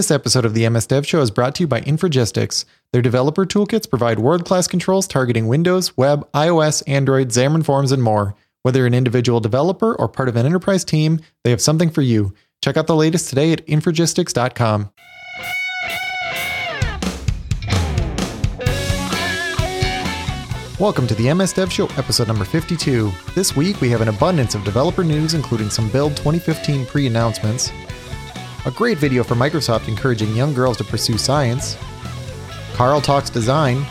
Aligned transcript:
This 0.00 0.10
episode 0.10 0.46
of 0.46 0.54
the 0.54 0.66
MS 0.66 0.86
Dev 0.86 1.06
Show 1.06 1.20
is 1.20 1.30
brought 1.30 1.54
to 1.56 1.64
you 1.64 1.66
by 1.66 1.82
Infragistics. 1.82 2.64
Their 2.90 3.02
developer 3.02 3.44
toolkits 3.44 3.86
provide 3.86 4.18
world 4.18 4.46
class 4.46 4.66
controls 4.66 5.06
targeting 5.06 5.46
Windows, 5.46 5.94
web, 5.94 6.26
iOS, 6.32 6.82
Android, 6.86 7.28
Xamarin 7.28 7.62
Forms, 7.62 7.92
and 7.92 8.02
more. 8.02 8.34
Whether 8.62 8.86
an 8.86 8.94
individual 8.94 9.40
developer 9.40 9.94
or 9.94 10.08
part 10.08 10.30
of 10.30 10.36
an 10.36 10.46
enterprise 10.46 10.86
team, 10.86 11.20
they 11.44 11.50
have 11.50 11.60
something 11.60 11.90
for 11.90 12.00
you. 12.00 12.32
Check 12.64 12.78
out 12.78 12.86
the 12.86 12.96
latest 12.96 13.28
today 13.28 13.52
at 13.52 13.66
Infragistics.com. 13.66 14.90
Welcome 20.80 21.06
to 21.08 21.14
the 21.14 21.34
MS 21.34 21.52
Dev 21.52 21.70
Show, 21.70 21.88
episode 21.98 22.26
number 22.26 22.46
52. 22.46 23.12
This 23.34 23.54
week 23.54 23.82
we 23.82 23.90
have 23.90 24.00
an 24.00 24.08
abundance 24.08 24.54
of 24.54 24.64
developer 24.64 25.04
news, 25.04 25.34
including 25.34 25.68
some 25.68 25.90
Build 25.90 26.16
2015 26.16 26.86
pre 26.86 27.06
announcements, 27.06 27.70
a 28.66 28.70
great 28.70 28.98
video 28.98 29.24
from 29.24 29.38
Microsoft 29.38 29.88
encouraging 29.88 30.34
young 30.36 30.52
girls 30.52 30.76
to 30.78 30.84
pursue 30.84 31.16
science, 31.16 31.76
Carl 32.74 33.00
talks 33.00 33.30
design, 33.30 33.86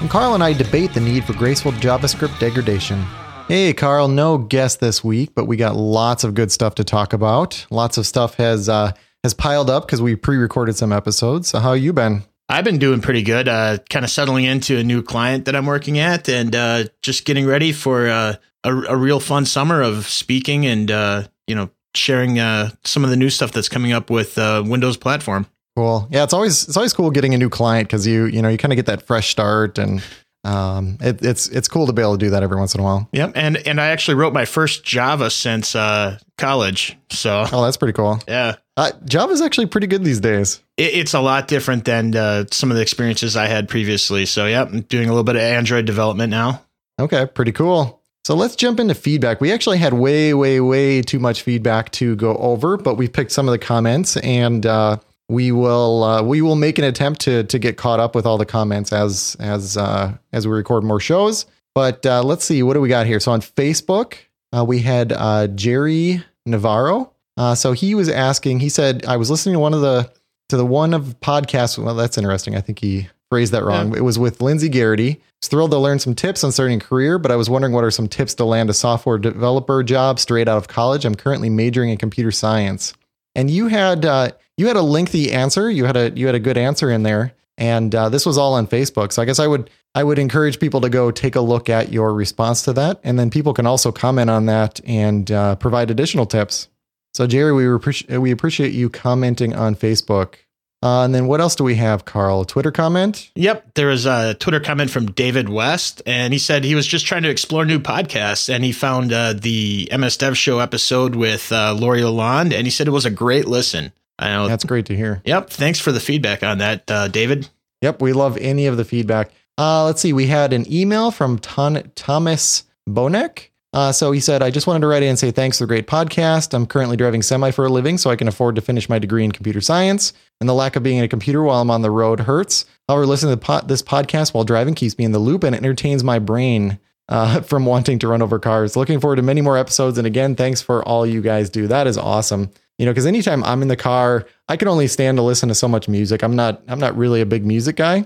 and 0.00 0.10
Carl 0.10 0.34
and 0.34 0.42
I 0.42 0.52
debate 0.52 0.94
the 0.94 1.00
need 1.00 1.24
for 1.24 1.34
graceful 1.34 1.72
JavaScript 1.72 2.38
degradation. 2.38 3.04
Hey, 3.48 3.74
Carl, 3.74 4.08
no 4.08 4.38
guest 4.38 4.80
this 4.80 5.04
week, 5.04 5.34
but 5.34 5.44
we 5.46 5.56
got 5.56 5.76
lots 5.76 6.24
of 6.24 6.34
good 6.34 6.50
stuff 6.50 6.76
to 6.76 6.84
talk 6.84 7.12
about. 7.12 7.66
Lots 7.70 7.98
of 7.98 8.06
stuff 8.06 8.36
has 8.36 8.68
uh, 8.68 8.92
has 9.22 9.34
piled 9.34 9.68
up 9.68 9.86
because 9.86 10.00
we 10.00 10.16
pre-recorded 10.16 10.76
some 10.76 10.92
episodes. 10.92 11.48
So 11.48 11.58
how 11.58 11.74
you 11.74 11.92
been? 11.92 12.24
I've 12.48 12.64
been 12.64 12.78
doing 12.78 13.00
pretty 13.00 13.22
good. 13.22 13.48
Uh, 13.48 13.78
kind 13.90 14.04
of 14.04 14.10
settling 14.10 14.44
into 14.44 14.78
a 14.78 14.82
new 14.82 15.02
client 15.02 15.44
that 15.46 15.56
I'm 15.56 15.66
working 15.66 15.98
at, 15.98 16.28
and 16.28 16.54
uh, 16.54 16.84
just 17.02 17.26
getting 17.26 17.46
ready 17.46 17.72
for 17.72 18.08
uh, 18.08 18.36
a, 18.64 18.74
a, 18.74 18.96
real 18.96 19.20
fun 19.20 19.44
summer 19.44 19.82
of 19.82 20.06
speaking 20.08 20.66
and 20.66 20.90
uh, 20.90 21.24
you 21.46 21.54
know 21.54 21.70
sharing 21.94 22.38
uh, 22.38 22.70
some 22.84 23.04
of 23.04 23.10
the 23.10 23.16
new 23.16 23.30
stuff 23.30 23.52
that's 23.52 23.68
coming 23.68 23.92
up 23.92 24.10
with 24.10 24.36
uh, 24.38 24.62
Windows 24.66 24.96
platform. 24.96 25.46
Cool. 25.76 26.06
Yeah, 26.10 26.22
it's 26.22 26.32
always 26.32 26.68
it's 26.68 26.76
always 26.76 26.92
cool 26.92 27.10
getting 27.10 27.34
a 27.34 27.38
new 27.38 27.50
client 27.50 27.88
because 27.88 28.06
you 28.06 28.26
you 28.26 28.42
know 28.42 28.48
you 28.48 28.58
kind 28.58 28.72
of 28.72 28.76
get 28.76 28.86
that 28.86 29.02
fresh 29.02 29.30
start 29.30 29.78
and 29.78 30.02
um, 30.44 30.98
it, 31.00 31.24
it's 31.24 31.48
it's 31.48 31.68
cool 31.68 31.86
to 31.86 31.92
be 31.92 32.02
able 32.02 32.12
to 32.12 32.18
do 32.18 32.30
that 32.30 32.42
every 32.42 32.56
once 32.56 32.74
in 32.74 32.80
a 32.80 32.84
while. 32.84 33.08
Yep, 33.12 33.32
and 33.34 33.56
and 33.66 33.80
I 33.80 33.88
actually 33.88 34.16
wrote 34.16 34.32
my 34.32 34.44
first 34.44 34.84
Java 34.84 35.30
since 35.30 35.74
uh, 35.74 36.18
college. 36.36 36.96
So 37.10 37.44
oh, 37.50 37.64
that's 37.64 37.78
pretty 37.78 37.94
cool. 37.94 38.20
Yeah, 38.28 38.56
uh, 38.76 38.92
Java 39.06 39.32
is 39.32 39.40
actually 39.40 39.66
pretty 39.66 39.86
good 39.86 40.04
these 40.04 40.20
days. 40.20 40.62
It, 40.76 40.94
it's 40.94 41.14
a 41.14 41.20
lot 41.20 41.48
different 41.48 41.86
than 41.86 42.14
uh, 42.14 42.44
some 42.50 42.70
of 42.70 42.76
the 42.76 42.82
experiences 42.82 43.36
I 43.36 43.46
had 43.46 43.68
previously. 43.68 44.26
So 44.26 44.46
yeah, 44.46 44.62
I'm 44.62 44.82
doing 44.82 45.08
a 45.08 45.12
little 45.12 45.24
bit 45.24 45.36
of 45.36 45.42
Android 45.42 45.86
development 45.86 46.30
now. 46.30 46.62
Okay, 47.00 47.26
pretty 47.26 47.52
cool. 47.52 48.02
So 48.24 48.34
let's 48.34 48.56
jump 48.56 48.80
into 48.80 48.94
feedback. 48.94 49.42
We 49.42 49.52
actually 49.52 49.76
had 49.76 49.92
way, 49.92 50.32
way, 50.32 50.58
way 50.58 51.02
too 51.02 51.18
much 51.18 51.42
feedback 51.42 51.90
to 51.92 52.16
go 52.16 52.34
over, 52.36 52.78
but 52.78 52.94
we 52.94 53.06
picked 53.06 53.32
some 53.32 53.46
of 53.46 53.52
the 53.52 53.58
comments 53.58 54.16
and 54.18 54.64
uh, 54.64 54.96
we 55.28 55.52
will 55.52 56.02
uh, 56.02 56.22
we 56.22 56.40
will 56.40 56.56
make 56.56 56.78
an 56.78 56.84
attempt 56.84 57.20
to 57.22 57.44
to 57.44 57.58
get 57.58 57.76
caught 57.76 58.00
up 58.00 58.14
with 58.14 58.24
all 58.24 58.38
the 58.38 58.46
comments 58.46 58.92
as 58.92 59.36
as 59.40 59.76
uh, 59.76 60.16
as 60.32 60.46
we 60.46 60.54
record 60.54 60.84
more 60.84 61.00
shows. 61.00 61.44
But 61.74 62.06
uh, 62.06 62.22
let's 62.22 62.44
see, 62.44 62.62
what 62.62 62.74
do 62.74 62.80
we 62.80 62.88
got 62.88 63.06
here? 63.06 63.20
So 63.20 63.32
on 63.32 63.42
Facebook, 63.42 64.16
uh, 64.56 64.64
we 64.64 64.78
had 64.78 65.12
uh, 65.12 65.48
Jerry 65.48 66.24
Navarro. 66.46 67.12
Uh, 67.36 67.54
so 67.54 67.72
he 67.72 67.94
was 67.94 68.08
asking. 68.08 68.60
He 68.60 68.68
said, 68.70 69.04
"I 69.06 69.18
was 69.18 69.30
listening 69.30 69.54
to 69.54 69.58
one 69.58 69.74
of 69.74 69.82
the 69.82 70.10
to 70.48 70.56
the 70.56 70.66
one 70.66 70.94
of 70.94 71.20
podcasts. 71.20 71.82
Well, 71.82 71.94
that's 71.94 72.16
interesting. 72.16 72.54
I 72.54 72.60
think 72.60 72.78
he 72.78 73.08
phrased 73.34 73.50
that 73.50 73.64
wrong. 73.64 73.90
Yeah. 73.90 73.98
It 73.98 74.02
was 74.02 74.16
with 74.16 74.40
Lindsay 74.40 74.68
Garrity. 74.68 75.10
I 75.10 75.22
was 75.42 75.48
thrilled 75.48 75.72
to 75.72 75.78
learn 75.78 75.98
some 75.98 76.14
tips 76.14 76.44
on 76.44 76.52
starting 76.52 76.80
a 76.80 76.84
career, 76.84 77.18
but 77.18 77.32
I 77.32 77.36
was 77.36 77.50
wondering 77.50 77.72
what 77.72 77.82
are 77.82 77.90
some 77.90 78.06
tips 78.06 78.32
to 78.34 78.44
land 78.44 78.70
a 78.70 78.72
software 78.72 79.18
developer 79.18 79.82
job 79.82 80.20
straight 80.20 80.46
out 80.46 80.56
of 80.56 80.68
college. 80.68 81.04
I'm 81.04 81.16
currently 81.16 81.50
majoring 81.50 81.90
in 81.90 81.96
computer 81.96 82.30
science." 82.30 82.94
And 83.34 83.50
you 83.50 83.66
had 83.66 84.04
uh, 84.04 84.30
you 84.56 84.68
had 84.68 84.76
a 84.76 84.82
lengthy 84.82 85.32
answer. 85.32 85.68
You 85.68 85.84
had 85.84 85.96
a 85.96 86.12
you 86.14 86.26
had 86.26 86.36
a 86.36 86.40
good 86.40 86.56
answer 86.56 86.92
in 86.92 87.02
there, 87.02 87.34
and 87.58 87.92
uh, 87.92 88.08
this 88.08 88.24
was 88.24 88.38
all 88.38 88.54
on 88.54 88.68
Facebook. 88.68 89.10
So 89.10 89.20
I 89.20 89.24
guess 89.24 89.40
I 89.40 89.48
would 89.48 89.68
I 89.96 90.04
would 90.04 90.20
encourage 90.20 90.60
people 90.60 90.80
to 90.82 90.88
go 90.88 91.10
take 91.10 91.34
a 91.34 91.40
look 91.40 91.68
at 91.68 91.92
your 91.92 92.14
response 92.14 92.62
to 92.62 92.72
that, 92.74 93.00
and 93.02 93.18
then 93.18 93.30
people 93.30 93.52
can 93.52 93.66
also 93.66 93.90
comment 93.90 94.30
on 94.30 94.46
that 94.46 94.80
and 94.86 95.28
uh, 95.28 95.56
provide 95.56 95.90
additional 95.90 96.26
tips. 96.26 96.68
So 97.14 97.26
Jerry, 97.26 97.52
we 97.52 97.68
appreciate 97.68 98.16
we 98.20 98.30
appreciate 98.30 98.72
you 98.72 98.88
commenting 98.88 99.56
on 99.56 99.74
Facebook. 99.74 100.36
Uh, 100.84 101.02
and 101.02 101.14
then 101.14 101.26
what 101.26 101.40
else 101.40 101.54
do 101.54 101.64
we 101.64 101.76
have, 101.76 102.04
Carl? 102.04 102.42
A 102.42 102.46
Twitter 102.46 102.70
comment? 102.70 103.30
Yep. 103.36 103.72
There 103.74 103.86
was 103.86 104.04
a 104.04 104.34
Twitter 104.34 104.60
comment 104.60 104.90
from 104.90 105.06
David 105.12 105.48
West, 105.48 106.02
and 106.04 106.34
he 106.34 106.38
said 106.38 106.62
he 106.62 106.74
was 106.74 106.86
just 106.86 107.06
trying 107.06 107.22
to 107.22 107.30
explore 107.30 107.64
new 107.64 107.78
podcasts, 107.78 108.54
and 108.54 108.62
he 108.62 108.70
found 108.70 109.10
uh, 109.10 109.32
the 109.32 109.88
MS 109.96 110.18
Dev 110.18 110.36
Show 110.36 110.58
episode 110.58 111.14
with 111.14 111.50
uh, 111.50 111.72
Lori 111.72 112.02
Lalonde, 112.02 112.52
and 112.52 112.66
he 112.66 112.70
said 112.70 112.86
it 112.86 112.90
was 112.90 113.06
a 113.06 113.10
great 113.10 113.46
listen. 113.46 113.92
I 114.18 114.28
know. 114.28 114.46
That's 114.46 114.64
great 114.64 114.84
to 114.86 114.96
hear. 114.96 115.22
Yep. 115.24 115.48
Thanks 115.48 115.80
for 115.80 115.90
the 115.90 116.00
feedback 116.00 116.42
on 116.42 116.58
that, 116.58 116.90
uh, 116.90 117.08
David. 117.08 117.48
Yep. 117.80 118.02
We 118.02 118.12
love 118.12 118.36
any 118.36 118.66
of 118.66 118.76
the 118.76 118.84
feedback. 118.84 119.30
Uh, 119.56 119.86
let's 119.86 120.02
see. 120.02 120.12
We 120.12 120.26
had 120.26 120.52
an 120.52 120.70
email 120.70 121.10
from 121.10 121.38
Ton- 121.38 121.90
Thomas 121.94 122.64
Bonek. 122.86 123.48
Uh, 123.72 123.90
so 123.90 124.12
he 124.12 124.20
said, 124.20 124.40
I 124.40 124.50
just 124.50 124.68
wanted 124.68 124.80
to 124.82 124.86
write 124.86 125.02
in 125.02 125.08
and 125.08 125.18
say 125.18 125.32
thanks 125.32 125.58
for 125.58 125.64
the 125.64 125.68
great 125.68 125.88
podcast. 125.88 126.54
I'm 126.54 126.64
currently 126.64 126.96
driving 126.96 127.22
semi 127.22 127.50
for 127.50 127.64
a 127.66 127.68
living, 127.68 127.98
so 127.98 128.08
I 128.08 128.14
can 128.16 128.28
afford 128.28 128.54
to 128.54 128.60
finish 128.60 128.88
my 128.88 129.00
degree 129.00 129.24
in 129.24 129.32
computer 129.32 129.60
science. 129.60 130.12
And 130.40 130.48
the 130.48 130.54
lack 130.54 130.76
of 130.76 130.82
being 130.82 130.98
in 130.98 131.04
a 131.04 131.08
computer 131.08 131.42
while 131.42 131.60
I'm 131.60 131.70
on 131.70 131.82
the 131.82 131.90
road 131.90 132.20
hurts. 132.20 132.66
However, 132.88 133.06
listening 133.06 133.38
to 133.38 133.62
this 133.66 133.82
podcast 133.82 134.34
while 134.34 134.44
driving 134.44 134.74
keeps 134.74 134.98
me 134.98 135.04
in 135.04 135.12
the 135.12 135.18
loop 135.18 135.44
and 135.44 135.54
entertains 135.54 136.04
my 136.04 136.18
brain 136.18 136.78
uh, 137.08 137.40
from 137.42 137.66
wanting 137.66 137.98
to 138.00 138.08
run 138.08 138.22
over 138.22 138.38
cars. 138.38 138.76
Looking 138.76 139.00
forward 139.00 139.16
to 139.16 139.22
many 139.22 139.40
more 139.40 139.56
episodes. 139.56 139.98
And 139.98 140.06
again, 140.06 140.34
thanks 140.34 140.60
for 140.60 140.86
all 140.86 141.06
you 141.06 141.22
guys 141.22 141.50
do. 141.50 141.66
That 141.66 141.86
is 141.86 141.96
awesome. 141.96 142.50
You 142.78 142.86
know, 142.86 142.92
because 142.92 143.06
anytime 143.06 143.44
I'm 143.44 143.62
in 143.62 143.68
the 143.68 143.76
car, 143.76 144.26
I 144.48 144.56
can 144.56 144.68
only 144.68 144.88
stand 144.88 145.18
to 145.18 145.22
listen 145.22 145.48
to 145.48 145.54
so 145.54 145.68
much 145.68 145.88
music. 145.88 146.22
I'm 146.22 146.34
not. 146.34 146.60
I'm 146.66 146.80
not 146.80 146.96
really 146.96 147.20
a 147.20 147.26
big 147.26 147.46
music 147.46 147.76
guy. 147.76 148.04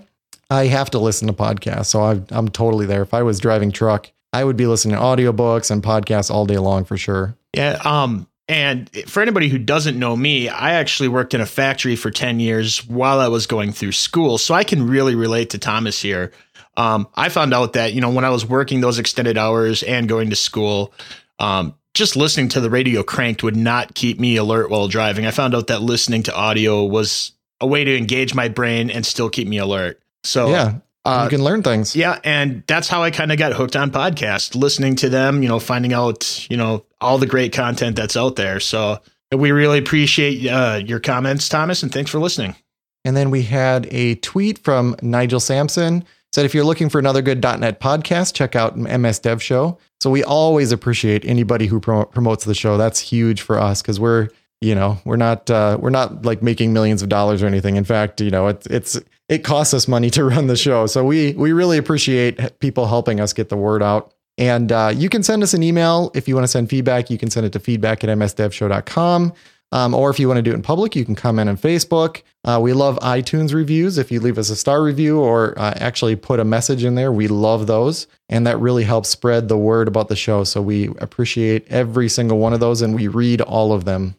I 0.51 0.67
have 0.67 0.91
to 0.91 0.99
listen 0.99 1.27
to 1.29 1.35
podcasts, 1.35 1.87
so 1.87 2.03
i 2.03 2.21
I'm 2.31 2.49
totally 2.49 2.87
there. 2.87 3.03
If 3.03 3.15
I 3.15 3.23
was 3.23 3.39
driving 3.39 3.73
truck, 3.73 4.11
I 4.33 4.45
would 4.45 4.57
be 4.57 4.67
listening 4.67 4.97
to 4.97 5.03
audiobooks 5.03 5.71
and 5.71 5.83
podcasts 5.83 6.31
all 6.31 6.45
day 6.45 6.59
long 6.59 6.85
for 6.85 6.97
sure. 6.97 7.37
Yeah. 7.55 7.81
Um, 7.85 8.29
and 8.49 8.89
for 9.07 9.21
anybody 9.21 9.49
who 9.49 9.59
doesn't 9.59 9.99
know 9.99 10.17
me, 10.17 10.49
I 10.49 10.73
actually 10.73 11.09
worked 11.09 11.35
in 11.35 11.41
a 11.41 11.47
factory 11.47 11.97
for 11.97 12.11
10 12.11 12.41
years 12.41 12.87
while 12.87 13.21
I 13.21 13.29
was 13.29 13.47
going 13.47 13.73
through 13.73 13.93
school. 13.93 14.39
So 14.39 14.55
I 14.55 14.65
can 14.65 14.87
really 14.87 15.15
relate 15.15 15.51
to 15.51 15.59
Thomas 15.59 16.01
here. 16.01 16.33
Um, 16.77 17.09
I 17.15 17.29
found 17.29 17.53
out 17.53 17.75
that, 17.75 17.93
you 17.93 18.01
know, 18.01 18.11
when 18.11 18.25
I 18.25 18.31
was 18.31 18.47
working 18.47 18.81
those 18.81 18.99
extended 18.99 19.37
hours 19.37 19.83
and 19.83 20.09
going 20.09 20.31
to 20.31 20.37
school, 20.37 20.95
um, 21.39 21.75
just 21.93 22.17
listening 22.17 22.49
to 22.51 22.61
the 22.61 22.71
radio 22.71 23.03
cranked 23.03 23.43
would 23.43 23.57
not 23.57 23.95
keep 23.95 24.19
me 24.19 24.37
alert 24.37 24.71
while 24.71 24.89
driving. 24.89 25.27
I 25.27 25.31
found 25.31 25.55
out 25.55 25.67
that 25.67 25.83
listening 25.83 26.23
to 26.25 26.35
audio 26.35 26.85
was 26.85 27.33
a 27.61 27.67
way 27.67 27.85
to 27.85 27.97
engage 27.97 28.35
my 28.35 28.49
brain 28.49 28.91
and 28.91 29.05
still 29.05 29.29
keep 29.29 29.49
me 29.49 29.59
alert. 29.59 30.01
So 30.23 30.51
yeah, 30.51 30.75
uh, 31.09 31.25
you 31.25 31.31
can 31.31 31.43
learn 31.43 31.63
things. 31.63 31.97
Yeah, 31.97 32.19
and 32.25 32.63
that's 32.67 32.89
how 32.89 33.03
I 33.03 33.11
kind 33.11 33.33
of 33.33 33.39
got 33.39 33.53
hooked 33.53 33.77
on 33.77 33.91
podcasts, 33.91 34.55
listening 34.55 34.97
to 34.97 35.09
them, 35.09 35.43
you 35.43 35.49
know, 35.49 35.59
finding 35.59 35.93
out, 35.93 36.47
you 36.51 36.57
know, 36.57 36.85
all 37.01 37.19
the 37.19 37.27
great 37.27 37.53
content 37.53 37.97
that's 37.97 38.17
out 38.17 38.37
there. 38.37 38.61
So 38.61 39.01
we 39.33 39.51
really 39.51 39.79
appreciate 39.79 40.47
uh, 40.47 40.81
your 40.85 41.01
comments, 41.01 41.49
Thomas, 41.49 41.83
and 41.83 41.93
thanks 41.93 42.11
for 42.11 42.19
listening. 42.19 42.57
And 43.05 43.17
then 43.17 43.31
we 43.31 43.43
had 43.43 43.87
a 43.91 44.17
tweet 44.17 44.59
from 44.59 44.97
Nigel 45.03 45.41
Sampson 45.41 46.05
said 46.33 46.45
if 46.45 46.55
you're 46.55 46.65
looking 46.65 46.89
for 46.89 46.99
another 46.99 47.23
good 47.23 47.43
.NET 47.43 47.81
podcast, 47.81 48.35
check 48.35 48.55
out 48.55 48.77
MS 48.77 49.19
Dev 49.21 49.43
Show. 49.43 49.79
So 50.01 50.11
we 50.11 50.23
always 50.23 50.73
appreciate 50.73 51.25
anybody 51.25 51.67
who 51.67 51.81
promotes 51.81 52.45
the 52.45 52.55
show. 52.55 52.77
That's 52.77 53.01
huge 53.01 53.41
for 53.41 53.59
us 53.59 53.83
because 53.83 53.99
we're 53.99 54.29
you 54.61 54.75
know 54.75 54.99
we're 55.05 55.17
not 55.17 55.51
uh, 55.51 55.79
we're 55.81 55.91
not 55.91 56.25
like 56.25 56.43
making 56.43 56.73
millions 56.73 57.03
of 57.03 57.09
dollars 57.09 57.43
or 57.43 57.47
anything. 57.47 57.77
In 57.77 57.85
fact, 57.85 58.21
you 58.21 58.31
know 58.31 58.49
it's 58.49 58.67
it's 58.67 59.01
it 59.29 59.45
costs 59.45 59.75
us 59.75 59.89
money 59.89 60.11
to 60.11 60.25
run 60.25 60.47
the 60.47 60.57
show. 60.57 60.87
So 60.87 61.05
we 61.05 61.33
we 61.33 61.53
really 61.53 61.79
appreciate 61.79 62.59
people 62.61 62.87
helping 62.87 63.21
us 63.21 63.33
get 63.33 63.49
the 63.49 63.57
word 63.57 63.83
out. 63.83 64.13
And 64.37 64.71
uh, 64.71 64.93
you 64.95 65.09
can 65.09 65.25
send 65.25 65.43
us 65.43 65.53
an 65.53 65.65
email 65.65 66.13
if 66.15 66.29
you 66.29 66.35
want 66.35 66.45
to 66.45 66.49
send 66.49 66.71
feedback. 66.71 67.11
You 67.11 67.19
can 67.19 67.29
send 67.29 67.45
it 67.45 67.53
to 67.55 67.59
feedback 67.59 68.05
at 68.05 68.11
msdevshow.com. 68.11 69.33
Um, 69.71 69.95
or 69.95 70.09
if 70.09 70.19
you 70.19 70.29
want 70.29 70.39
to 70.39 70.43
do 70.43 70.53
it 70.53 70.55
in 70.55 70.63
public, 70.63 70.97
you 70.97 71.05
can 71.05 71.15
comment 71.15 71.51
on 71.51 71.59
Facebook. 71.59 72.23
Uh, 72.45 72.59
we 72.63 72.73
love 72.73 72.99
iTunes 73.01 73.53
reviews. 73.53 73.99
If 73.99 74.11
you 74.11 74.21
leave 74.21 74.39
us 74.39 74.49
a 74.49 74.57
star 74.57 74.83
review 74.83 75.21
or 75.21 75.59
uh, 75.59 75.75
actually 75.77 76.17
put 76.17 76.41
a 76.41 76.45
message 76.45 76.85
in 76.85 76.95
there, 76.95 77.13
we 77.13 77.29
love 77.29 77.67
those. 77.67 78.07
And 78.31 78.47
that 78.47 78.59
really 78.59 78.85
helps 78.85 79.11
spread 79.11 79.49
the 79.49 79.59
word 79.59 79.89
about 79.89 80.09
the 80.09 80.17
show. 80.17 80.45
So 80.45 80.63
we 80.63 80.87
appreciate 81.01 81.67
every 81.69 82.09
single 82.09 82.39
one 82.39 82.55
of 82.55 82.61
those 82.61 82.81
and 82.81 82.95
we 82.95 83.09
read 83.09 83.43
all 83.43 83.73
of 83.73 83.85
them. 83.85 84.15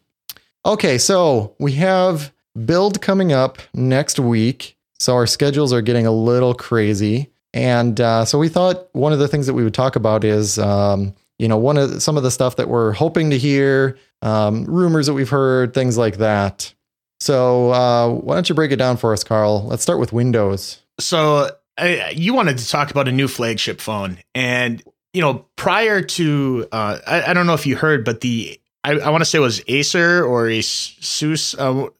Okay, 0.64 0.98
so 0.98 1.56
we 1.58 1.72
have 1.72 2.32
build 2.64 3.00
coming 3.00 3.32
up 3.32 3.58
next 3.74 4.20
week. 4.20 4.76
So 5.00 5.14
our 5.14 5.26
schedules 5.26 5.72
are 5.72 5.80
getting 5.80 6.06
a 6.06 6.12
little 6.12 6.54
crazy. 6.54 7.30
And 7.54 7.98
uh, 8.00 8.26
so 8.26 8.38
we 8.38 8.50
thought 8.50 8.88
one 8.92 9.14
of 9.14 9.18
the 9.18 9.28
things 9.28 9.46
that 9.46 9.54
we 9.54 9.64
would 9.64 9.74
talk 9.74 9.96
about 9.96 10.24
is, 10.24 10.58
um, 10.58 11.14
you 11.38 11.48
know, 11.48 11.56
one 11.56 11.78
of 11.78 11.90
the, 11.90 12.00
some 12.00 12.18
of 12.18 12.22
the 12.22 12.30
stuff 12.30 12.56
that 12.56 12.68
we're 12.68 12.92
hoping 12.92 13.30
to 13.30 13.38
hear, 13.38 13.96
um, 14.20 14.66
rumors 14.66 15.06
that 15.06 15.14
we've 15.14 15.30
heard, 15.30 15.72
things 15.72 15.96
like 15.96 16.18
that. 16.18 16.74
So 17.18 17.72
uh, 17.72 18.08
why 18.10 18.34
don't 18.34 18.48
you 18.48 18.54
break 18.54 18.72
it 18.72 18.76
down 18.76 18.98
for 18.98 19.14
us, 19.14 19.24
Carl? 19.24 19.66
Let's 19.66 19.82
start 19.82 20.00
with 20.00 20.12
Windows. 20.12 20.82
So 20.98 21.50
uh, 21.78 22.10
you 22.12 22.34
wanted 22.34 22.58
to 22.58 22.68
talk 22.68 22.90
about 22.90 23.08
a 23.08 23.12
new 23.12 23.26
flagship 23.26 23.80
phone, 23.80 24.18
and 24.34 24.82
you 25.14 25.22
know, 25.22 25.46
prior 25.56 26.02
to, 26.02 26.68
uh, 26.72 26.98
I, 27.06 27.22
I 27.30 27.32
don't 27.32 27.46
know 27.46 27.54
if 27.54 27.66
you 27.66 27.74
heard, 27.74 28.04
but 28.04 28.20
the 28.20 28.60
I, 28.84 28.92
I 28.92 29.10
want 29.10 29.22
to 29.22 29.24
say 29.24 29.38
it 29.38 29.42
was 29.42 29.62
Acer 29.66 30.24
or 30.24 30.44
Asus, 30.44 31.54
uh, 31.58 31.90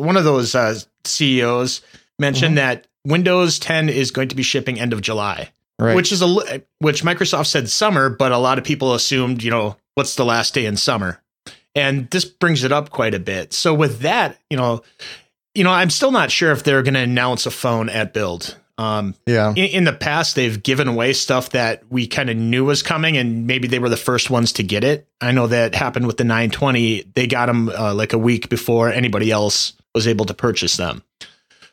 one 0.00 0.16
of 0.16 0.24
those 0.24 0.54
CEOs 1.04 1.80
mentioned 2.22 2.56
mm-hmm. 2.56 2.66
that 2.68 2.86
Windows 3.04 3.58
10 3.58 3.90
is 3.90 4.10
going 4.10 4.28
to 4.28 4.34
be 4.34 4.42
shipping 4.42 4.80
end 4.80 4.94
of 4.94 5.02
July, 5.02 5.50
right. 5.78 5.94
which 5.94 6.10
is 6.10 6.22
a 6.22 6.62
which 6.78 7.02
Microsoft 7.02 7.46
said 7.46 7.68
summer, 7.68 8.08
but 8.08 8.32
a 8.32 8.38
lot 8.38 8.56
of 8.56 8.64
people 8.64 8.94
assumed, 8.94 9.42
you 9.42 9.50
know, 9.50 9.76
what's 9.94 10.14
the 10.14 10.24
last 10.24 10.54
day 10.54 10.64
in 10.64 10.78
summer, 10.78 11.20
and 11.74 12.08
this 12.10 12.24
brings 12.24 12.64
it 12.64 12.72
up 12.72 12.88
quite 12.88 13.14
a 13.14 13.18
bit. 13.18 13.52
So 13.52 13.74
with 13.74 14.00
that, 14.00 14.38
you 14.48 14.56
know, 14.56 14.82
you 15.54 15.64
know, 15.64 15.72
I'm 15.72 15.90
still 15.90 16.12
not 16.12 16.30
sure 16.30 16.52
if 16.52 16.62
they're 16.62 16.82
going 16.82 16.94
to 16.94 17.00
announce 17.00 17.44
a 17.44 17.50
phone 17.50 17.90
at 17.90 18.14
Build. 18.14 18.56
Um, 18.78 19.14
yeah. 19.26 19.50
In, 19.50 19.66
in, 19.66 19.84
the 19.84 19.92
past, 19.92 20.34
they've 20.34 20.60
given 20.60 20.88
away 20.88 21.12
stuff 21.12 21.50
that 21.50 21.82
we 21.90 22.06
kind 22.06 22.30
of 22.30 22.36
knew 22.36 22.64
was 22.64 22.82
coming, 22.82 23.16
and 23.16 23.46
maybe 23.46 23.68
they 23.68 23.78
were 23.78 23.90
the 23.90 23.98
first 23.98 24.30
ones 24.30 24.52
to 24.54 24.62
get 24.62 24.82
it. 24.82 25.06
I 25.20 25.30
know 25.32 25.46
that 25.46 25.74
happened 25.74 26.06
with 26.06 26.16
the 26.16 26.24
920. 26.24 27.04
They 27.14 27.26
got 27.26 27.46
them 27.46 27.68
uh, 27.68 27.94
like 27.94 28.12
a 28.12 28.18
week 28.18 28.48
before 28.48 28.90
anybody 28.90 29.30
else 29.30 29.74
was 29.94 30.08
able 30.08 30.24
to 30.24 30.34
purchase 30.34 30.78
them. 30.78 31.02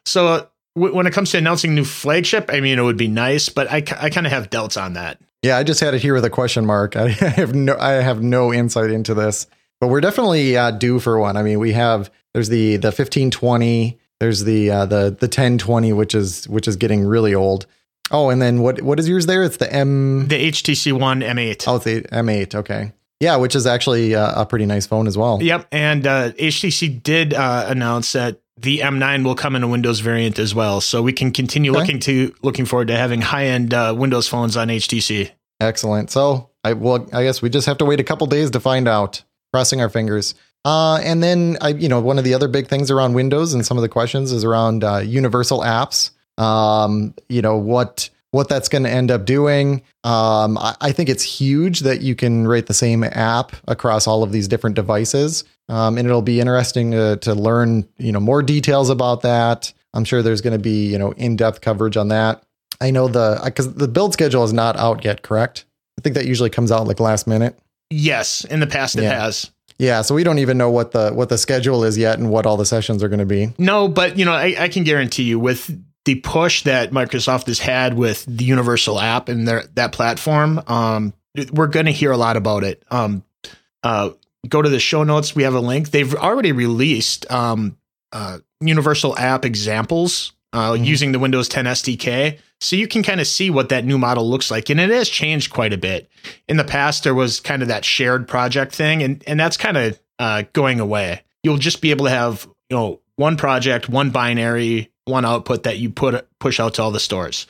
So 0.09 0.27
uh, 0.27 0.45
w- 0.75 0.93
when 0.95 1.07
it 1.07 1.13
comes 1.13 1.31
to 1.31 1.37
announcing 1.37 1.75
new 1.75 1.85
flagship, 1.85 2.49
I 2.51 2.59
mean, 2.59 2.79
it 2.79 2.81
would 2.81 2.97
be 2.97 3.07
nice, 3.07 3.49
but 3.49 3.69
I, 3.69 3.77
I 3.99 4.09
kind 4.09 4.25
of 4.25 4.31
have 4.31 4.49
doubts 4.49 4.77
on 4.77 4.93
that. 4.93 5.19
Yeah, 5.41 5.57
I 5.57 5.63
just 5.63 5.79
had 5.79 5.93
it 5.93 6.01
here 6.01 6.13
with 6.13 6.25
a 6.25 6.29
question 6.29 6.65
mark. 6.65 6.95
I 6.97 7.09
have 7.09 7.55
no 7.55 7.77
I 7.79 7.91
have 7.93 8.21
no 8.21 8.53
insight 8.53 8.91
into 8.91 9.13
this, 9.13 9.47
but 9.79 9.87
we're 9.87 10.01
definitely 10.01 10.57
uh, 10.57 10.71
due 10.71 10.99
for 10.99 11.17
one. 11.17 11.37
I 11.37 11.43
mean, 11.43 11.59
we 11.59 11.73
have 11.73 12.11
there's 12.33 12.49
the 12.49 12.75
the 12.77 12.87
1520 12.87 13.99
there's 14.19 14.43
the 14.43 14.69
uh, 14.69 14.85
the 14.85 15.15
the 15.17 15.27
1020, 15.27 15.93
which 15.93 16.13
is 16.13 16.47
which 16.49 16.67
is 16.67 16.75
getting 16.75 17.05
really 17.05 17.33
old. 17.33 17.65
Oh, 18.11 18.29
and 18.29 18.41
then 18.41 18.61
what 18.61 18.81
what 18.81 18.99
is 18.99 19.07
yours 19.07 19.25
there? 19.25 19.43
It's 19.43 19.57
the 19.57 19.71
M 19.71 20.27
the 20.27 20.51
HTC 20.51 20.91
One 20.99 21.21
M8. 21.21 21.63
Oh, 21.67 21.77
it's 21.77 21.85
the 21.85 22.01
M8. 22.01 22.55
Okay. 22.55 22.91
Yeah, 23.21 23.35
which 23.35 23.55
is 23.55 23.67
actually 23.67 24.15
uh, 24.15 24.41
a 24.41 24.45
pretty 24.45 24.65
nice 24.65 24.87
phone 24.87 25.05
as 25.05 25.17
well. 25.17 25.41
Yep, 25.41 25.67
and 25.73 26.07
uh, 26.07 26.31
HTC 26.31 27.03
did 27.03 27.33
uh, 27.33 27.65
announce 27.67 28.13
that 28.13 28.39
the 28.61 28.79
M9 28.79 29.23
will 29.23 29.35
come 29.35 29.55
in 29.55 29.63
a 29.63 29.67
Windows 29.67 29.99
variant 29.99 30.39
as 30.39 30.53
well, 30.53 30.81
so 30.81 31.01
we 31.01 31.13
can 31.13 31.31
continue 31.31 31.71
okay. 31.71 31.79
looking 31.79 31.99
to 32.01 32.33
looking 32.41 32.65
forward 32.65 32.89
to 32.89 32.97
having 32.97 33.21
high 33.21 33.45
end 33.45 33.73
uh, 33.73 33.95
Windows 33.97 34.27
phones 34.27 34.57
on 34.57 34.67
HTC. 34.67 35.31
Excellent. 35.59 36.11
So 36.11 36.49
I 36.63 36.73
well, 36.73 37.07
I 37.13 37.23
guess 37.23 37.41
we 37.41 37.49
just 37.49 37.67
have 37.67 37.77
to 37.79 37.85
wait 37.85 37.99
a 37.99 38.03
couple 38.03 38.27
days 38.27 38.51
to 38.51 38.59
find 38.59 38.87
out. 38.87 39.23
Crossing 39.51 39.81
our 39.81 39.89
fingers. 39.89 40.35
Uh, 40.63 40.97
and 40.97 41.23
then 41.23 41.57
I, 41.59 41.69
you 41.69 41.89
know, 41.89 41.99
one 41.99 42.19
of 42.19 42.23
the 42.23 42.35
other 42.35 42.47
big 42.47 42.67
things 42.67 42.91
around 42.91 43.13
Windows 43.13 43.53
and 43.55 43.65
some 43.65 43.77
of 43.77 43.81
the 43.81 43.89
questions 43.89 44.31
is 44.31 44.43
around 44.43 44.83
uh, 44.83 44.97
universal 44.99 45.61
apps. 45.61 46.11
Um, 46.37 47.15
you 47.27 47.41
know 47.41 47.57
what 47.57 48.09
what 48.31 48.47
that's 48.47 48.69
going 48.69 48.83
to 48.83 48.89
end 48.89 49.09
up 49.09 49.25
doing. 49.25 49.81
Um, 50.03 50.57
I, 50.57 50.75
I, 50.81 50.91
think 50.91 51.09
it's 51.09 51.23
huge 51.23 51.79
that 51.79 52.01
you 52.01 52.15
can 52.15 52.47
rate 52.47 52.67
the 52.67 52.75
same 52.75 53.03
app 53.03 53.55
across 53.67 54.05
all 54.05 54.21
of 54.21 54.31
these 54.31 54.47
different 54.47 54.75
devices, 54.75 55.43
um, 55.69 55.97
and 55.97 56.07
it'll 56.07 56.21
be 56.21 56.39
interesting 56.39 56.91
to, 56.91 57.17
to 57.17 57.33
learn 57.33 57.87
you 57.97 58.11
know 58.11 58.19
more 58.19 58.43
details 58.43 58.89
about 58.89 59.21
that. 59.21 59.71
I'm 59.93 60.03
sure 60.03 60.21
there's 60.21 60.41
going 60.41 60.57
to 60.57 60.61
be 60.61 60.87
you 60.87 60.97
know 60.97 61.11
in 61.11 61.35
depth 61.35 61.61
coverage 61.61 61.95
on 61.95 62.09
that. 62.09 62.43
I 62.81 62.91
know 62.91 63.07
the 63.07 63.39
because 63.43 63.73
the 63.73 63.87
build 63.87 64.13
schedule 64.13 64.43
is 64.43 64.53
not 64.53 64.75
out 64.77 65.05
yet, 65.05 65.21
correct? 65.21 65.65
I 65.97 66.01
think 66.01 66.15
that 66.15 66.25
usually 66.25 66.49
comes 66.49 66.71
out 66.71 66.87
like 66.87 66.99
last 66.99 67.27
minute. 67.27 67.57
Yes, 67.89 68.43
in 68.45 68.59
the 68.59 68.67
past 68.67 68.95
it 68.97 69.03
yeah. 69.03 69.21
has. 69.21 69.51
Yeah, 69.77 70.01
so 70.01 70.13
we 70.13 70.25
don't 70.25 70.39
even 70.39 70.57
know 70.57 70.69
what 70.69 70.91
the 70.91 71.11
what 71.11 71.29
the 71.29 71.37
schedule 71.37 71.85
is 71.85 71.97
yet 71.97 72.19
and 72.19 72.29
what 72.29 72.45
all 72.45 72.57
the 72.57 72.65
sessions 72.65 73.01
are 73.01 73.07
going 73.07 73.19
to 73.19 73.25
be. 73.25 73.53
No, 73.57 73.87
but 73.87 74.17
you 74.17 74.25
know, 74.25 74.33
I, 74.33 74.55
I 74.59 74.67
can 74.67 74.83
guarantee 74.83 75.23
you 75.23 75.39
with 75.39 75.71
the 76.05 76.15
push 76.15 76.63
that 76.63 76.91
Microsoft 76.91 77.47
has 77.47 77.59
had 77.59 77.93
with 77.93 78.25
the 78.25 78.43
Universal 78.43 78.99
app 78.99 79.29
and 79.29 79.47
their 79.47 79.63
that 79.75 79.91
platform, 79.91 80.61
um, 80.67 81.13
we're 81.51 81.67
going 81.67 81.85
to 81.85 81.91
hear 81.91 82.11
a 82.11 82.17
lot 82.17 82.35
about 82.35 82.63
it. 82.63 82.83
Um, 82.89 83.23
uh, 83.83 84.11
go 84.47 84.61
to 84.61 84.69
the 84.69 84.79
show 84.79 85.03
notes. 85.03 85.35
We 85.35 85.43
have 85.43 85.55
a 85.55 85.59
link. 85.59 85.91
They've 85.91 86.13
already 86.15 86.51
released 86.51 87.29
um, 87.31 87.77
uh, 88.11 88.39
Universal 88.61 89.17
app 89.17 89.45
examples 89.45 90.33
uh, 90.53 90.73
mm-hmm. 90.73 90.83
using 90.83 91.11
the 91.11 91.19
Windows 91.19 91.47
10 91.49 91.65
SDK. 91.65 92.39
So 92.61 92.75
you 92.75 92.87
can 92.87 93.03
kind 93.03 93.21
of 93.21 93.27
see 93.27 93.49
what 93.49 93.69
that 93.69 93.85
new 93.85 93.97
model 93.97 94.29
looks 94.29 94.51
like. 94.51 94.69
And 94.69 94.79
it 94.79 94.89
has 94.89 95.07
changed 95.07 95.51
quite 95.51 95.71
a 95.71 95.77
bit. 95.77 96.09
In 96.47 96.57
the 96.57 96.63
past, 96.63 97.03
there 97.03 97.15
was 97.15 97.39
kind 97.39 97.61
of 97.61 97.69
that 97.69 97.85
shared 97.85 98.27
project 98.27 98.75
thing, 98.75 99.01
and, 99.01 99.23
and 99.25 99.39
that's 99.39 99.55
kind 99.55 99.77
of 99.77 99.99
uh, 100.17 100.43
going 100.51 100.79
away. 100.79 101.21
You'll 101.43 101.57
just 101.57 101.81
be 101.81 101.91
able 101.91 102.05
to 102.05 102.11
have, 102.11 102.45
you 102.69 102.75
know, 102.75 102.99
one 103.15 103.37
project, 103.37 103.87
one 103.87 104.09
binary, 104.09 104.91
one 105.05 105.25
output 105.25 105.63
that 105.63 105.77
you 105.77 105.89
put 105.89 106.27
push 106.39 106.59
out 106.59 106.75
to 106.75 106.83
all 106.83 106.91
the 106.91 106.99
stores. 106.99 107.47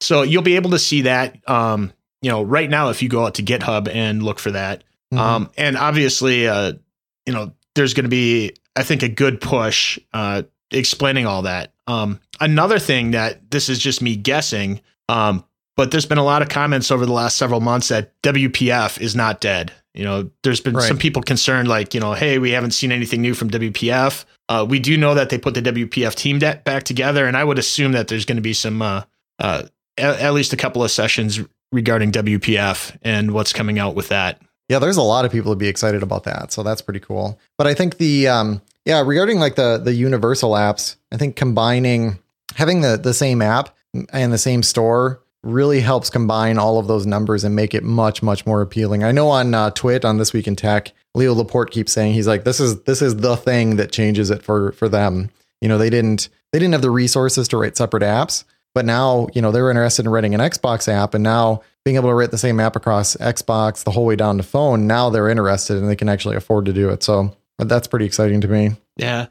So 0.00 0.22
you'll 0.22 0.42
be 0.42 0.56
able 0.56 0.70
to 0.70 0.78
see 0.78 1.02
that, 1.02 1.38
um, 1.48 1.92
you 2.22 2.30
know, 2.30 2.42
right 2.42 2.68
now 2.68 2.90
if 2.90 3.02
you 3.02 3.08
go 3.08 3.24
out 3.24 3.34
to 3.34 3.42
GitHub 3.42 3.88
and 3.88 4.22
look 4.22 4.38
for 4.38 4.52
that. 4.52 4.84
Mm-hmm. 5.12 5.18
Um, 5.18 5.50
and 5.56 5.76
obviously, 5.76 6.48
uh, 6.48 6.74
you 7.26 7.32
know, 7.32 7.52
there's 7.74 7.94
going 7.94 8.04
to 8.04 8.10
be, 8.10 8.54
I 8.76 8.82
think, 8.82 9.02
a 9.02 9.08
good 9.08 9.40
push 9.40 9.98
uh, 10.12 10.42
explaining 10.70 11.26
all 11.26 11.42
that. 11.42 11.72
Um, 11.86 12.20
another 12.40 12.78
thing 12.78 13.12
that 13.12 13.50
this 13.50 13.68
is 13.68 13.78
just 13.78 14.00
me 14.00 14.16
guessing, 14.16 14.80
um, 15.08 15.44
but 15.76 15.90
there's 15.90 16.06
been 16.06 16.18
a 16.18 16.24
lot 16.24 16.42
of 16.42 16.48
comments 16.48 16.90
over 16.90 17.04
the 17.04 17.12
last 17.12 17.36
several 17.36 17.60
months 17.60 17.88
that 17.88 18.20
WPF 18.22 19.00
is 19.00 19.16
not 19.16 19.40
dead. 19.40 19.72
You 19.92 20.04
know, 20.04 20.30
there's 20.42 20.60
been 20.60 20.74
right. 20.74 20.86
some 20.86 20.98
people 20.98 21.22
concerned, 21.22 21.68
like, 21.68 21.94
you 21.94 22.00
know, 22.00 22.14
hey, 22.14 22.38
we 22.38 22.50
haven't 22.50 22.72
seen 22.72 22.90
anything 22.90 23.22
new 23.22 23.34
from 23.34 23.50
WPF. 23.50 24.24
Uh, 24.48 24.66
we 24.68 24.80
do 24.80 24.96
know 24.96 25.14
that 25.14 25.30
they 25.30 25.38
put 25.38 25.54
the 25.54 25.62
WPF 25.62 26.14
team 26.14 26.38
de- 26.38 26.60
back 26.64 26.82
together, 26.82 27.26
and 27.26 27.36
I 27.36 27.44
would 27.44 27.58
assume 27.58 27.92
that 27.92 28.08
there's 28.08 28.24
going 28.24 28.36
to 28.36 28.42
be 28.42 28.54
some, 28.54 28.82
uh, 28.82 29.02
uh, 29.38 29.64
at, 29.96 30.20
at 30.20 30.34
least 30.34 30.52
a 30.52 30.56
couple 30.56 30.82
of 30.82 30.90
sessions 30.90 31.40
regarding 31.70 32.12
WPF 32.12 32.96
and 33.02 33.32
what's 33.32 33.52
coming 33.52 33.78
out 33.78 33.94
with 33.94 34.08
that. 34.08 34.40
Yeah, 34.74 34.80
there's 34.80 34.96
a 34.96 35.02
lot 35.02 35.24
of 35.24 35.30
people 35.30 35.52
to 35.52 35.56
be 35.56 35.68
excited 35.68 36.02
about 36.02 36.24
that, 36.24 36.50
so 36.50 36.64
that's 36.64 36.82
pretty 36.82 36.98
cool. 36.98 37.38
But 37.56 37.68
I 37.68 37.74
think 37.74 37.98
the 37.98 38.26
um, 38.26 38.60
yeah, 38.84 39.04
regarding 39.06 39.38
like 39.38 39.54
the 39.54 39.78
the 39.78 39.94
universal 39.94 40.50
apps, 40.50 40.96
I 41.12 41.16
think 41.16 41.36
combining 41.36 42.18
having 42.56 42.80
the 42.80 42.96
the 42.96 43.14
same 43.14 43.40
app 43.40 43.72
and 44.12 44.32
the 44.32 44.36
same 44.36 44.64
store 44.64 45.20
really 45.44 45.78
helps 45.78 46.10
combine 46.10 46.58
all 46.58 46.80
of 46.80 46.88
those 46.88 47.06
numbers 47.06 47.44
and 47.44 47.54
make 47.54 47.72
it 47.72 47.84
much 47.84 48.20
much 48.20 48.46
more 48.46 48.62
appealing. 48.62 49.04
I 49.04 49.12
know 49.12 49.28
on 49.28 49.54
uh, 49.54 49.70
TWiT 49.70 50.04
on 50.04 50.18
this 50.18 50.32
week 50.32 50.48
in 50.48 50.56
tech, 50.56 50.90
Leo 51.14 51.34
Laporte 51.34 51.70
keeps 51.70 51.92
saying 51.92 52.14
he's 52.14 52.26
like 52.26 52.42
this 52.42 52.58
is 52.58 52.82
this 52.82 53.00
is 53.00 53.14
the 53.18 53.36
thing 53.36 53.76
that 53.76 53.92
changes 53.92 54.28
it 54.28 54.42
for 54.42 54.72
for 54.72 54.88
them. 54.88 55.30
You 55.60 55.68
know, 55.68 55.78
they 55.78 55.88
didn't 55.88 56.30
they 56.52 56.58
didn't 56.58 56.72
have 56.72 56.82
the 56.82 56.90
resources 56.90 57.46
to 57.46 57.58
write 57.58 57.76
separate 57.76 58.02
apps, 58.02 58.42
but 58.74 58.84
now, 58.84 59.28
you 59.32 59.40
know, 59.40 59.52
they're 59.52 59.70
interested 59.70 60.04
in 60.04 60.10
writing 60.12 60.34
an 60.34 60.40
Xbox 60.40 60.88
app 60.88 61.14
and 61.14 61.22
now 61.22 61.62
being 61.84 61.96
able 61.96 62.08
to 62.08 62.14
write 62.14 62.30
the 62.30 62.38
same 62.38 62.58
app 62.60 62.76
across 62.76 63.16
Xbox 63.16 63.84
the 63.84 63.90
whole 63.90 64.06
way 64.06 64.16
down 64.16 64.36
to 64.38 64.42
phone, 64.42 64.86
now 64.86 65.10
they're 65.10 65.28
interested 65.28 65.76
and 65.76 65.88
they 65.88 65.96
can 65.96 66.08
actually 66.08 66.36
afford 66.36 66.66
to 66.66 66.72
do 66.72 66.88
it. 66.90 67.02
So 67.02 67.34
that's 67.58 67.86
pretty 67.86 68.06
exciting 68.06 68.40
to 68.40 68.48
me. 68.48 68.72
Yeah. 68.96 69.26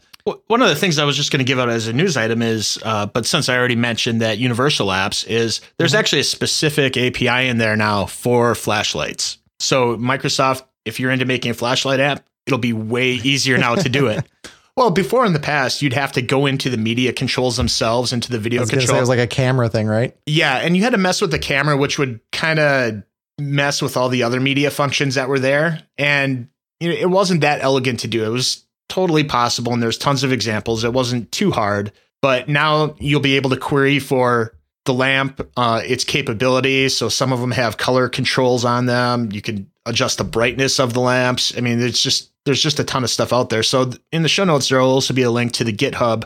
One 0.48 0.62
of 0.62 0.70
the 0.70 0.76
things 0.76 1.00
I 1.00 1.04
was 1.04 1.18
just 1.18 1.32
going 1.32 1.40
to 1.40 1.46
give 1.46 1.60
out 1.60 1.68
as 1.68 1.88
a 1.88 1.94
news 1.94 2.16
item 2.16 2.42
is, 2.42 2.80
uh, 2.84 3.08
but 3.08 3.26
since 3.26 3.50
I 3.50 3.58
already 3.58 3.76
mentioned 3.76 4.22
that 4.22 4.38
Universal 4.38 4.88
Apps 4.88 5.28
is, 5.28 5.60
there's 5.78 5.92
mm-hmm. 5.92 6.00
actually 6.00 6.20
a 6.22 6.26
specific 6.26 6.96
API 6.96 7.50
in 7.50 7.58
there 7.58 7.76
now 7.76 8.06
for 8.06 8.56
flashlights. 8.56 9.40
So 9.60 9.98
Microsoft, 9.98 10.64
if 10.86 11.00
you're 11.00 11.12
into 11.12 11.26
making 11.26 11.52
a 11.52 11.54
flashlight 11.54 12.00
app, 12.00 12.26
it'll 12.46 12.60
be 12.60 12.72
way 12.72 13.12
easier 13.12 13.58
now 13.58 13.76
to 13.76 13.90
do 13.90 14.08
it. 14.08 14.26
Well, 14.76 14.90
before 14.90 15.26
in 15.26 15.34
the 15.34 15.40
past, 15.40 15.82
you'd 15.82 15.94
have 15.94 16.14
to 16.14 16.22
go 16.22 16.46
into 16.48 16.70
the 16.70 16.78
media 16.78 17.14
controls 17.14 17.58
themselves, 17.58 18.12
into 18.12 18.32
the 18.32 18.40
video 18.40 18.66
control. 18.66 18.98
It 18.98 19.02
was 19.02 19.10
like 19.10 19.20
a 19.20 19.28
camera 19.28 19.70
thing, 19.70 19.88
right? 19.88 20.18
Yeah, 20.26 20.58
and 20.58 20.76
you 20.76 20.84
had 20.84 20.94
to 20.94 20.98
mess 20.98 21.22
with 21.22 21.32
the 21.32 21.40
camera, 21.40 21.78
which 21.78 22.00
would 22.00 22.20
kind 22.32 22.60
of 22.60 23.04
mess 23.40 23.82
with 23.82 23.98
all 23.98 24.10
the 24.10 24.24
other 24.24 24.40
media 24.40 24.72
functions 24.72 25.16
that 25.16 25.30
were 25.30 25.40
there. 25.40 25.84
And 25.98 26.48
you 26.80 26.90
know, 26.90 26.96
it 26.96 27.10
wasn't 27.10 27.42
that 27.42 27.62
elegant 27.62 28.00
to 28.02 28.08
do. 28.08 28.26
It 28.26 28.30
was 28.30 28.66
totally 28.90 29.24
possible, 29.24 29.74
and 29.74 29.82
there's 29.82 29.98
tons 29.98 30.24
of 30.24 30.32
examples. 30.32 30.84
It 30.84 30.94
wasn't 30.94 31.32
too 31.32 31.52
hard, 31.52 31.92
but 32.22 32.50
now 32.50 32.96
you'll 33.00 33.22
be 33.22 33.36
able 33.36 33.52
to 33.52 33.58
query 33.58 34.00
for 34.00 34.56
the 34.86 34.94
lamp, 34.94 35.40
uh, 35.56 35.82
its 35.86 36.04
capabilities. 36.04 36.98
So 36.98 37.10
some 37.10 37.32
of 37.32 37.40
them 37.40 37.52
have 37.52 37.78
color 37.78 38.10
controls 38.10 38.66
on 38.66 38.86
them. 38.88 39.32
You 39.32 39.42
can 39.42 39.72
adjust 39.86 40.18
the 40.18 40.24
brightness 40.24 40.80
of 40.80 40.94
the 40.94 41.00
lamps. 41.00 41.56
I 41.58 41.62
mean, 41.62 41.80
it's 41.80 42.02
just 42.02 42.32
there's 42.46 42.62
just 42.62 42.80
a 42.80 42.84
ton 42.84 43.04
of 43.04 43.10
stuff 43.10 43.32
out 43.32 43.50
there. 43.50 43.64
So 43.64 43.92
in 44.12 44.24
the 44.24 44.30
show 44.30 44.44
notes, 44.44 44.70
there 44.70 44.80
will 44.80 44.90
also 44.90 45.14
be 45.14 45.22
a 45.22 45.32
link 45.32 45.54
to 45.54 45.64
the 45.64 45.74
GitHub 45.74 46.26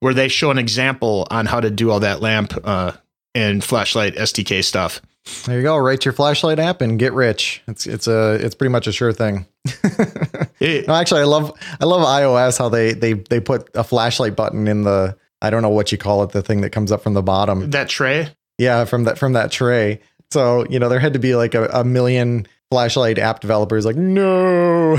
where 0.00 0.14
they 0.14 0.28
show 0.28 0.50
an 0.50 0.58
example 0.58 1.26
on 1.30 1.46
how 1.46 1.60
to 1.60 1.70
do 1.70 1.90
all 1.90 2.00
that 2.00 2.20
lamp 2.20 2.52
uh, 2.64 2.92
and 3.34 3.64
flashlight 3.64 4.14
SDK 4.16 4.62
stuff. 4.62 5.00
There 5.46 5.56
you 5.56 5.62
go. 5.62 5.76
Write 5.78 6.04
your 6.04 6.12
flashlight 6.12 6.58
app 6.58 6.82
and 6.82 6.98
get 6.98 7.14
rich. 7.14 7.62
It's 7.66 7.86
it's 7.86 8.06
a 8.06 8.34
it's 8.34 8.54
pretty 8.54 8.70
much 8.70 8.86
a 8.86 8.92
sure 8.92 9.12
thing. 9.12 9.46
no, 10.60 10.94
actually, 10.94 11.22
I 11.22 11.24
love 11.24 11.58
I 11.80 11.86
love 11.86 12.02
iOS 12.02 12.58
how 12.58 12.68
they 12.68 12.92
they 12.92 13.14
they 13.14 13.40
put 13.40 13.70
a 13.74 13.82
flashlight 13.82 14.36
button 14.36 14.68
in 14.68 14.82
the 14.82 15.16
I 15.40 15.48
don't 15.48 15.62
know 15.62 15.70
what 15.70 15.92
you 15.92 15.96
call 15.96 16.22
it 16.24 16.30
the 16.32 16.42
thing 16.42 16.60
that 16.60 16.70
comes 16.70 16.92
up 16.92 17.02
from 17.02 17.14
the 17.14 17.22
bottom 17.22 17.70
that 17.70 17.88
tray. 17.88 18.28
Yeah, 18.58 18.84
from 18.84 19.04
that 19.04 19.16
from 19.16 19.32
that 19.32 19.50
tray. 19.50 20.00
So 20.30 20.66
you 20.68 20.78
know 20.78 20.90
there 20.90 21.00
had 21.00 21.14
to 21.14 21.18
be 21.18 21.34
like 21.34 21.54
a, 21.54 21.68
a 21.68 21.84
million 21.84 22.46
flashlight 22.70 23.18
app 23.18 23.40
developers 23.40 23.84
like 23.86 23.96
no 23.96 24.98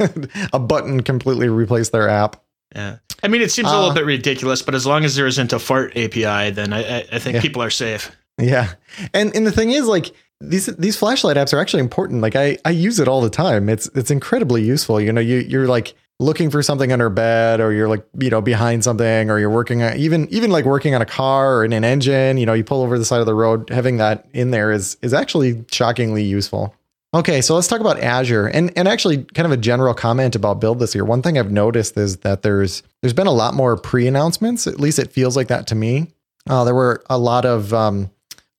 a 0.52 0.58
button 0.58 1.02
completely 1.02 1.48
replaced 1.48 1.92
their 1.92 2.08
app. 2.08 2.42
Yeah. 2.74 2.98
I 3.22 3.28
mean, 3.28 3.40
it 3.40 3.50
seems 3.50 3.68
uh, 3.68 3.72
a 3.72 3.76
little 3.76 3.90
uh, 3.90 3.94
bit 3.94 4.04
ridiculous, 4.04 4.62
but 4.62 4.74
as 4.74 4.86
long 4.86 5.04
as 5.04 5.16
there 5.16 5.26
isn't 5.26 5.52
a 5.52 5.58
fart 5.58 5.96
API, 5.96 6.50
then 6.50 6.72
I, 6.72 7.06
I 7.12 7.18
think 7.18 7.36
yeah. 7.36 7.40
people 7.40 7.62
are 7.62 7.70
safe. 7.70 8.14
Yeah. 8.38 8.74
And 9.14 9.34
and 9.34 9.46
the 9.46 9.52
thing 9.52 9.70
is 9.70 9.86
like 9.86 10.12
these 10.40 10.66
these 10.66 10.96
flashlight 10.96 11.36
apps 11.36 11.54
are 11.54 11.58
actually 11.58 11.80
important. 11.80 12.20
Like 12.20 12.36
I 12.36 12.58
I 12.64 12.70
use 12.70 13.00
it 13.00 13.08
all 13.08 13.22
the 13.22 13.30
time. 13.30 13.68
It's 13.68 13.88
it's 13.94 14.10
incredibly 14.10 14.62
useful. 14.62 15.00
You 15.00 15.12
know, 15.12 15.20
you 15.20 15.38
you're 15.38 15.66
like 15.66 15.94
looking 16.18 16.50
for 16.50 16.62
something 16.62 16.92
under 16.92 17.10
bed 17.10 17.60
or 17.60 17.72
you're 17.72 17.88
like 17.88 18.06
you 18.18 18.30
know 18.30 18.40
behind 18.40 18.82
something 18.82 19.30
or 19.30 19.38
you're 19.38 19.50
working 19.50 19.82
on 19.82 19.96
even 19.96 20.26
even 20.30 20.50
like 20.50 20.64
working 20.64 20.94
on 20.94 21.02
a 21.02 21.06
car 21.06 21.56
or 21.56 21.64
in 21.64 21.74
an 21.74 21.84
engine 21.84 22.38
you 22.38 22.46
know 22.46 22.54
you 22.54 22.64
pull 22.64 22.82
over 22.82 22.98
the 22.98 23.04
side 23.04 23.20
of 23.20 23.26
the 23.26 23.34
road 23.34 23.68
having 23.68 23.98
that 23.98 24.26
in 24.32 24.50
there 24.50 24.72
is 24.72 24.96
is 25.02 25.12
actually 25.12 25.62
shockingly 25.70 26.22
useful 26.22 26.74
okay 27.16 27.40
so 27.40 27.54
let's 27.54 27.66
talk 27.66 27.80
about 27.80 27.98
azure 28.00 28.46
and 28.46 28.72
and 28.76 28.86
actually 28.86 29.24
kind 29.34 29.46
of 29.46 29.52
a 29.52 29.56
general 29.56 29.94
comment 29.94 30.34
about 30.34 30.60
build 30.60 30.78
this 30.78 30.94
year 30.94 31.04
one 31.04 31.22
thing 31.22 31.38
i've 31.38 31.50
noticed 31.50 31.96
is 31.96 32.18
that 32.18 32.42
there's 32.42 32.82
there's 33.02 33.12
been 33.12 33.26
a 33.26 33.32
lot 33.32 33.54
more 33.54 33.76
pre-announcements 33.76 34.66
at 34.66 34.78
least 34.78 34.98
it 34.98 35.12
feels 35.12 35.36
like 35.36 35.48
that 35.48 35.66
to 35.66 35.74
me 35.74 36.08
uh, 36.48 36.64
there 36.64 36.74
were 36.74 37.02
a 37.10 37.18
lot 37.18 37.44
of 37.44 37.74
um, 37.74 38.10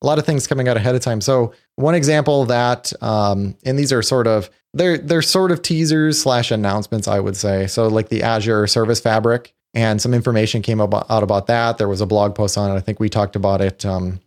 a 0.02 0.06
lot 0.06 0.18
of 0.18 0.26
things 0.26 0.46
coming 0.46 0.68
out 0.68 0.76
ahead 0.76 0.94
of 0.94 1.00
time. 1.00 1.20
So 1.20 1.52
one 1.76 1.94
example 1.94 2.44
that, 2.46 2.92
um, 3.02 3.56
and 3.64 3.78
these 3.78 3.92
are 3.92 4.02
sort 4.02 4.26
of 4.26 4.50
they're 4.74 4.98
they're 4.98 5.22
sort 5.22 5.50
of 5.50 5.62
teasers 5.62 6.20
slash 6.20 6.50
announcements, 6.50 7.08
I 7.08 7.20
would 7.20 7.36
say. 7.36 7.66
So 7.66 7.88
like 7.88 8.08
the 8.08 8.22
Azure 8.22 8.66
Service 8.66 9.00
Fabric, 9.00 9.54
and 9.74 10.00
some 10.00 10.14
information 10.14 10.62
came 10.62 10.80
out 10.80 11.22
about 11.22 11.46
that. 11.46 11.78
There 11.78 11.88
was 11.88 12.00
a 12.00 12.06
blog 12.06 12.34
post 12.34 12.56
on 12.58 12.70
it. 12.70 12.74
I 12.74 12.80
think 12.80 13.00
we 13.00 13.08
talked 13.08 13.36
about 13.36 13.60
it. 13.60 13.84
Um, 13.84 14.20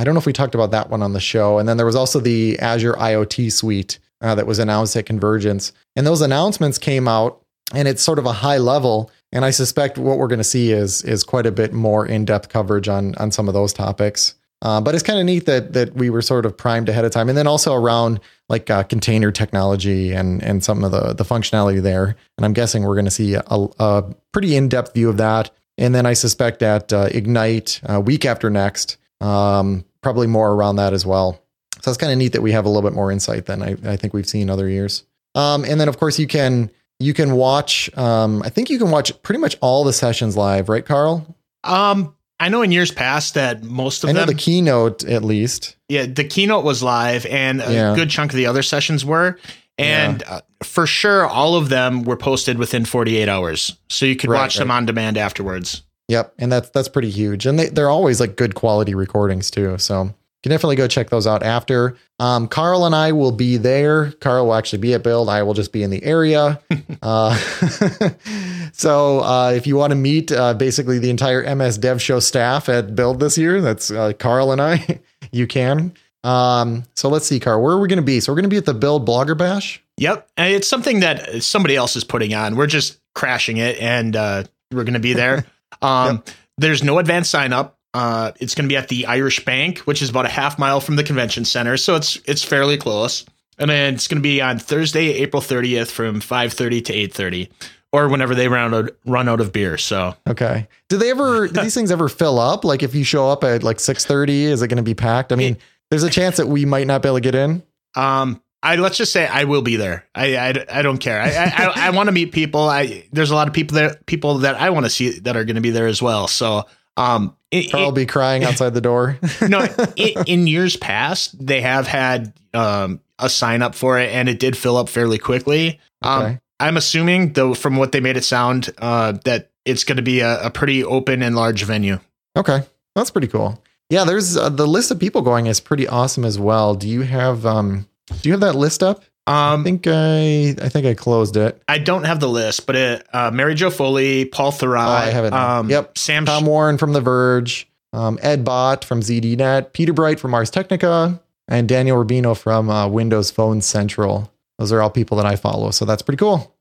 I 0.00 0.04
don't 0.04 0.14
know 0.14 0.18
if 0.18 0.24
we 0.24 0.32
talked 0.32 0.54
about 0.54 0.70
that 0.70 0.88
one 0.88 1.02
on 1.02 1.12
the 1.12 1.20
show. 1.20 1.58
And 1.58 1.68
then 1.68 1.76
there 1.76 1.84
was 1.84 1.94
also 1.94 2.20
the 2.20 2.58
Azure 2.58 2.94
IoT 2.94 3.52
Suite 3.52 3.98
uh, 4.22 4.34
that 4.34 4.46
was 4.46 4.58
announced 4.58 4.96
at 4.96 5.04
Convergence, 5.04 5.72
and 5.94 6.06
those 6.06 6.22
announcements 6.22 6.78
came 6.78 7.06
out, 7.06 7.42
and 7.74 7.86
it's 7.86 8.02
sort 8.02 8.18
of 8.18 8.24
a 8.24 8.32
high 8.32 8.56
level. 8.56 9.10
And 9.30 9.44
I 9.44 9.50
suspect 9.50 9.98
what 9.98 10.16
we're 10.16 10.26
going 10.26 10.38
to 10.38 10.44
see 10.44 10.72
is 10.72 11.02
is 11.02 11.22
quite 11.22 11.44
a 11.44 11.52
bit 11.52 11.74
more 11.74 12.06
in 12.06 12.24
depth 12.24 12.48
coverage 12.48 12.88
on 12.88 13.14
on 13.16 13.30
some 13.30 13.46
of 13.46 13.52
those 13.52 13.74
topics. 13.74 14.34
Uh, 14.62 14.80
but 14.80 14.94
it's 14.94 15.02
kind 15.02 15.18
of 15.18 15.26
neat 15.26 15.44
that 15.44 15.74
that 15.74 15.94
we 15.94 16.08
were 16.08 16.22
sort 16.22 16.46
of 16.46 16.56
primed 16.56 16.88
ahead 16.88 17.04
of 17.04 17.12
time, 17.12 17.28
and 17.28 17.36
then 17.36 17.46
also 17.46 17.74
around 17.74 18.20
like 18.48 18.70
uh, 18.70 18.82
container 18.84 19.30
technology 19.30 20.12
and 20.12 20.42
and 20.42 20.64
some 20.64 20.82
of 20.82 20.92
the 20.92 21.12
the 21.12 21.24
functionality 21.24 21.80
there. 21.82 22.16
And 22.38 22.46
I'm 22.46 22.54
guessing 22.54 22.84
we're 22.84 22.94
going 22.94 23.04
to 23.04 23.10
see 23.10 23.34
a, 23.34 23.42
a 23.48 24.04
pretty 24.32 24.56
in 24.56 24.70
depth 24.70 24.94
view 24.94 25.10
of 25.10 25.18
that. 25.18 25.50
And 25.76 25.94
then 25.94 26.06
I 26.06 26.14
suspect 26.14 26.62
at 26.62 26.90
uh, 26.90 27.08
Ignite 27.10 27.80
uh, 27.86 28.00
week 28.00 28.24
after 28.24 28.50
next, 28.50 28.98
um, 29.20 29.84
probably 30.02 30.26
more 30.26 30.52
around 30.52 30.76
that 30.76 30.92
as 30.92 31.04
well. 31.06 31.40
So 31.82 31.90
it's 31.90 31.98
kind 31.98 32.12
of 32.12 32.18
neat 32.18 32.32
that 32.32 32.42
we 32.42 32.52
have 32.52 32.64
a 32.66 32.68
little 32.68 32.88
bit 32.88 32.94
more 32.94 33.10
insight 33.10 33.46
than 33.46 33.62
I, 33.62 33.76
I 33.84 33.96
think 33.96 34.12
we've 34.12 34.28
seen 34.28 34.50
other 34.50 34.68
years. 34.68 35.04
Um, 35.34 35.64
and 35.64 35.80
then 35.80 35.88
of 35.88 35.98
course 35.98 36.18
you 36.18 36.26
can 36.26 36.70
you 36.98 37.14
can 37.14 37.32
watch. 37.32 37.88
Um, 37.96 38.42
I 38.42 38.50
think 38.50 38.68
you 38.68 38.78
can 38.78 38.90
watch 38.90 39.22
pretty 39.22 39.40
much 39.40 39.56
all 39.62 39.84
the 39.84 39.92
sessions 39.92 40.36
live, 40.36 40.68
right, 40.68 40.84
Carl? 40.84 41.34
Um, 41.64 42.14
I 42.38 42.48
know 42.50 42.60
in 42.62 42.72
years 42.72 42.90
past 42.90 43.34
that 43.34 43.62
most 43.64 44.02
of 44.04 44.10
I 44.10 44.12
know 44.12 44.20
them, 44.20 44.28
the 44.28 44.34
keynote 44.34 45.04
at 45.04 45.22
least. 45.24 45.76
yeah, 45.88 46.06
the 46.06 46.24
keynote 46.24 46.64
was 46.64 46.82
live, 46.82 47.24
and 47.26 47.60
a 47.62 47.72
Yeah. 47.72 47.94
good 47.94 48.10
chunk 48.10 48.32
of 48.32 48.36
the 48.36 48.46
other 48.46 48.62
sessions 48.62 49.04
were, 49.04 49.38
and 49.78 50.22
uh, 50.26 50.40
for 50.62 50.86
sure, 50.86 51.26
all 51.26 51.54
of 51.56 51.68
them 51.70 52.02
were 52.02 52.16
posted 52.16 52.58
within 52.58 52.84
48 52.84 53.28
hours, 53.28 53.76
so 53.88 54.04
you 54.06 54.16
could 54.16 54.28
Right, 54.30 54.40
watch 54.40 54.56
them 54.56 54.70
on 54.70 54.84
demand 54.86 55.16
afterwards. 55.18 55.82
Yep, 56.10 56.34
and 56.40 56.50
that's 56.50 56.68
that's 56.70 56.88
pretty 56.88 57.08
huge, 57.08 57.46
and 57.46 57.56
they 57.56 57.68
they're 57.68 57.88
always 57.88 58.18
like 58.18 58.34
good 58.34 58.56
quality 58.56 58.96
recordings 58.96 59.48
too. 59.48 59.78
So 59.78 60.02
you 60.02 60.12
can 60.42 60.50
definitely 60.50 60.74
go 60.74 60.88
check 60.88 61.08
those 61.08 61.24
out 61.24 61.44
after. 61.44 61.96
Um, 62.18 62.48
Carl 62.48 62.84
and 62.84 62.96
I 62.96 63.12
will 63.12 63.30
be 63.30 63.58
there. 63.58 64.10
Carl 64.12 64.46
will 64.46 64.54
actually 64.54 64.80
be 64.80 64.92
at 64.92 65.04
Build. 65.04 65.28
I 65.28 65.44
will 65.44 65.54
just 65.54 65.72
be 65.72 65.84
in 65.84 65.90
the 65.90 66.02
area. 66.02 66.60
uh, 67.02 67.36
so 68.72 69.20
uh, 69.20 69.52
if 69.54 69.68
you 69.68 69.76
want 69.76 69.92
to 69.92 69.94
meet 69.94 70.32
uh, 70.32 70.54
basically 70.54 70.98
the 70.98 71.10
entire 71.10 71.54
MS 71.54 71.78
Dev 71.78 72.02
Show 72.02 72.18
staff 72.18 72.68
at 72.68 72.96
Build 72.96 73.20
this 73.20 73.38
year, 73.38 73.60
that's 73.60 73.92
uh, 73.92 74.12
Carl 74.18 74.50
and 74.50 74.60
I. 74.60 74.98
you 75.30 75.46
can. 75.46 75.92
Um, 76.24 76.86
so 76.96 77.08
let's 77.08 77.26
see, 77.26 77.38
Carl, 77.38 77.62
where 77.62 77.76
are 77.76 77.80
we 77.80 77.86
going 77.86 77.98
to 77.98 78.02
be? 78.02 78.18
So 78.18 78.32
we're 78.32 78.36
going 78.36 78.50
to 78.50 78.54
be 78.54 78.56
at 78.56 78.66
the 78.66 78.74
Build 78.74 79.06
Blogger 79.06 79.38
Bash. 79.38 79.80
Yep, 79.98 80.28
and 80.36 80.52
it's 80.52 80.66
something 80.66 81.00
that 81.00 81.44
somebody 81.44 81.76
else 81.76 81.94
is 81.94 82.02
putting 82.02 82.34
on. 82.34 82.56
We're 82.56 82.66
just 82.66 82.98
crashing 83.14 83.58
it, 83.58 83.78
and 83.80 84.16
uh, 84.16 84.42
we're 84.72 84.82
going 84.82 84.94
to 84.94 84.98
be 84.98 85.12
there. 85.12 85.46
Um, 85.82 86.22
There's 86.58 86.82
no 86.84 86.98
advanced 86.98 87.30
sign 87.30 87.52
up. 87.52 87.78
Uh, 87.92 88.32
it's 88.38 88.54
going 88.54 88.68
to 88.68 88.72
be 88.72 88.76
at 88.76 88.88
the 88.88 89.06
Irish 89.06 89.44
Bank, 89.44 89.78
which 89.80 90.00
is 90.02 90.10
about 90.10 90.24
a 90.26 90.28
half 90.28 90.58
mile 90.58 90.80
from 90.80 90.96
the 90.96 91.02
convention 91.02 91.44
center, 91.44 91.76
so 91.76 91.96
it's 91.96 92.20
it's 92.24 92.44
fairly 92.44 92.76
close. 92.76 93.24
And 93.58 93.68
then 93.68 93.94
it's 93.94 94.08
going 94.08 94.18
to 94.18 94.22
be 94.22 94.40
on 94.40 94.58
Thursday, 94.58 95.08
April 95.14 95.42
30th, 95.42 95.88
from 95.90 96.20
5:30 96.20 96.84
to 96.84 96.92
8:30, 96.92 97.48
or 97.92 98.08
whenever 98.08 98.34
they 98.34 98.46
run 98.48 98.72
out 98.72 98.90
run 99.04 99.28
out 99.28 99.40
of 99.40 99.52
beer. 99.52 99.76
So 99.76 100.14
Okay. 100.28 100.68
Do 100.88 100.98
they 100.98 101.10
ever? 101.10 101.48
do 101.48 101.60
these 101.62 101.74
things 101.80 101.90
ever 101.90 102.08
fill 102.08 102.38
up? 102.38 102.64
Like 102.64 102.82
if 102.84 102.94
you 102.94 103.02
show 103.04 103.28
up 103.28 103.42
at 103.42 103.62
like 103.64 103.80
six 103.80 104.04
thirty, 104.04 104.44
is 104.44 104.62
it 104.62 104.68
going 104.68 104.76
to 104.76 104.82
be 104.84 104.94
packed? 104.94 105.32
I 105.32 105.36
mean, 105.36 105.56
there's 105.90 106.04
a 106.04 106.10
chance 106.10 106.36
that 106.36 106.46
we 106.46 106.64
might 106.64 106.86
not 106.86 107.02
be 107.02 107.08
able 107.08 107.16
to 107.16 107.20
get 107.22 107.34
in. 107.34 107.62
Um, 107.96 108.40
I 108.62 108.76
let's 108.76 108.98
just 108.98 109.12
say 109.12 109.26
I 109.26 109.44
will 109.44 109.62
be 109.62 109.76
there. 109.76 110.04
I 110.14 110.36
I, 110.36 110.64
I 110.70 110.82
don't 110.82 110.98
care. 110.98 111.20
I 111.20 111.28
I, 111.30 111.44
I, 111.56 111.72
I 111.86 111.90
want 111.96 112.08
to 112.08 112.12
meet 112.12 112.32
people. 112.32 112.60
I 112.68 113.06
there's 113.12 113.30
a 113.30 113.34
lot 113.34 113.48
of 113.48 113.54
people 113.54 113.74
there, 113.76 113.96
people 114.06 114.38
that 114.38 114.56
I 114.56 114.70
want 114.70 114.86
to 114.86 114.90
see 114.90 115.18
that 115.20 115.36
are 115.36 115.44
going 115.44 115.56
to 115.56 115.62
be 115.62 115.70
there 115.70 115.86
as 115.86 116.02
well. 116.02 116.28
So 116.28 116.66
um, 116.96 117.36
it, 117.50 117.70
Carl 117.70 117.86
will 117.86 117.92
be 117.92 118.06
crying 118.06 118.44
outside 118.44 118.74
the 118.74 118.80
door. 118.80 119.18
no, 119.48 119.66
it, 119.96 120.28
in 120.28 120.46
years 120.46 120.76
past 120.76 121.44
they 121.44 121.60
have 121.62 121.86
had 121.86 122.32
um 122.52 123.00
a 123.18 123.30
sign 123.30 123.62
up 123.62 123.74
for 123.74 123.98
it, 123.98 124.10
and 124.12 124.28
it 124.28 124.38
did 124.38 124.56
fill 124.56 124.76
up 124.76 124.88
fairly 124.88 125.18
quickly. 125.18 125.80
Um, 126.02 126.22
Okay. 126.22 126.38
I'm 126.58 126.76
assuming 126.76 127.32
though 127.32 127.54
from 127.54 127.76
what 127.76 127.92
they 127.92 128.00
made 128.00 128.18
it 128.18 128.24
sound 128.24 128.68
uh 128.78 129.12
that 129.24 129.50
it's 129.64 129.84
going 129.84 129.96
to 129.96 130.02
be 130.02 130.20
a, 130.20 130.46
a 130.46 130.50
pretty 130.50 130.84
open 130.84 131.22
and 131.22 131.34
large 131.34 131.62
venue. 131.64 131.98
Okay, 132.36 132.62
that's 132.94 133.10
pretty 133.10 133.28
cool. 133.28 133.62
Yeah, 133.88 134.04
there's 134.04 134.36
uh, 134.36 134.50
the 134.50 134.66
list 134.66 134.90
of 134.90 134.98
people 135.00 135.22
going 135.22 135.46
is 135.46 135.58
pretty 135.60 135.88
awesome 135.88 136.24
as 136.24 136.38
well. 136.38 136.74
Do 136.74 136.86
you 136.88 137.02
have 137.02 137.44
um? 137.46 137.86
Do 138.22 138.28
you 138.28 138.32
have 138.32 138.40
that 138.40 138.54
list 138.54 138.82
up? 138.82 139.02
I 139.26 139.52
Um, 139.52 139.64
think 139.64 139.86
I 139.86 140.54
I 140.60 140.68
think 140.68 140.86
I 140.86 140.94
closed 140.94 141.36
it. 141.36 141.62
I 141.68 141.78
don't 141.78 142.04
have 142.04 142.20
the 142.20 142.28
list, 142.28 142.66
but 142.66 142.74
it, 142.76 143.06
uh, 143.12 143.30
Mary 143.30 143.54
Jo 143.54 143.70
Foley, 143.70 144.24
Paul 144.24 144.50
Thurrott, 144.50 144.86
Oh, 144.86 144.90
I 144.90 145.10
have 145.10 145.24
it 145.24 145.30
now. 145.30 145.60
um, 145.60 145.70
Yep. 145.70 145.96
Sam 145.98 146.24
Tom 146.26 146.46
Warren 146.46 146.78
from 146.78 146.92
The 146.92 147.00
Verge, 147.00 147.68
um, 147.92 148.18
Ed 148.22 148.44
Bott 148.44 148.84
from 148.84 149.00
ZDNet, 149.02 149.72
Peter 149.72 149.92
Bright 149.92 150.18
from 150.18 150.34
Ars 150.34 150.50
Technica, 150.50 151.20
and 151.48 151.68
Daniel 151.68 152.02
Rubino 152.02 152.36
from 152.36 152.70
uh, 152.70 152.88
Windows 152.88 153.30
Phone 153.30 153.60
Central. 153.60 154.32
Those 154.58 154.72
are 154.72 154.82
all 154.82 154.90
people 154.90 155.16
that 155.18 155.26
I 155.26 155.36
follow, 155.36 155.70
so 155.70 155.84
that's 155.84 156.02
pretty 156.02 156.18
cool. 156.18 156.54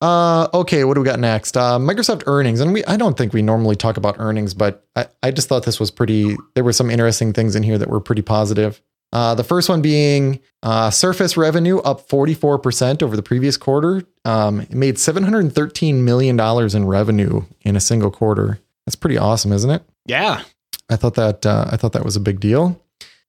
Uh, 0.00 0.46
okay, 0.54 0.84
what 0.84 0.94
do 0.94 1.00
we 1.00 1.04
got 1.04 1.18
next? 1.18 1.56
Uh, 1.56 1.78
Microsoft 1.78 2.22
earnings, 2.26 2.60
and 2.60 2.72
we 2.72 2.84
I 2.84 2.96
don't 2.96 3.18
think 3.18 3.32
we 3.32 3.42
normally 3.42 3.74
talk 3.74 3.96
about 3.96 4.16
earnings, 4.20 4.54
but 4.54 4.84
I, 4.94 5.06
I 5.24 5.30
just 5.32 5.48
thought 5.48 5.64
this 5.64 5.80
was 5.80 5.90
pretty. 5.90 6.36
There 6.54 6.62
were 6.62 6.72
some 6.72 6.88
interesting 6.88 7.32
things 7.32 7.56
in 7.56 7.64
here 7.64 7.78
that 7.78 7.90
were 7.90 7.98
pretty 8.00 8.22
positive. 8.22 8.80
Uh, 9.12 9.34
the 9.34 9.44
first 9.44 9.68
one 9.68 9.80
being 9.80 10.40
uh, 10.62 10.90
Surface 10.90 11.36
revenue 11.36 11.78
up 11.78 12.08
44% 12.08 13.02
over 13.02 13.16
the 13.16 13.22
previous 13.22 13.56
quarter. 13.56 14.02
Um, 14.24 14.60
it 14.60 14.72
made 14.72 14.96
$713 14.96 15.94
million 15.94 16.38
in 16.76 16.86
revenue 16.86 17.42
in 17.62 17.76
a 17.76 17.80
single 17.80 18.10
quarter. 18.10 18.60
That's 18.84 18.96
pretty 18.96 19.18
awesome, 19.18 19.52
isn't 19.52 19.70
it? 19.70 19.82
Yeah. 20.06 20.42
I 20.90 20.96
thought 20.96 21.14
that 21.14 21.44
uh, 21.44 21.66
I 21.70 21.76
thought 21.76 21.92
that 21.92 22.04
was 22.04 22.16
a 22.16 22.20
big 22.20 22.40
deal. 22.40 22.80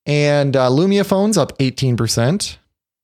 And 0.06 0.56
uh, 0.56 0.70
Lumia 0.70 1.06
phones 1.06 1.38
up 1.38 1.58
18%. 1.60 2.58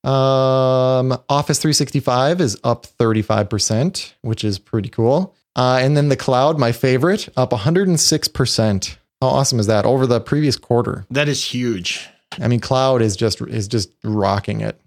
Um, 0.08 1.17
Office 1.29 1.60
365 1.60 2.39
is 2.39 2.58
up 2.63 2.86
35%, 3.00 4.13
which 4.22 4.44
is 4.44 4.60
pretty 4.60 4.89
cool. 4.89 5.36
Uh, 5.55 5.79
and 5.82 5.96
then 5.96 6.10
the 6.10 6.15
cloud, 6.15 6.60
my 6.60 6.72
favorite, 6.72 7.29
up 7.36 7.51
106%. 7.51 8.98
How 9.22 9.27
awesome 9.27 9.60
is 9.60 9.67
that 9.67 9.86
over 9.86 10.05
the 10.05 10.20
previous 10.20 10.58
quarter? 10.58 11.05
That 11.10 11.27
is 11.27 11.44
huge. 11.44 12.10
I 12.39 12.48
mean, 12.48 12.60
cloud 12.60 13.01
is 13.01 13.15
just 13.15 13.42
is 13.42 13.68
just 13.68 13.89
rocking 14.04 14.62
it. 14.62 14.80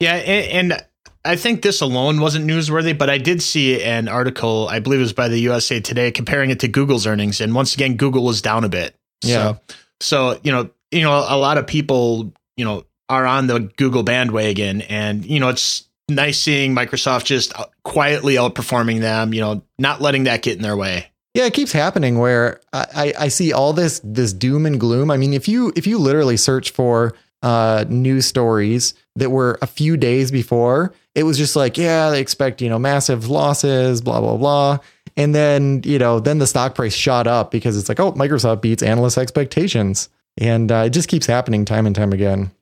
Yeah, 0.00 0.14
and, 0.14 0.72
and 0.72 0.86
I 1.24 1.36
think 1.36 1.62
this 1.62 1.80
alone 1.80 2.20
wasn't 2.20 2.46
newsworthy, 2.46 2.96
but 2.96 3.08
I 3.08 3.18
did 3.18 3.42
see 3.42 3.82
an 3.82 4.08
article, 4.08 4.68
I 4.68 4.78
believe 4.78 5.00
it 5.00 5.04
was 5.04 5.12
by 5.12 5.28
the 5.28 5.38
USA 5.38 5.80
Today, 5.80 6.10
comparing 6.10 6.50
it 6.50 6.60
to 6.60 6.68
Google's 6.68 7.06
earnings, 7.06 7.40
and 7.40 7.54
once 7.54 7.74
again, 7.74 7.96
Google 7.96 8.24
was 8.24 8.42
down 8.42 8.64
a 8.64 8.68
bit. 8.68 8.94
Yeah. 9.22 9.54
So, 9.54 9.60
so 10.00 10.40
you 10.42 10.52
know, 10.52 10.70
you 10.90 11.02
know, 11.02 11.12
a 11.12 11.38
lot 11.38 11.56
of 11.56 11.66
people, 11.66 12.32
you 12.56 12.64
know, 12.64 12.84
are 13.08 13.26
on 13.26 13.46
the 13.46 13.60
Google 13.60 14.02
bandwagon, 14.02 14.82
and 14.82 15.24
you 15.24 15.40
know, 15.40 15.48
it's 15.48 15.84
nice 16.08 16.38
seeing 16.38 16.74
Microsoft 16.74 17.24
just 17.24 17.52
quietly 17.84 18.34
outperforming 18.34 19.00
them. 19.00 19.32
You 19.32 19.40
know, 19.40 19.62
not 19.78 20.02
letting 20.02 20.24
that 20.24 20.42
get 20.42 20.56
in 20.56 20.62
their 20.62 20.76
way. 20.76 21.10
Yeah, 21.34 21.46
it 21.46 21.52
keeps 21.52 21.72
happening 21.72 22.18
where 22.18 22.60
I, 22.72 22.86
I, 22.94 23.14
I 23.24 23.28
see 23.28 23.52
all 23.52 23.72
this 23.72 24.00
this 24.04 24.32
doom 24.32 24.66
and 24.66 24.78
gloom. 24.78 25.10
I 25.10 25.16
mean, 25.16 25.34
if 25.34 25.48
you 25.48 25.72
if 25.74 25.84
you 25.86 25.98
literally 25.98 26.36
search 26.36 26.70
for 26.70 27.14
uh, 27.42 27.84
news 27.88 28.24
stories 28.24 28.94
that 29.16 29.30
were 29.30 29.58
a 29.60 29.66
few 29.66 29.96
days 29.96 30.30
before, 30.30 30.94
it 31.16 31.24
was 31.24 31.36
just 31.36 31.56
like, 31.56 31.76
yeah, 31.76 32.10
they 32.10 32.20
expect 32.20 32.62
you 32.62 32.68
know 32.68 32.78
massive 32.78 33.28
losses, 33.28 34.00
blah 34.00 34.20
blah 34.20 34.36
blah, 34.36 34.78
and 35.16 35.34
then 35.34 35.82
you 35.84 35.98
know 35.98 36.20
then 36.20 36.38
the 36.38 36.46
stock 36.46 36.76
price 36.76 36.94
shot 36.94 37.26
up 37.26 37.50
because 37.50 37.76
it's 37.76 37.88
like, 37.88 37.98
oh, 37.98 38.12
Microsoft 38.12 38.62
beats 38.62 38.82
analyst 38.82 39.18
expectations, 39.18 40.08
and 40.38 40.70
uh, 40.70 40.84
it 40.86 40.90
just 40.90 41.08
keeps 41.08 41.26
happening 41.26 41.64
time 41.64 41.84
and 41.84 41.96
time 41.96 42.12
again. 42.12 42.52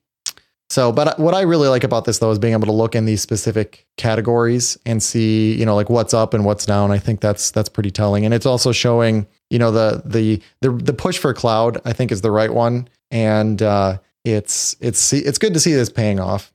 So, 0.72 0.90
but 0.90 1.18
what 1.18 1.34
I 1.34 1.42
really 1.42 1.68
like 1.68 1.84
about 1.84 2.06
this 2.06 2.18
though 2.18 2.30
is 2.30 2.38
being 2.38 2.54
able 2.54 2.64
to 2.64 2.72
look 2.72 2.94
in 2.94 3.04
these 3.04 3.20
specific 3.20 3.86
categories 3.98 4.78
and 4.86 5.02
see, 5.02 5.52
you 5.52 5.66
know, 5.66 5.74
like 5.74 5.90
what's 5.90 6.14
up 6.14 6.32
and 6.32 6.46
what's 6.46 6.64
down. 6.64 6.90
I 6.90 6.96
think 6.96 7.20
that's 7.20 7.50
that's 7.50 7.68
pretty 7.68 7.90
telling, 7.90 8.24
and 8.24 8.32
it's 8.32 8.46
also 8.46 8.72
showing, 8.72 9.26
you 9.50 9.58
know, 9.58 9.70
the 9.70 10.00
the 10.06 10.40
the 10.62 10.70
the 10.70 10.94
push 10.94 11.18
for 11.18 11.34
cloud. 11.34 11.78
I 11.84 11.92
think 11.92 12.10
is 12.10 12.22
the 12.22 12.30
right 12.30 12.50
one, 12.50 12.88
and 13.10 13.60
uh, 13.60 13.98
it's 14.24 14.74
it's 14.80 15.12
it's 15.12 15.36
good 15.36 15.52
to 15.52 15.60
see 15.60 15.74
this 15.74 15.90
paying 15.90 16.18
off. 16.18 16.51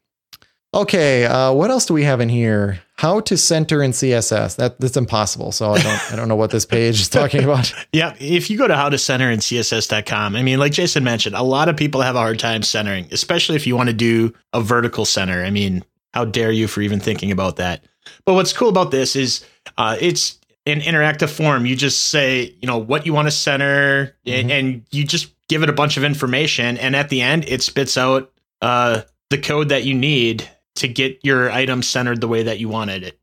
Okay, 0.73 1.25
uh, 1.25 1.53
what 1.53 1.71
else 1.71 1.85
do 1.85 1.93
we 1.93 2.03
have 2.03 2.19
in 2.19 2.27
here? 2.27 2.79
How 2.97 3.21
to 3.21 3.37
center 3.37 3.81
in 3.81 3.91
CSS. 3.91 4.57
That 4.57 4.79
that's 4.79 4.97
impossible. 4.97 5.51
So 5.51 5.71
I 5.71 5.81
don't 5.81 6.13
I 6.13 6.15
don't 6.15 6.27
know 6.27 6.35
what 6.35 6.51
this 6.51 6.65
page 6.65 6.99
is 6.99 7.09
talking 7.09 7.43
about. 7.43 7.73
Yeah, 7.93 8.15
if 8.19 8.49
you 8.49 8.57
go 8.57 8.67
to 8.67 8.75
how 8.75 8.89
to 8.89 8.97
center 8.97 9.31
in 9.31 9.39
CSS.com, 9.39 10.35
I 10.35 10.43
mean, 10.43 10.59
like 10.59 10.73
Jason 10.73 11.03
mentioned, 11.03 11.35
a 11.35 11.43
lot 11.43 11.69
of 11.69 11.77
people 11.77 12.01
have 12.01 12.15
a 12.15 12.19
hard 12.19 12.37
time 12.37 12.63
centering, 12.63 13.07
especially 13.11 13.55
if 13.55 13.65
you 13.65 13.75
want 13.75 13.87
to 13.87 13.93
do 13.93 14.33
a 14.53 14.61
vertical 14.61 15.05
center. 15.05 15.43
I 15.43 15.51
mean, 15.51 15.83
how 16.13 16.25
dare 16.25 16.51
you 16.51 16.67
for 16.67 16.81
even 16.81 16.99
thinking 16.99 17.31
about 17.31 17.55
that? 17.55 17.85
But 18.25 18.33
what's 18.33 18.53
cool 18.53 18.69
about 18.69 18.91
this 18.91 19.15
is 19.15 19.45
uh, 19.77 19.95
it's 20.01 20.37
an 20.65 20.81
interactive 20.81 21.29
form. 21.29 21.65
You 21.65 21.75
just 21.75 22.05
say, 22.05 22.55
you 22.61 22.67
know, 22.67 22.77
what 22.77 23.05
you 23.05 23.13
want 23.13 23.27
to 23.27 23.31
center, 23.31 24.15
mm-hmm. 24.25 24.39
and, 24.39 24.51
and, 24.51 24.85
you 24.91 25.05
just 25.05 25.33
give 25.47 25.63
it 25.63 25.69
a 25.69 25.73
bunch 25.73 25.97
of 25.97 26.03
information, 26.03 26.77
and 26.77 26.95
at 26.95 27.09
the 27.09 27.21
end, 27.21 27.45
it 27.47 27.61
spits 27.61 27.97
out 27.97 28.31
uh, 28.61 29.01
the 29.29 29.37
code 29.37 29.69
that 29.69 29.85
you 29.85 29.93
need 29.93 30.49
to 30.77 30.87
get 30.87 31.19
your 31.23 31.51
item 31.51 31.81
centered 31.81 32.21
the 32.21 32.27
way 32.27 32.43
that 32.43 32.59
you 32.59 32.69
wanted 32.69 33.03
it. 33.03 33.19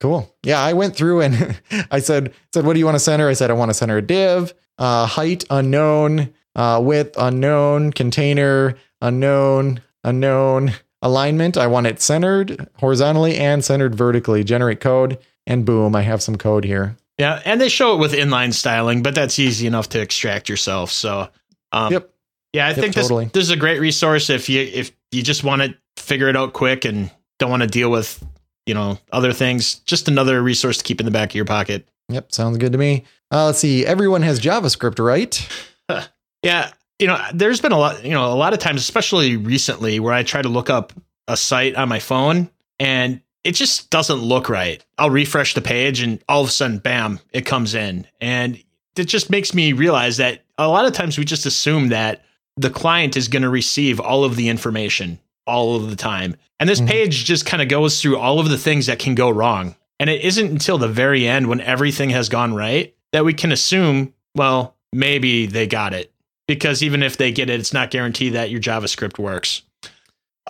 Cool. 0.00 0.34
Yeah, 0.42 0.60
I 0.60 0.72
went 0.72 0.96
through 0.96 1.22
and 1.22 1.60
I 1.90 2.00
said, 2.00 2.34
said, 2.52 2.66
what 2.66 2.74
do 2.74 2.78
you 2.78 2.84
want 2.84 2.96
to 2.96 3.00
center? 3.00 3.28
I 3.28 3.32
said, 3.32 3.50
I 3.50 3.54
want 3.54 3.70
to 3.70 3.74
center 3.74 3.98
a 3.98 4.02
div, 4.02 4.52
uh, 4.78 5.06
height 5.06 5.44
unknown, 5.50 6.32
uh, 6.54 6.80
width 6.82 7.14
unknown, 7.18 7.92
container 7.92 8.76
unknown, 9.00 9.80
unknown, 10.02 10.72
alignment. 11.02 11.56
I 11.56 11.66
want 11.66 11.86
it 11.86 12.00
centered 12.00 12.68
horizontally 12.78 13.36
and 13.36 13.64
centered 13.64 13.94
vertically. 13.94 14.42
Generate 14.42 14.80
code, 14.80 15.18
and 15.46 15.64
boom, 15.64 15.94
I 15.94 16.02
have 16.02 16.22
some 16.22 16.36
code 16.36 16.64
here. 16.64 16.96
Yeah, 17.18 17.40
and 17.44 17.60
they 17.60 17.68
show 17.68 17.94
it 17.94 17.98
with 17.98 18.12
inline 18.12 18.52
styling, 18.52 19.02
but 19.02 19.14
that's 19.14 19.38
easy 19.38 19.66
enough 19.66 19.90
to 19.90 20.00
extract 20.00 20.48
yourself. 20.48 20.90
So, 20.90 21.28
um, 21.70 21.92
yep. 21.92 22.10
Yeah, 22.52 22.66
I 22.66 22.70
yep, 22.70 22.78
think 22.78 22.94
this, 22.94 23.04
totally. 23.04 23.26
this 23.26 23.42
is 23.44 23.50
a 23.50 23.56
great 23.56 23.80
resource 23.80 24.30
if 24.30 24.48
you 24.48 24.60
if 24.60 24.92
you 25.10 25.22
just 25.22 25.44
want 25.44 25.62
to 25.62 25.74
figure 26.04 26.28
it 26.28 26.36
out 26.36 26.52
quick 26.52 26.84
and 26.84 27.10
don't 27.38 27.50
want 27.50 27.62
to 27.62 27.68
deal 27.68 27.90
with 27.90 28.24
you 28.66 28.74
know 28.74 28.98
other 29.12 29.32
things. 29.32 29.76
Just 29.80 30.08
another 30.08 30.42
resource 30.42 30.78
to 30.78 30.84
keep 30.84 31.00
in 31.00 31.06
the 31.06 31.12
back 31.12 31.30
of 31.30 31.34
your 31.34 31.44
pocket. 31.44 31.88
Yep, 32.08 32.32
sounds 32.32 32.58
good 32.58 32.72
to 32.72 32.78
me. 32.78 33.04
Uh, 33.30 33.46
let's 33.46 33.58
see. 33.58 33.86
Everyone 33.86 34.22
has 34.22 34.40
JavaScript, 34.40 35.02
right? 35.04 35.48
yeah, 36.42 36.70
you 36.98 37.06
know, 37.06 37.18
there's 37.32 37.60
been 37.60 37.72
a 37.72 37.78
lot. 37.78 38.04
You 38.04 38.12
know, 38.12 38.32
a 38.32 38.36
lot 38.36 38.52
of 38.52 38.58
times, 38.58 38.80
especially 38.80 39.36
recently, 39.36 39.98
where 40.00 40.12
I 40.12 40.22
try 40.22 40.42
to 40.42 40.48
look 40.48 40.70
up 40.70 40.92
a 41.26 41.36
site 41.36 41.74
on 41.74 41.88
my 41.88 41.98
phone 41.98 42.50
and 42.78 43.20
it 43.44 43.52
just 43.52 43.90
doesn't 43.90 44.18
look 44.18 44.48
right. 44.48 44.84
I'll 44.98 45.10
refresh 45.10 45.54
the 45.54 45.60
page 45.60 46.00
and 46.00 46.22
all 46.28 46.42
of 46.42 46.48
a 46.48 46.52
sudden, 46.52 46.78
bam, 46.78 47.20
it 47.32 47.46
comes 47.46 47.74
in. 47.74 48.06
And 48.20 48.62
it 48.96 49.04
just 49.04 49.30
makes 49.30 49.54
me 49.54 49.72
realize 49.72 50.16
that 50.16 50.44
a 50.58 50.68
lot 50.68 50.86
of 50.86 50.92
times 50.92 51.18
we 51.18 51.24
just 51.24 51.46
assume 51.46 51.88
that 51.88 52.24
the 52.56 52.70
client 52.70 53.16
is 53.16 53.28
going 53.28 53.42
to 53.42 53.48
receive 53.48 54.00
all 54.00 54.24
of 54.24 54.36
the 54.36 54.48
information 54.48 55.18
all 55.46 55.76
of 55.76 55.90
the 55.90 55.96
time. 55.96 56.36
And 56.60 56.68
this 56.68 56.78
mm-hmm. 56.78 56.88
page 56.88 57.24
just 57.24 57.46
kind 57.46 57.62
of 57.62 57.68
goes 57.68 58.00
through 58.00 58.18
all 58.18 58.40
of 58.40 58.48
the 58.48 58.58
things 58.58 58.86
that 58.86 58.98
can 58.98 59.14
go 59.14 59.30
wrong. 59.30 59.76
And 60.00 60.10
it 60.10 60.22
isn't 60.22 60.50
until 60.50 60.78
the 60.78 60.88
very 60.88 61.26
end 61.26 61.48
when 61.48 61.60
everything 61.60 62.10
has 62.10 62.28
gone 62.28 62.54
right 62.54 62.94
that 63.12 63.24
we 63.24 63.32
can 63.32 63.52
assume, 63.52 64.12
well, 64.34 64.76
maybe 64.92 65.46
they 65.46 65.66
got 65.66 65.94
it. 65.94 66.12
Because 66.46 66.82
even 66.82 67.02
if 67.02 67.16
they 67.16 67.32
get 67.32 67.48
it, 67.48 67.58
it's 67.60 67.72
not 67.72 67.90
guaranteed 67.90 68.34
that 68.34 68.50
your 68.50 68.60
JavaScript 68.60 69.18
works. 69.18 69.62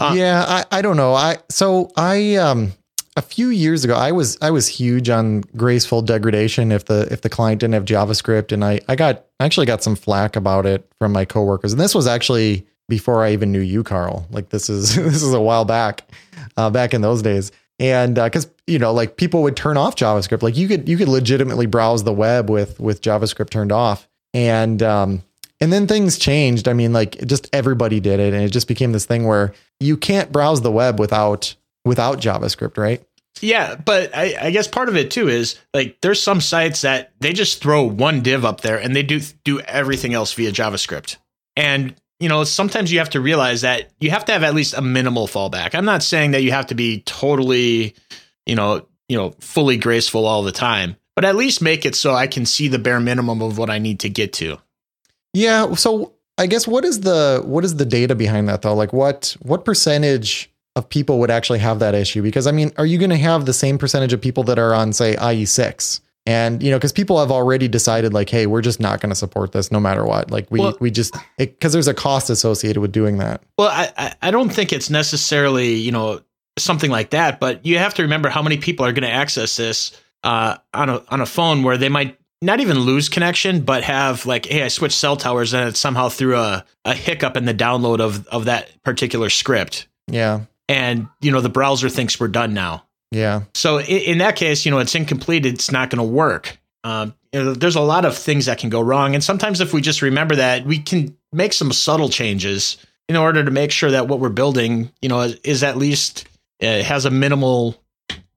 Uh, 0.00 0.14
yeah, 0.16 0.44
I, 0.46 0.78
I 0.78 0.82
don't 0.82 0.96
know. 0.96 1.14
I 1.14 1.38
so 1.48 1.90
I 1.96 2.34
um 2.34 2.72
a 3.16 3.22
few 3.22 3.48
years 3.48 3.84
ago 3.84 3.94
I 3.94 4.10
was 4.10 4.36
I 4.42 4.50
was 4.50 4.66
huge 4.66 5.08
on 5.08 5.42
graceful 5.56 6.02
degradation 6.02 6.72
if 6.72 6.86
the 6.86 7.06
if 7.12 7.20
the 7.20 7.28
client 7.28 7.60
didn't 7.60 7.74
have 7.74 7.84
JavaScript 7.84 8.50
and 8.50 8.64
I 8.64 8.80
I 8.88 8.96
got 8.96 9.24
actually 9.38 9.66
got 9.66 9.84
some 9.84 9.94
flack 9.94 10.34
about 10.34 10.66
it 10.66 10.90
from 10.98 11.12
my 11.12 11.24
coworkers 11.24 11.72
and 11.72 11.80
this 11.80 11.94
was 11.94 12.08
actually 12.08 12.66
before 12.88 13.24
I 13.24 13.32
even 13.32 13.52
knew 13.52 13.60
you 13.60 13.82
Carl. 13.82 14.26
Like 14.30 14.50
this 14.50 14.68
is 14.68 14.94
this 14.96 15.22
is 15.22 15.32
a 15.32 15.40
while 15.40 15.64
back 15.64 16.02
uh, 16.56 16.70
back 16.70 16.94
in 16.94 17.00
those 17.00 17.22
days. 17.22 17.52
And 17.80 18.14
because 18.14 18.46
uh, 18.46 18.50
you 18.66 18.78
know 18.78 18.92
like 18.92 19.16
people 19.16 19.42
would 19.42 19.56
turn 19.56 19.76
off 19.76 19.96
JavaScript. 19.96 20.42
Like 20.42 20.56
you 20.56 20.68
could 20.68 20.88
you 20.88 20.96
could 20.96 21.08
legitimately 21.08 21.66
browse 21.66 22.04
the 22.04 22.12
web 22.12 22.50
with 22.50 22.78
with 22.80 23.00
JavaScript 23.02 23.50
turned 23.50 23.72
off. 23.72 24.08
And 24.32 24.82
um 24.82 25.22
and 25.60 25.72
then 25.72 25.86
things 25.86 26.18
changed. 26.18 26.68
I 26.68 26.72
mean 26.72 26.92
like 26.92 27.26
just 27.26 27.48
everybody 27.52 28.00
did 28.00 28.20
it. 28.20 28.32
And 28.32 28.42
it 28.42 28.50
just 28.50 28.68
became 28.68 28.92
this 28.92 29.06
thing 29.06 29.26
where 29.26 29.52
you 29.80 29.96
can't 29.96 30.30
browse 30.30 30.62
the 30.62 30.72
web 30.72 31.00
without 31.00 31.54
without 31.84 32.20
JavaScript, 32.20 32.78
right? 32.78 33.02
Yeah, 33.40 33.74
but 33.74 34.16
I, 34.16 34.36
I, 34.40 34.50
guess 34.52 34.68
part 34.68 34.88
of 34.88 34.96
it 34.96 35.10
too 35.10 35.28
is 35.28 35.58
like 35.74 36.00
there's 36.00 36.22
some 36.22 36.40
sites 36.40 36.82
that 36.82 37.12
they 37.18 37.32
just 37.32 37.60
throw 37.60 37.82
one 37.82 38.20
div 38.20 38.44
up 38.44 38.60
there 38.60 38.78
and 38.78 38.94
they 38.94 39.02
do 39.02 39.20
do 39.42 39.58
everything 39.60 40.14
else 40.14 40.32
via 40.32 40.52
JavaScript. 40.52 41.16
And 41.56 41.94
you 42.20 42.28
know, 42.28 42.44
sometimes 42.44 42.92
you 42.92 42.98
have 42.98 43.10
to 43.10 43.20
realize 43.20 43.62
that 43.62 43.90
you 44.00 44.10
have 44.10 44.24
to 44.26 44.32
have 44.32 44.42
at 44.42 44.54
least 44.54 44.74
a 44.74 44.82
minimal 44.82 45.26
fallback. 45.26 45.74
I'm 45.74 45.84
not 45.84 46.02
saying 46.02 46.30
that 46.32 46.42
you 46.42 46.52
have 46.52 46.66
to 46.68 46.74
be 46.74 47.00
totally, 47.02 47.94
you 48.46 48.54
know, 48.54 48.86
you 49.08 49.16
know, 49.16 49.34
fully 49.40 49.76
graceful 49.76 50.26
all 50.26 50.42
the 50.42 50.52
time, 50.52 50.96
but 51.16 51.24
at 51.24 51.36
least 51.36 51.60
make 51.60 51.84
it 51.84 51.94
so 51.94 52.14
I 52.14 52.26
can 52.26 52.46
see 52.46 52.68
the 52.68 52.78
bare 52.78 53.00
minimum 53.00 53.42
of 53.42 53.58
what 53.58 53.70
I 53.70 53.78
need 53.78 54.00
to 54.00 54.08
get 54.08 54.32
to. 54.34 54.58
Yeah, 55.32 55.74
so 55.74 56.12
I 56.38 56.46
guess 56.46 56.66
what 56.66 56.84
is 56.84 57.00
the 57.00 57.42
what 57.44 57.64
is 57.64 57.76
the 57.76 57.84
data 57.84 58.14
behind 58.14 58.48
that 58.48 58.62
though? 58.62 58.74
Like 58.74 58.92
what 58.92 59.36
what 59.42 59.64
percentage 59.64 60.50
of 60.76 60.88
people 60.88 61.18
would 61.20 61.30
actually 61.30 61.60
have 61.60 61.78
that 61.80 61.94
issue? 61.94 62.22
Because 62.22 62.46
I 62.46 62.52
mean, 62.52 62.72
are 62.76 62.86
you 62.86 62.98
going 62.98 63.10
to 63.10 63.16
have 63.16 63.46
the 63.46 63.52
same 63.52 63.78
percentage 63.78 64.12
of 64.12 64.20
people 64.20 64.44
that 64.44 64.58
are 64.58 64.74
on 64.74 64.92
say 64.92 65.16
IE6? 65.16 66.00
And 66.26 66.62
you 66.62 66.70
know, 66.70 66.78
because 66.78 66.92
people 66.92 67.18
have 67.18 67.30
already 67.30 67.68
decided 67.68 68.14
like, 68.14 68.30
hey, 68.30 68.46
we're 68.46 68.62
just 68.62 68.80
not 68.80 69.00
going 69.00 69.10
to 69.10 69.16
support 69.16 69.52
this 69.52 69.70
no 69.70 69.78
matter 69.78 70.04
what. 70.04 70.30
Like 70.30 70.50
we 70.50 70.60
well, 70.60 70.76
we 70.80 70.90
just 70.90 71.14
because 71.36 71.72
there's 71.72 71.88
a 71.88 71.94
cost 71.94 72.30
associated 72.30 72.80
with 72.80 72.92
doing 72.92 73.18
that. 73.18 73.42
Well, 73.58 73.68
I 73.68 74.14
I 74.22 74.30
don't 74.30 74.48
think 74.48 74.72
it's 74.72 74.88
necessarily 74.88 75.74
you 75.74 75.92
know 75.92 76.22
something 76.58 76.90
like 76.90 77.10
that, 77.10 77.40
but 77.40 77.66
you 77.66 77.78
have 77.78 77.94
to 77.94 78.02
remember 78.02 78.30
how 78.30 78.42
many 78.42 78.56
people 78.56 78.86
are 78.86 78.92
going 78.92 79.02
to 79.02 79.10
access 79.10 79.56
this 79.56 80.00
uh, 80.22 80.56
on 80.72 80.88
a 80.88 81.04
on 81.08 81.20
a 81.20 81.26
phone 81.26 81.62
where 81.62 81.76
they 81.76 81.90
might 81.90 82.18
not 82.40 82.60
even 82.60 82.78
lose 82.78 83.08
connection, 83.08 83.60
but 83.60 83.84
have 83.84 84.24
like, 84.24 84.46
hey, 84.46 84.62
I 84.62 84.68
switched 84.68 84.96
cell 84.96 85.16
towers 85.16 85.52
and 85.52 85.68
it 85.68 85.76
somehow 85.76 86.08
threw 86.08 86.36
a, 86.36 86.64
a 86.84 86.94
hiccup 86.94 87.36
in 87.36 87.44
the 87.44 87.54
download 87.54 88.00
of 88.00 88.26
of 88.28 88.46
that 88.46 88.70
particular 88.82 89.28
script. 89.28 89.88
Yeah 90.08 90.40
and 90.68 91.08
you 91.20 91.30
know 91.30 91.40
the 91.40 91.48
browser 91.48 91.88
thinks 91.88 92.18
we're 92.18 92.28
done 92.28 92.54
now. 92.54 92.84
Yeah. 93.14 93.42
So 93.54 93.78
in, 93.78 93.86
in 93.86 94.18
that 94.18 94.36
case, 94.36 94.64
you 94.64 94.70
know 94.70 94.78
it's 94.78 94.94
incomplete. 94.94 95.46
It's 95.46 95.70
not 95.70 95.90
going 95.90 96.06
to 96.06 96.12
work. 96.12 96.58
Um, 96.82 97.14
you 97.32 97.42
know, 97.42 97.54
there's 97.54 97.76
a 97.76 97.80
lot 97.80 98.04
of 98.04 98.16
things 98.16 98.46
that 98.46 98.58
can 98.58 98.70
go 98.70 98.80
wrong, 98.80 99.14
and 99.14 99.24
sometimes 99.24 99.60
if 99.60 99.72
we 99.72 99.80
just 99.80 100.02
remember 100.02 100.36
that, 100.36 100.66
we 100.66 100.78
can 100.78 101.16
make 101.32 101.52
some 101.52 101.72
subtle 101.72 102.08
changes 102.08 102.76
in 103.08 103.16
order 103.16 103.44
to 103.44 103.50
make 103.50 103.70
sure 103.70 103.90
that 103.90 104.08
what 104.08 104.20
we're 104.20 104.28
building, 104.28 104.90
you 105.02 105.08
know, 105.08 105.20
is, 105.20 105.34
is 105.44 105.62
at 105.62 105.76
least 105.76 106.26
uh, 106.62 106.82
has 106.82 107.04
a 107.04 107.10
minimal 107.10 107.80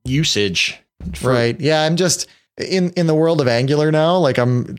usage. 0.04 0.78
For- 1.16 1.32
right. 1.32 1.60
Yeah. 1.60 1.84
I'm 1.84 1.96
just 1.96 2.28
in 2.58 2.92
in 2.92 3.08
the 3.08 3.16
world 3.16 3.42
of 3.42 3.48
Angular 3.48 3.92
now. 3.92 4.18
Like 4.18 4.38
I'm, 4.38 4.78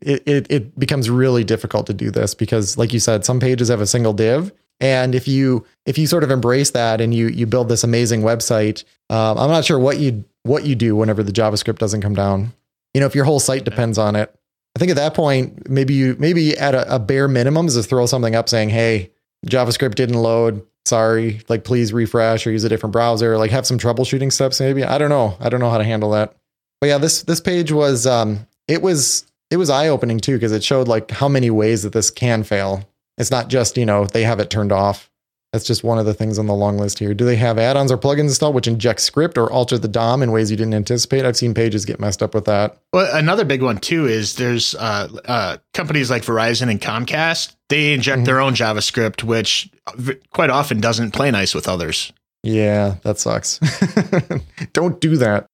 it, 0.00 0.22
it 0.26 0.46
it 0.50 0.78
becomes 0.78 1.10
really 1.10 1.44
difficult 1.44 1.86
to 1.88 1.94
do 1.94 2.10
this 2.10 2.34
because, 2.34 2.78
like 2.78 2.92
you 2.92 3.00
said, 3.00 3.24
some 3.24 3.40
pages 3.40 3.68
have 3.68 3.80
a 3.80 3.86
single 3.86 4.12
div, 4.12 4.52
and 4.80 5.14
if 5.14 5.26
you 5.26 5.66
if 5.86 5.98
you 5.98 6.06
sort 6.06 6.24
of 6.24 6.30
embrace 6.30 6.70
that 6.70 7.00
and 7.00 7.14
you 7.14 7.28
you 7.28 7.46
build 7.46 7.68
this 7.68 7.84
amazing 7.84 8.22
website, 8.22 8.84
um, 9.10 9.38
I'm 9.38 9.50
not 9.50 9.64
sure 9.64 9.78
what 9.78 9.98
you 9.98 10.24
what 10.44 10.64
you 10.64 10.74
do 10.74 10.94
whenever 10.96 11.22
the 11.22 11.32
JavaScript 11.32 11.78
doesn't 11.78 12.00
come 12.00 12.14
down. 12.14 12.52
You 12.94 13.00
know, 13.00 13.06
if 13.06 13.14
your 13.14 13.24
whole 13.24 13.40
site 13.40 13.64
depends 13.64 13.98
on 13.98 14.16
it, 14.16 14.34
I 14.76 14.78
think 14.78 14.90
at 14.90 14.96
that 14.96 15.14
point 15.14 15.68
maybe 15.68 15.94
you 15.94 16.16
maybe 16.18 16.56
at 16.56 16.74
a, 16.74 16.94
a 16.94 16.98
bare 16.98 17.28
minimum 17.28 17.66
is 17.66 17.74
to 17.74 17.82
throw 17.82 18.06
something 18.06 18.34
up 18.34 18.48
saying, 18.48 18.70
"Hey, 18.70 19.10
JavaScript 19.46 19.94
didn't 19.94 20.16
load. 20.16 20.64
Sorry, 20.86 21.42
like 21.48 21.64
please 21.64 21.92
refresh 21.92 22.46
or 22.46 22.50
use 22.50 22.64
a 22.64 22.68
different 22.68 22.92
browser. 22.92 23.36
Like 23.36 23.50
have 23.50 23.66
some 23.66 23.78
troubleshooting 23.78 24.32
steps. 24.32 24.60
Maybe 24.60 24.84
I 24.84 24.98
don't 24.98 25.10
know. 25.10 25.36
I 25.40 25.48
don't 25.48 25.60
know 25.60 25.70
how 25.70 25.78
to 25.78 25.84
handle 25.84 26.12
that. 26.12 26.34
But 26.80 26.86
yeah, 26.86 26.98
this 26.98 27.22
this 27.22 27.40
page 27.40 27.72
was 27.72 28.06
um 28.06 28.46
it 28.68 28.80
was 28.80 29.26
it 29.50 29.56
was 29.56 29.70
eye 29.70 29.88
opening 29.88 30.20
too 30.20 30.34
because 30.34 30.52
it 30.52 30.62
showed 30.64 30.88
like 30.88 31.10
how 31.10 31.28
many 31.28 31.50
ways 31.50 31.82
that 31.82 31.92
this 31.92 32.10
can 32.10 32.42
fail 32.42 32.87
it's 33.18 33.30
not 33.30 33.48
just, 33.48 33.76
you 33.76 33.86
know, 33.86 34.06
they 34.06 34.22
have 34.22 34.40
it 34.40 34.50
turned 34.50 34.72
off. 34.72 35.10
That's 35.52 35.64
just 35.64 35.82
one 35.82 35.98
of 35.98 36.04
the 36.04 36.12
things 36.12 36.38
on 36.38 36.46
the 36.46 36.54
long 36.54 36.76
list 36.76 36.98
here. 36.98 37.14
Do 37.14 37.24
they 37.24 37.36
have 37.36 37.58
add-ons 37.58 37.90
or 37.90 37.96
plugins 37.96 38.24
installed 38.24 38.54
which 38.54 38.68
inject 38.68 39.00
script 39.00 39.38
or 39.38 39.50
alter 39.50 39.78
the 39.78 39.88
DOM 39.88 40.22
in 40.22 40.30
ways 40.30 40.50
you 40.50 40.58
didn't 40.58 40.74
anticipate? 40.74 41.24
I've 41.24 41.38
seen 41.38 41.54
pages 41.54 41.86
get 41.86 41.98
messed 41.98 42.22
up 42.22 42.34
with 42.34 42.44
that. 42.44 42.76
Well, 42.92 43.08
another 43.16 43.46
big 43.46 43.62
one 43.62 43.78
too 43.78 44.06
is 44.06 44.36
there's 44.36 44.74
uh, 44.74 45.08
uh, 45.24 45.56
companies 45.72 46.10
like 46.10 46.22
Verizon 46.22 46.70
and 46.70 46.80
Comcast. 46.80 47.56
They 47.70 47.94
inject 47.94 48.18
mm-hmm. 48.18 48.24
their 48.26 48.40
own 48.40 48.54
JavaScript, 48.54 49.22
which 49.22 49.70
quite 50.30 50.50
often 50.50 50.80
doesn't 50.80 51.12
play 51.12 51.30
nice 51.30 51.54
with 51.54 51.66
others. 51.66 52.12
Yeah, 52.42 52.96
that 53.02 53.18
sucks. 53.18 53.58
Don't 54.74 55.00
do 55.00 55.16
that. 55.16 55.46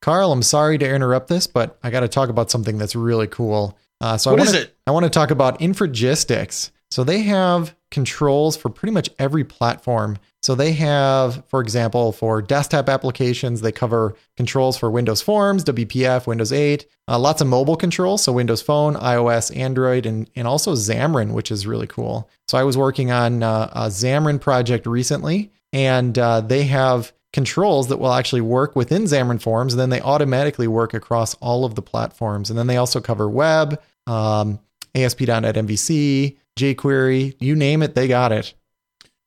Carl, 0.00 0.32
I'm 0.32 0.42
sorry 0.42 0.78
to 0.78 0.88
interrupt 0.88 1.28
this, 1.28 1.46
but 1.46 1.78
I 1.82 1.90
got 1.90 2.00
to 2.00 2.08
talk 2.08 2.30
about 2.30 2.50
something 2.50 2.78
that's 2.78 2.96
really 2.96 3.26
cool. 3.26 3.78
Uh, 4.00 4.16
so 4.16 4.30
what 4.30 4.40
I 4.40 4.44
wanna, 4.44 4.58
is 4.58 4.64
it? 4.64 4.76
I 4.86 4.90
want 4.90 5.04
to 5.04 5.10
talk 5.10 5.30
about 5.30 5.60
Infragistics. 5.60 6.70
So 6.90 7.02
they 7.02 7.22
have 7.22 7.74
controls 7.90 8.56
for 8.56 8.68
pretty 8.68 8.92
much 8.92 9.10
every 9.18 9.42
platform. 9.42 10.16
So 10.42 10.54
they 10.54 10.72
have, 10.74 11.44
for 11.46 11.60
example, 11.60 12.12
for 12.12 12.40
desktop 12.40 12.88
applications, 12.88 13.62
they 13.62 13.72
cover 13.72 14.14
controls 14.36 14.76
for 14.76 14.90
Windows 14.92 15.20
Forms, 15.20 15.64
WPF, 15.64 16.28
Windows 16.28 16.52
8, 16.52 16.86
uh, 17.08 17.18
lots 17.18 17.40
of 17.40 17.48
mobile 17.48 17.74
controls. 17.76 18.22
So 18.22 18.32
Windows 18.32 18.62
Phone, 18.62 18.94
iOS, 18.94 19.56
Android, 19.56 20.06
and, 20.06 20.30
and 20.36 20.46
also 20.46 20.74
Xamarin, 20.74 21.32
which 21.32 21.50
is 21.50 21.66
really 21.66 21.88
cool. 21.88 22.30
So 22.46 22.58
I 22.58 22.62
was 22.62 22.76
working 22.76 23.10
on 23.10 23.42
uh, 23.42 23.70
a 23.72 23.86
Xamarin 23.86 24.40
project 24.40 24.86
recently, 24.86 25.50
and 25.72 26.16
uh, 26.16 26.42
they 26.42 26.64
have 26.64 27.12
controls 27.34 27.88
that 27.88 27.98
will 27.98 28.12
actually 28.12 28.40
work 28.40 28.76
within 28.76 29.02
Xamarin 29.02 29.42
Forms, 29.42 29.74
and 29.74 29.80
then 29.80 29.90
they 29.90 30.00
automatically 30.00 30.68
work 30.68 30.94
across 30.94 31.34
all 31.34 31.64
of 31.64 31.74
the 31.74 31.82
platforms. 31.82 32.48
And 32.48 32.56
then 32.58 32.68
they 32.68 32.76
also 32.76 33.00
cover 33.00 33.28
web, 33.28 33.82
um, 34.06 34.60
ASP.NET 34.94 35.56
MVC, 35.56 36.36
jQuery, 36.56 37.34
you 37.40 37.56
name 37.56 37.82
it, 37.82 37.96
they 37.96 38.06
got 38.06 38.30
it. 38.30 38.54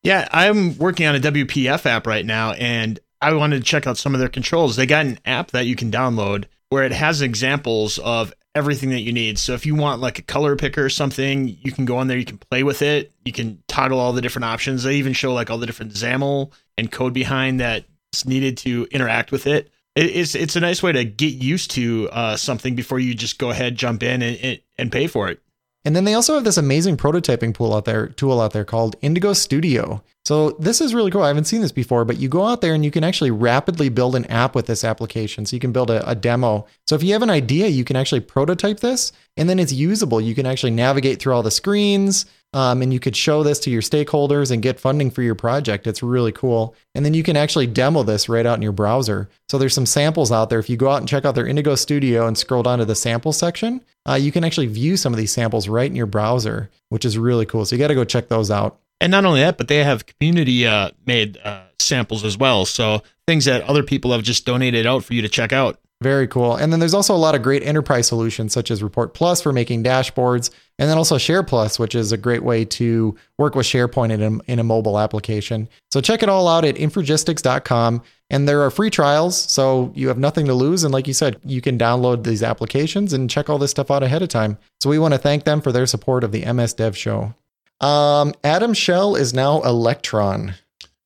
Yeah, 0.04 0.26
I'm 0.32 0.78
working 0.78 1.06
on 1.06 1.16
a 1.16 1.20
WPF 1.20 1.86
app 1.86 2.08
right 2.08 2.26
now, 2.26 2.54
and 2.54 2.98
I 3.22 3.34
wanted 3.34 3.58
to 3.58 3.64
check 3.64 3.86
out 3.86 3.98
some 3.98 4.14
of 4.14 4.22
their 4.22 4.30
controls. 4.30 4.78
They 4.78 4.86
got 4.86 5.06
an 5.06 5.20
app 5.26 5.52
that 5.52 5.66
you 5.66 5.76
can 5.76 5.92
download 5.92 6.46
where 6.70 6.86
it 6.86 6.94
has 6.94 7.22
examples 7.22 8.00
of 8.00 8.34
everything 8.56 8.90
that 8.92 9.02
you 9.02 9.12
need. 9.12 9.38
So 9.38 9.54
if 9.54 9.66
you 9.66 9.76
want 9.76 10.00
like 10.00 10.18
a 10.18 10.22
color 10.24 10.56
picker 10.56 10.86
or 10.86 10.90
something, 10.90 11.58
you 11.62 11.74
can 11.74 11.84
go 11.84 11.98
on 11.98 12.08
there, 12.08 12.18
you 12.18 12.26
can 12.26 12.38
play 12.38 12.64
with 12.64 12.82
it, 12.82 13.12
you 13.26 13.34
can 13.34 13.62
toggle 13.68 14.00
all 14.00 14.14
the 14.14 14.22
different 14.22 14.46
options. 14.46 14.84
They 14.84 14.96
even 14.96 15.14
show 15.14 15.34
like 15.34 15.50
all 15.50 15.58
the 15.58 15.66
different 15.66 15.92
XAML 15.92 16.54
and 16.78 16.90
code 16.90 17.14
behind 17.14 17.60
that 17.60 17.86
needed 18.26 18.58
to 18.60 18.88
interact 18.92 19.32
with 19.32 19.48
it. 19.48 19.70
It's 19.96 20.36
it's 20.36 20.56
a 20.56 20.60
nice 20.60 20.84
way 20.84 20.92
to 20.92 21.04
get 21.04 21.34
used 21.34 21.72
to 21.72 22.10
uh, 22.12 22.38
something 22.38 22.76
before 22.76 23.00
you 23.00 23.16
just 23.16 23.40
go 23.40 23.50
ahead, 23.50 23.76
jump 23.76 24.04
in, 24.04 24.22
and, 24.22 24.60
and 24.78 24.92
pay 24.92 25.08
for 25.08 25.28
it. 25.28 25.42
And 25.86 25.96
then 25.96 26.04
they 26.04 26.16
also 26.16 26.36
have 26.36 26.44
this 26.44 26.58
amazing 26.58 26.98
prototyping 26.98 27.56
tool 27.56 27.74
out 27.74 27.86
there, 27.86 28.08
tool 28.08 28.42
out 28.42 28.52
there 28.52 28.66
called 28.66 28.98
Indigo 29.02 29.32
Studio. 29.32 30.04
So 30.26 30.52
this 30.60 30.82
is 30.82 30.94
really 30.94 31.12
cool. 31.12 31.24
I 31.24 31.30
haven't 31.30 31.46
seen 31.46 31.62
this 31.62 31.72
before, 31.72 32.04
but 32.04 32.18
you 32.18 32.28
go 32.28 32.46
out 32.46 32.60
there 32.60 32.74
and 32.74 32.84
you 32.84 32.92
can 32.92 33.06
actually 33.06 33.32
rapidly 33.32 33.88
build 33.88 34.14
an 34.14 34.26
app 34.26 34.54
with 34.54 34.66
this 34.66 34.84
application. 34.84 35.46
So 35.46 35.56
you 35.56 35.62
can 35.62 35.72
build 35.72 35.90
a, 35.90 36.08
a 36.10 36.14
demo. 36.14 36.68
So 36.86 36.96
if 36.96 37.04
you 37.04 37.14
have 37.14 37.22
an 37.22 37.30
idea, 37.30 37.68
you 37.68 37.86
can 37.86 37.96
actually 37.96 38.20
prototype 38.20 38.82
this, 38.82 39.14
and 39.38 39.50
then 39.50 39.60
it's 39.60 39.72
usable. 39.72 40.20
You 40.20 40.36
can 40.36 40.46
actually 40.46 40.74
navigate 40.74 41.22
through 41.22 41.34
all 41.34 41.44
the 41.44 41.52
screens. 41.52 42.26
Um, 42.54 42.82
and 42.82 42.94
you 42.94 43.00
could 43.00 43.16
show 43.16 43.44
this 43.44 43.60
to 43.60 43.70
your 43.70 43.82
stakeholders 43.82 44.52
and 44.52 44.64
get 44.64 44.80
funding 44.80 45.12
for 45.12 45.22
your 45.22 45.36
project. 45.36 45.86
It's 45.86 46.02
really 46.02 46.32
cool. 46.32 46.76
And 46.96 47.06
then 47.06 47.14
you 47.14 47.22
can 47.22 47.36
actually 47.36 47.68
demo 47.68 48.04
this 48.04 48.30
right 48.30 48.46
out 48.46 48.56
in 48.56 48.62
your 48.62 48.72
browser. 48.72 49.30
So 49.50 49.58
there's 49.58 49.74
some 49.74 49.86
samples 49.86 50.32
out 50.32 50.50
there. 50.50 50.60
If 50.60 50.70
you 50.70 50.78
go 50.78 50.90
out 50.90 51.00
and 51.00 51.10
check 51.10 51.26
out 51.26 51.36
their 51.36 51.46
Indigo 51.46 51.76
Studio 51.76 52.26
and 52.26 52.38
scroll 52.38 52.64
down 52.64 52.80
to 52.80 52.86
the 52.86 52.96
sample 52.96 53.34
section, 53.34 53.82
uh, 54.08 54.16
you 54.16 54.32
can 54.32 54.44
actually 54.44 54.68
view 54.68 54.96
some 54.98 55.14
of 55.14 55.18
these 55.18 55.32
samples 55.32 55.68
right 55.68 55.90
in 55.90 55.96
your 55.96 56.06
browser, 56.06 56.70
which 56.90 57.06
is 57.06 57.18
really 57.18 57.46
cool. 57.46 57.66
So 57.66 57.76
you 57.76 57.80
got 57.80 57.90
to 57.90 57.96
go 57.96 58.06
check 58.06 58.30
those 58.30 58.50
out. 58.50 58.80
And 59.02 59.12
not 59.12 59.26
only 59.26 59.42
that, 59.42 59.58
but 59.58 59.68
they 59.68 59.84
have 59.84 60.06
community 60.06 60.66
uh, 60.66 60.92
made 61.06 61.38
uh, 61.44 61.64
samples 61.80 62.24
as 62.24 62.38
well. 62.38 62.66
So 62.66 63.04
things 63.28 63.46
that 63.46 63.64
other 63.64 63.84
people 63.84 64.12
have 64.14 64.24
just 64.24 64.46
donated 64.46 64.88
out 64.88 65.04
for 65.04 65.14
you 65.14 65.22
to 65.22 65.30
check 65.30 65.54
out. 65.54 65.80
Very 66.02 66.28
cool. 66.28 66.56
And 66.56 66.72
then 66.72 66.80
there's 66.80 66.94
also 66.94 67.16
a 67.16 67.18
lot 67.18 67.34
of 67.34 67.42
great 67.42 67.64
enterprise 67.64 68.08
solutions 68.08 68.54
such 68.54 68.70
as 68.70 68.84
ReportPlus 68.84 69.42
for 69.42 69.52
making 69.52 69.84
dashboards, 69.84 70.52
and 70.78 70.88
then 70.88 70.98
also 70.98 71.18
SharePlus, 71.18 71.80
which 71.80 71.96
is 71.96 72.12
a 72.12 72.18
great 72.18 72.44
way 72.44 72.66
to 72.66 73.16
work 73.40 73.56
with 73.56 73.66
SharePoint 73.66 74.12
in 74.12 74.22
a, 74.22 74.52
in 74.52 74.60
a 74.60 74.64
mobile 74.64 75.00
application. 75.00 75.68
So 75.90 76.00
check 76.00 76.22
it 76.22 76.30
all 76.30 76.48
out 76.48 76.66
at 76.66 76.76
infragistics.com. 76.76 78.04
And 78.30 78.48
there 78.48 78.62
are 78.62 78.70
free 78.70 78.90
trials, 78.90 79.38
so 79.38 79.92
you 79.96 80.10
have 80.10 80.18
nothing 80.18 80.46
to 80.48 80.54
lose. 80.54 80.84
And 80.84 80.94
like 80.94 81.08
you 81.08 81.14
said, 81.14 81.40
you 81.46 81.62
can 81.62 81.80
download 81.80 82.26
these 82.26 82.44
applications 82.44 83.14
and 83.14 83.30
check 83.30 83.50
all 83.50 83.58
this 83.58 83.72
stuff 83.72 83.90
out 83.90 84.04
ahead 84.04 84.22
of 84.22 84.30
time. 84.30 84.58
So 84.82 84.90
we 84.90 85.00
want 85.00 85.14
to 85.14 85.18
thank 85.18 85.46
them 85.46 85.62
for 85.62 85.72
their 85.72 85.86
support 85.86 86.24
of 86.24 86.32
the 86.32 86.46
MS 86.52 86.74
Dev 86.74 86.96
Show. 86.96 87.34
Um, 87.80 88.34
Atom 88.44 88.74
Shell 88.74 89.16
is 89.16 89.34
now 89.34 89.62
Electron. 89.62 90.56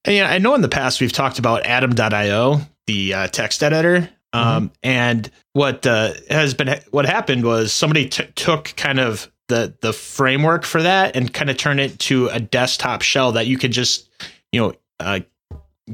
Yeah, 0.07 0.29
I 0.29 0.39
know 0.39 0.55
in 0.55 0.61
the 0.61 0.69
past 0.69 0.99
we've 0.99 1.13
talked 1.13 1.37
about 1.37 1.65
Atom.io, 1.65 2.61
the 2.87 3.13
uh, 3.13 3.27
text 3.27 3.61
editor. 3.61 4.09
Um, 4.33 4.69
mm-hmm. 4.69 4.73
And 4.83 5.31
what 5.53 5.85
uh, 5.85 6.13
has 6.29 6.53
been 6.53 6.79
what 6.91 7.05
happened 7.05 7.43
was 7.43 7.73
somebody 7.73 8.07
t- 8.07 8.27
took 8.35 8.73
kind 8.77 8.99
of 8.99 9.31
the 9.47 9.73
the 9.81 9.93
framework 9.93 10.63
for 10.63 10.81
that 10.81 11.15
and 11.15 11.33
kind 11.33 11.49
of 11.49 11.57
turned 11.57 11.79
it 11.79 11.99
to 11.99 12.27
a 12.29 12.39
desktop 12.39 13.01
shell 13.01 13.33
that 13.33 13.47
you 13.47 13.57
could 13.57 13.71
just 13.71 14.09
you 14.51 14.61
know 14.61 14.73
uh, 14.99 15.19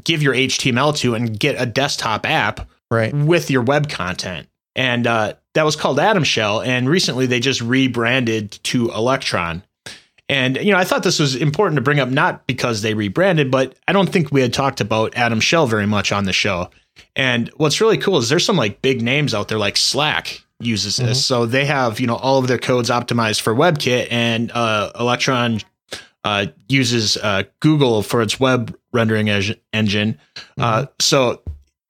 give 0.04 0.21
your 0.21 0.34
HTML 0.34 0.95
to 0.97 1.15
and 1.15 1.39
get 1.39 1.60
a 1.60 1.65
desktop 1.65 2.26
app 2.26 2.67
right. 2.91 3.13
with 3.13 3.50
your 3.50 3.62
web 3.62 3.89
content. 3.89 4.47
And 4.76 5.08
uh, 5.08 5.34
that 5.54 5.63
was 5.63 5.76
called 5.76 6.00
Atom 6.00 6.23
Shell. 6.23 6.62
And 6.62 6.88
recently 6.88 7.26
they 7.26 7.39
just 7.39 7.62
rebranded 7.62 8.52
to 8.63 8.91
Electron. 8.91 9.63
And 10.30 10.58
you 10.58 10.71
know, 10.71 10.78
I 10.78 10.84
thought 10.84 11.04
this 11.04 11.19
was 11.19 11.36
important 11.36 11.78
to 11.78 11.82
bring 11.82 12.00
up, 12.00 12.10
not 12.10 12.45
because 12.47 12.82
they 12.82 12.93
rebranded, 12.93 13.50
but 13.50 13.76
I 13.88 13.93
don't 13.93 14.10
think 14.10 14.32
we 14.32 14.41
had 14.41 14.54
talked 14.54 14.82
about 14.82 15.15
Atom 15.15 15.39
Shell 15.39 15.67
very 15.67 15.88
much 15.88 16.12
on 16.12 16.26
the 16.26 16.34
show. 16.34 16.69
And 17.15 17.49
what's 17.57 17.81
really 17.81 17.97
cool 17.97 18.17
is 18.17 18.29
there's 18.29 18.45
some 18.45 18.57
like 18.57 18.81
big 18.81 19.01
names 19.01 19.33
out 19.33 19.47
there, 19.47 19.57
like 19.57 19.77
Slack 19.77 20.43
uses 20.60 20.97
this, 20.97 21.05
mm-hmm. 21.05 21.13
so 21.13 21.45
they 21.45 21.65
have 21.65 21.99
you 21.99 22.07
know 22.07 22.15
all 22.15 22.39
of 22.39 22.47
their 22.47 22.57
codes 22.57 22.89
optimized 22.89 23.41
for 23.41 23.53
WebKit, 23.53 24.07
and 24.12 24.51
uh, 24.51 24.91
Electron 24.99 25.62
uh, 26.23 26.47
uses 26.67 27.17
uh, 27.17 27.43
Google 27.60 28.01
for 28.01 28.21
its 28.21 28.39
web 28.39 28.77
rendering 28.91 29.29
engine. 29.73 30.19
Uh, 30.57 30.81
mm-hmm. 30.81 30.86
so 30.99 31.41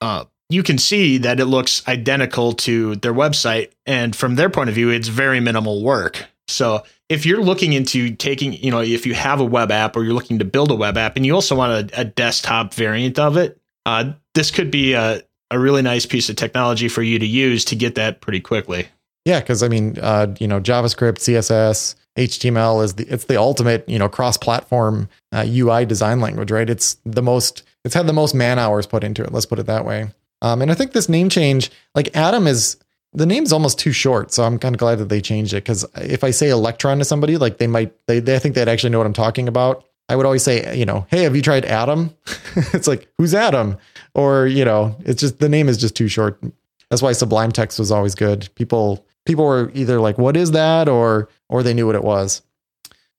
uh, 0.02 0.26
you 0.50 0.64
can 0.64 0.78
see 0.78 1.18
that 1.20 1.40
it 1.40 1.46
looks 1.46 1.88
identical 1.88 2.54
to 2.54 2.96
their 2.98 3.14
website, 3.14 3.72
and 3.86 4.16
from 4.16 4.36
their 4.36 4.50
point 4.50 4.70
of 4.70 4.76
view, 4.76 4.90
it's 4.90 5.08
very 5.08 5.40
minimal 5.40 5.84
work. 5.84 6.26
So 6.48 6.84
if 7.10 7.26
you're 7.26 7.42
looking 7.42 7.74
into 7.74 8.16
taking, 8.16 8.54
you 8.54 8.72
know, 8.72 8.82
if 8.82 9.06
you 9.06 9.14
have 9.14 9.40
a 9.40 9.46
web 9.46 9.72
app 9.72 9.96
or 9.96 10.04
you're 10.04 10.14
looking 10.14 10.40
to 10.40 10.46
build 10.46 10.72
a 10.72 10.76
web 10.76 10.98
app 10.98 11.16
and 11.16 11.26
you 11.26 11.34
also 11.34 11.56
want 11.56 11.92
a, 11.92 12.02
a 12.02 12.06
desktop 12.06 12.74
variant 12.74 13.20
of 13.20 13.38
it, 13.38 13.57
uh, 13.88 14.12
this 14.34 14.52
could 14.52 14.70
be 14.70 14.94
a, 14.94 15.22
a 15.50 15.58
really 15.58 15.82
nice 15.82 16.06
piece 16.06 16.28
of 16.28 16.36
technology 16.36 16.90
for 16.90 17.02
you 17.02 17.18
to 17.20 17.26
use 17.26 17.64
to 17.66 17.76
get 17.76 17.96
that 17.96 18.20
pretty 18.20 18.42
quickly. 18.42 18.90
Yeah, 19.24 19.40
because 19.40 19.64
I 19.64 19.70
mean, 19.70 19.98
uh, 20.02 20.36
you 20.40 20.48
know, 20.48 20.60
JavaScript, 20.60 21.20
CSS, 21.20 21.96
HTML 22.18 22.84
is 22.84 22.96
the 22.96 23.06
it's 23.06 23.26
the 23.26 23.38
ultimate 23.38 23.88
you 23.88 23.98
know 23.98 24.10
cross-platform 24.10 25.08
uh, 25.32 25.46
UI 25.48 25.86
design 25.86 26.20
language, 26.20 26.52
right? 26.52 26.70
It's 26.70 26.98
the 27.06 27.22
most 27.22 27.64
it's 27.86 27.94
had 27.94 28.08
the 28.08 28.14
most 28.14 28.36
man 28.36 28.60
hours 28.60 28.86
put 28.86 29.06
into 29.06 29.24
it. 29.24 29.32
Let's 29.32 29.46
put 29.46 29.58
it 29.58 29.68
that 29.68 29.86
way. 29.86 30.10
Um, 30.42 30.62
and 30.62 30.70
I 30.70 30.74
think 30.74 30.92
this 30.92 31.08
name 31.08 31.30
change, 31.30 31.72
like 31.96 32.16
Atom, 32.16 32.46
is 32.46 32.76
the 33.14 33.26
name's 33.26 33.54
almost 33.54 33.80
too 33.80 33.94
short, 33.94 34.34
so 34.34 34.44
I'm 34.44 34.60
kind 34.60 34.76
of 34.76 34.80
glad 34.80 34.98
that 35.00 35.08
they 35.08 35.22
changed 35.22 35.54
it. 35.54 35.64
Because 35.64 35.86
if 35.96 36.26
I 36.26 36.32
say 36.32 36.50
Electron 36.50 37.00
to 37.00 37.06
somebody, 37.06 37.38
like 37.38 37.58
they 37.58 37.68
might 37.68 37.94
they 38.08 38.20
they 38.20 38.38
think 38.38 38.56
they'd 38.56 38.68
actually 38.68 38.90
know 38.90 38.98
what 38.98 39.08
I'm 39.08 39.14
talking 39.14 39.48
about. 39.48 39.86
I 40.10 40.16
would 40.16 40.26
always 40.26 40.44
say, 40.44 40.78
you 40.78 40.86
know, 40.86 41.06
hey, 41.10 41.24
have 41.24 41.36
you 41.36 41.42
tried 41.42 41.66
Atom? 41.66 42.16
it's 42.74 42.88
like, 42.88 43.10
who's 43.18 43.34
Atom? 43.34 43.78
Or, 44.14 44.48
you 44.48 44.64
know, 44.64 44.96
it's 45.06 45.20
just 45.20 45.40
the 45.40 45.50
name 45.50 45.68
is 45.68 45.78
just 45.78 45.96
too 45.96 46.08
short. 46.08 46.42
That's 46.90 47.02
why 47.02 47.12
Sublime 47.12 47.52
Text 47.52 47.78
was 47.78 47.92
always 47.92 48.16
good. 48.16 48.50
People 48.56 49.06
people 49.26 49.46
were 49.46 49.72
either 49.74 50.00
like, 50.00 50.18
what 50.18 50.38
is 50.38 50.52
that? 50.52 50.88
Or 50.88 51.30
or 51.50 51.64
they 51.64 51.74
knew 51.74 51.86
what 51.86 51.96
it 51.96 52.04
was. 52.04 52.42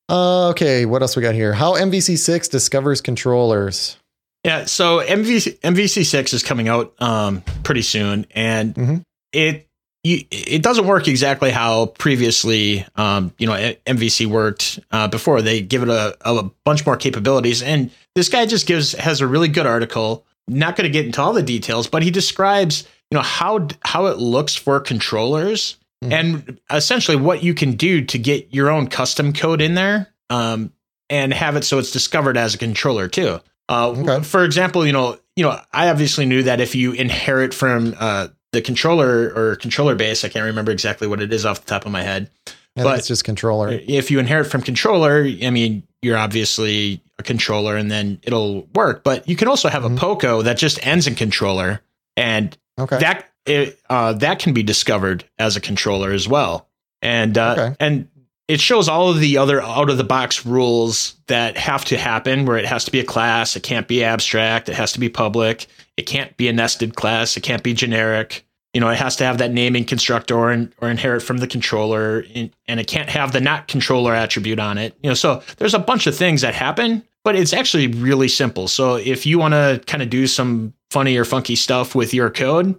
Uh, 0.09 0.49
okay, 0.49 0.87
what 0.87 1.03
else 1.03 1.15
we 1.17 1.23
got 1.23 1.35
here? 1.35 1.53
How 1.53 1.75
MVC6 1.75 2.51
discovers 2.51 3.03
controllers. 3.03 3.99
Yeah, 4.45 4.65
so 4.65 5.01
MVC 5.01 5.59
MVC6 5.61 6.33
is 6.33 6.43
coming 6.43 6.69
out 6.69 6.95
um, 7.01 7.43
pretty 7.63 7.83
soon, 7.83 8.27
and 8.31 8.75
mm-hmm. 8.75 8.97
it 9.33 9.68
you, 10.09 10.25
it 10.31 10.63
doesn't 10.63 10.87
work 10.87 11.07
exactly 11.07 11.51
how 11.51 11.87
previously, 11.87 12.87
um, 12.97 13.33
you 13.39 13.47
know, 13.47 13.53
MVC 13.87 14.27
worked 14.27 14.81
uh, 14.91 15.09
before. 15.09 15.43
They 15.43 15.61
give 15.61 15.83
it 15.83 15.91
a, 15.91 16.17
a 16.23 16.45
bunch 16.65 16.87
more 16.87 16.97
capabilities, 16.97 17.63
and 17.63 17.91
this 18.15 18.29
guy 18.29 18.47
just 18.47 18.67
gives 18.67 18.93
has 18.93 19.21
a 19.21 19.27
really 19.27 19.49
good 19.49 19.67
article. 19.67 20.25
Not 20.49 20.77
going 20.77 20.87
to 20.87 20.91
get 20.91 21.05
into 21.05 21.21
all 21.21 21.35
the 21.35 21.43
details, 21.43 21.89
but 21.89 22.03
he 22.03 22.11
describes, 22.11 22.89
you 23.11 23.17
know, 23.17 23.23
how 23.23 23.69
how 23.83 24.07
it 24.07 24.17
looks 24.17 24.55
for 24.55 24.81
controllers 24.81 25.77
mm. 26.03 26.11
and 26.11 26.59
essentially 26.73 27.19
what 27.19 27.43
you 27.43 27.53
can 27.53 27.73
do 27.73 28.03
to 28.07 28.19
get 28.19 28.55
your 28.55 28.71
own 28.71 28.87
custom 28.87 29.35
code 29.35 29.61
in 29.61 29.75
there, 29.75 30.09
um, 30.31 30.73
and 31.11 31.35
have 31.35 31.57
it 31.57 31.65
so 31.65 31.79
it's 31.79 31.91
discovered 31.91 32.39
as 32.39 32.55
a 32.55 32.59
controller 32.59 33.09
too. 33.09 33.41
Uh, 33.69 33.91
okay. 33.91 34.25
For 34.25 34.45
example, 34.45 34.87
you 34.87 34.93
know, 34.93 35.19
you 35.37 35.45
know, 35.45 35.61
I 35.71 35.91
obviously 35.91 36.25
knew 36.25 36.45
that 36.45 36.61
if 36.61 36.75
you 36.75 36.93
inherit 36.93 37.53
from 37.53 37.95
uh, 37.99 38.29
the 38.53 38.63
controller 38.63 39.33
or 39.35 39.57
controller 39.57 39.95
base. 39.95 40.25
I 40.25 40.29
can't 40.29 40.45
remember 40.45 40.73
exactly 40.73 41.07
what 41.07 41.21
it 41.21 41.33
is 41.33 41.45
off 41.45 41.61
the 41.61 41.67
top 41.67 41.87
of 41.87 41.93
my 41.93 42.03
head. 42.03 42.31
But 42.75 42.99
it's 42.99 43.09
just 43.09 43.25
controller. 43.25 43.71
If 43.71 44.11
you 44.11 44.19
inherit 44.19 44.47
from 44.47 44.63
controller, 44.63 45.25
I 45.25 45.51
mean, 45.51 45.83
you're 46.03 46.17
obviously 46.17 47.03
a 47.19 47.23
controller 47.23 47.77
and 47.77 47.91
then 47.91 48.21
it'll 48.23 48.63
work. 48.75 49.03
But 49.03 49.29
you 49.29 49.37
can 49.37 49.49
also 49.49 49.69
have 49.69 49.83
mm-hmm. 49.83 49.97
a 49.97 50.01
POCO 50.01 50.45
that 50.45 50.59
just 50.59 50.85
ends 50.87 51.07
in 51.07 51.15
controller. 51.15 51.81
And 52.17 52.57
okay. 52.79 52.99
that 52.99 53.29
it, 53.47 53.81
uh, 53.91 54.13
that 54.15 54.39
can 54.39 54.53
be 54.53 54.63
discovered 54.63 55.25
as 55.39 55.57
a 55.57 55.61
controller 55.61 56.13
as 56.13 56.29
well. 56.29 56.69
And 57.03 57.37
uh, 57.39 57.55
okay. 57.59 57.77
and 57.81 58.09
it 58.49 58.61
shows 58.61 58.89
all 58.89 59.11
of 59.11 59.21
the 59.21 59.39
other 59.39 59.63
out 59.63 59.91
of 59.91 59.99
the 59.99 60.05
box 60.05 60.45
rules 60.45 61.15
that 61.27 61.57
have 61.57 61.85
to 61.87 61.99
happen 61.99 62.45
where 62.45 62.57
it 62.57 62.65
has 62.65 62.85
to 62.87 62.91
be 62.91 62.99
a 62.99 63.05
class, 63.05 63.55
it 63.55 63.63
can't 63.63 63.87
be 63.87 64.03
abstract, 64.03 64.69
it 64.69 64.75
has 64.75 64.93
to 64.93 65.01
be 65.01 65.09
public, 65.09 65.67
it 65.99 66.07
can't 66.07 66.35
be 66.37 66.47
a 66.47 66.53
nested 66.53 66.95
class. 66.95 67.37
It 67.37 67.43
can't 67.43 67.65
be 67.65 67.75
generic. 67.75 68.47
you 68.73 68.81
know, 68.81 68.89
it 68.89 68.99
has 68.99 69.17
to 69.17 69.25
have 69.25 69.39
that 69.39 69.51
naming 69.51 69.85
constructor 69.85 70.37
or, 70.37 70.69
or 70.81 70.89
inherit 70.89 71.23
from 71.23 71.39
the 71.39 71.47
controller, 71.49 72.25
and 72.35 72.53
it 72.69 72.87
can't 72.87 73.09
have 73.09 73.33
the 73.33 73.41
not 73.41 73.67
controller 73.67 74.15
attribute 74.15 74.61
on 74.61 74.79
it. 74.79 74.97
You 75.03 75.11
know, 75.11 75.15
so 75.15 75.43
there's 75.57 75.75
a 75.75 75.79
bunch 75.81 76.07
of 76.07 76.15
things 76.17 76.43
that 76.43 76.55
happen, 76.55 77.03
but 77.25 77.35
it's 77.35 77.53
actually 77.53 77.89
really 77.89 78.29
simple. 78.29 78.69
So 78.69 78.95
if 78.95 79.27
you 79.27 79.41
want 79.41 79.55
to 79.55 79.83
kind 79.87 80.03
of 80.03 80.11
do 80.11 80.29
some 80.29 80.73
funny 80.91 81.17
or 81.17 81.25
funky 81.25 81.57
stuff 81.57 81.97
with 81.97 82.15
your 82.15 82.31
code, 82.31 82.79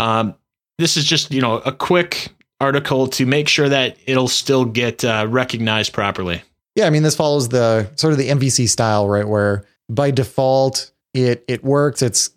um, 0.00 0.34
this 0.78 0.96
is 0.96 1.04
just 1.04 1.30
you 1.30 1.40
know 1.40 1.58
a 1.58 1.72
quick 1.72 2.30
article 2.60 3.06
to 3.06 3.24
make 3.24 3.46
sure 3.46 3.68
that 3.68 3.96
it'll 4.06 4.26
still 4.26 4.64
get 4.64 5.04
uh, 5.04 5.26
recognized 5.28 5.92
properly. 5.92 6.42
Yeah, 6.74 6.86
I 6.86 6.90
mean 6.90 7.04
this 7.04 7.14
follows 7.14 7.50
the 7.50 7.88
sort 7.94 8.12
of 8.12 8.18
the 8.18 8.30
MVC 8.30 8.68
style, 8.68 9.08
right? 9.08 9.28
Where 9.28 9.64
by 9.88 10.10
default 10.10 10.90
it 11.14 11.44
it 11.48 11.62
works. 11.62 12.02
It's 12.02 12.30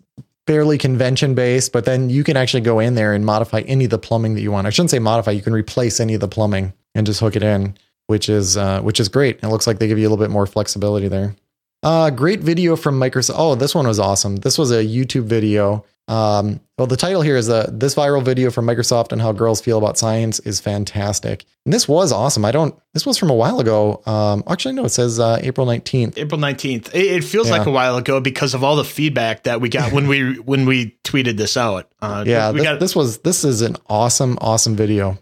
fairly 0.46 0.78
convention 0.78 1.34
based, 1.34 1.72
but 1.72 1.84
then 1.84 2.10
you 2.10 2.24
can 2.24 2.36
actually 2.36 2.62
go 2.62 2.78
in 2.80 2.94
there 2.94 3.14
and 3.14 3.24
modify 3.24 3.60
any 3.60 3.84
of 3.84 3.90
the 3.90 3.98
plumbing 3.98 4.34
that 4.34 4.40
you 4.40 4.50
want. 4.50 4.66
I 4.66 4.70
shouldn't 4.70 4.90
say 4.90 4.98
modify. 4.98 5.30
You 5.30 5.42
can 5.42 5.52
replace 5.52 6.00
any 6.00 6.14
of 6.14 6.20
the 6.20 6.28
plumbing 6.28 6.72
and 6.94 7.06
just 7.06 7.20
hook 7.20 7.36
it 7.36 7.42
in, 7.42 7.76
which 8.06 8.28
is 8.28 8.56
uh, 8.56 8.80
which 8.82 9.00
is 9.00 9.08
great. 9.08 9.38
It 9.42 9.48
looks 9.48 9.66
like 9.66 9.78
they 9.78 9.88
give 9.88 9.98
you 9.98 10.08
a 10.08 10.10
little 10.10 10.22
bit 10.22 10.30
more 10.30 10.46
flexibility 10.46 11.08
there. 11.08 11.36
Uh, 11.82 12.10
great 12.10 12.40
video 12.40 12.76
from 12.76 12.98
Microsoft. 12.98 13.34
Oh, 13.36 13.54
this 13.54 13.74
one 13.74 13.86
was 13.86 13.98
awesome. 13.98 14.36
This 14.36 14.56
was 14.56 14.70
a 14.70 14.84
YouTube 14.84 15.24
video 15.24 15.84
um, 16.08 16.60
well, 16.76 16.86
the 16.88 16.96
title 16.96 17.22
here 17.22 17.36
is 17.36 17.48
uh, 17.48 17.70
this 17.72 17.94
viral 17.94 18.24
video 18.24 18.50
from 18.50 18.66
Microsoft 18.66 19.12
and 19.12 19.22
how 19.22 19.30
girls 19.30 19.60
feel 19.60 19.78
about 19.78 19.96
science 19.96 20.40
is 20.40 20.58
fantastic. 20.58 21.44
And 21.64 21.72
this 21.72 21.86
was 21.86 22.10
awesome. 22.10 22.44
I 22.44 22.50
don't. 22.50 22.74
This 22.92 23.06
was 23.06 23.18
from 23.18 23.30
a 23.30 23.34
while 23.34 23.60
ago. 23.60 24.02
Um, 24.04 24.42
actually, 24.48 24.74
no, 24.74 24.84
it 24.84 24.88
says 24.88 25.20
uh, 25.20 25.38
April 25.42 25.66
nineteenth. 25.66 26.18
April 26.18 26.40
nineteenth. 26.40 26.92
It, 26.94 27.06
it, 27.06 27.24
feels 27.24 27.48
yeah. 27.48 27.58
like 27.58 27.66
a 27.66 27.70
while 27.70 27.96
ago 27.96 28.20
because 28.20 28.54
of 28.54 28.64
all 28.64 28.76
the 28.76 28.84
feedback 28.84 29.44
that 29.44 29.60
we 29.60 29.68
got 29.68 29.92
when 29.92 30.08
we 30.08 30.38
when 30.40 30.66
we 30.66 30.98
tweeted 31.04 31.36
this 31.36 31.56
out. 31.56 31.88
Uh, 32.00 32.24
yeah, 32.26 32.50
this, 32.50 32.62
got, 32.62 32.80
this, 32.80 32.96
was 32.96 33.18
this 33.18 33.44
is 33.44 33.62
an 33.62 33.76
awesome 33.86 34.36
awesome 34.40 34.74
video. 34.74 35.18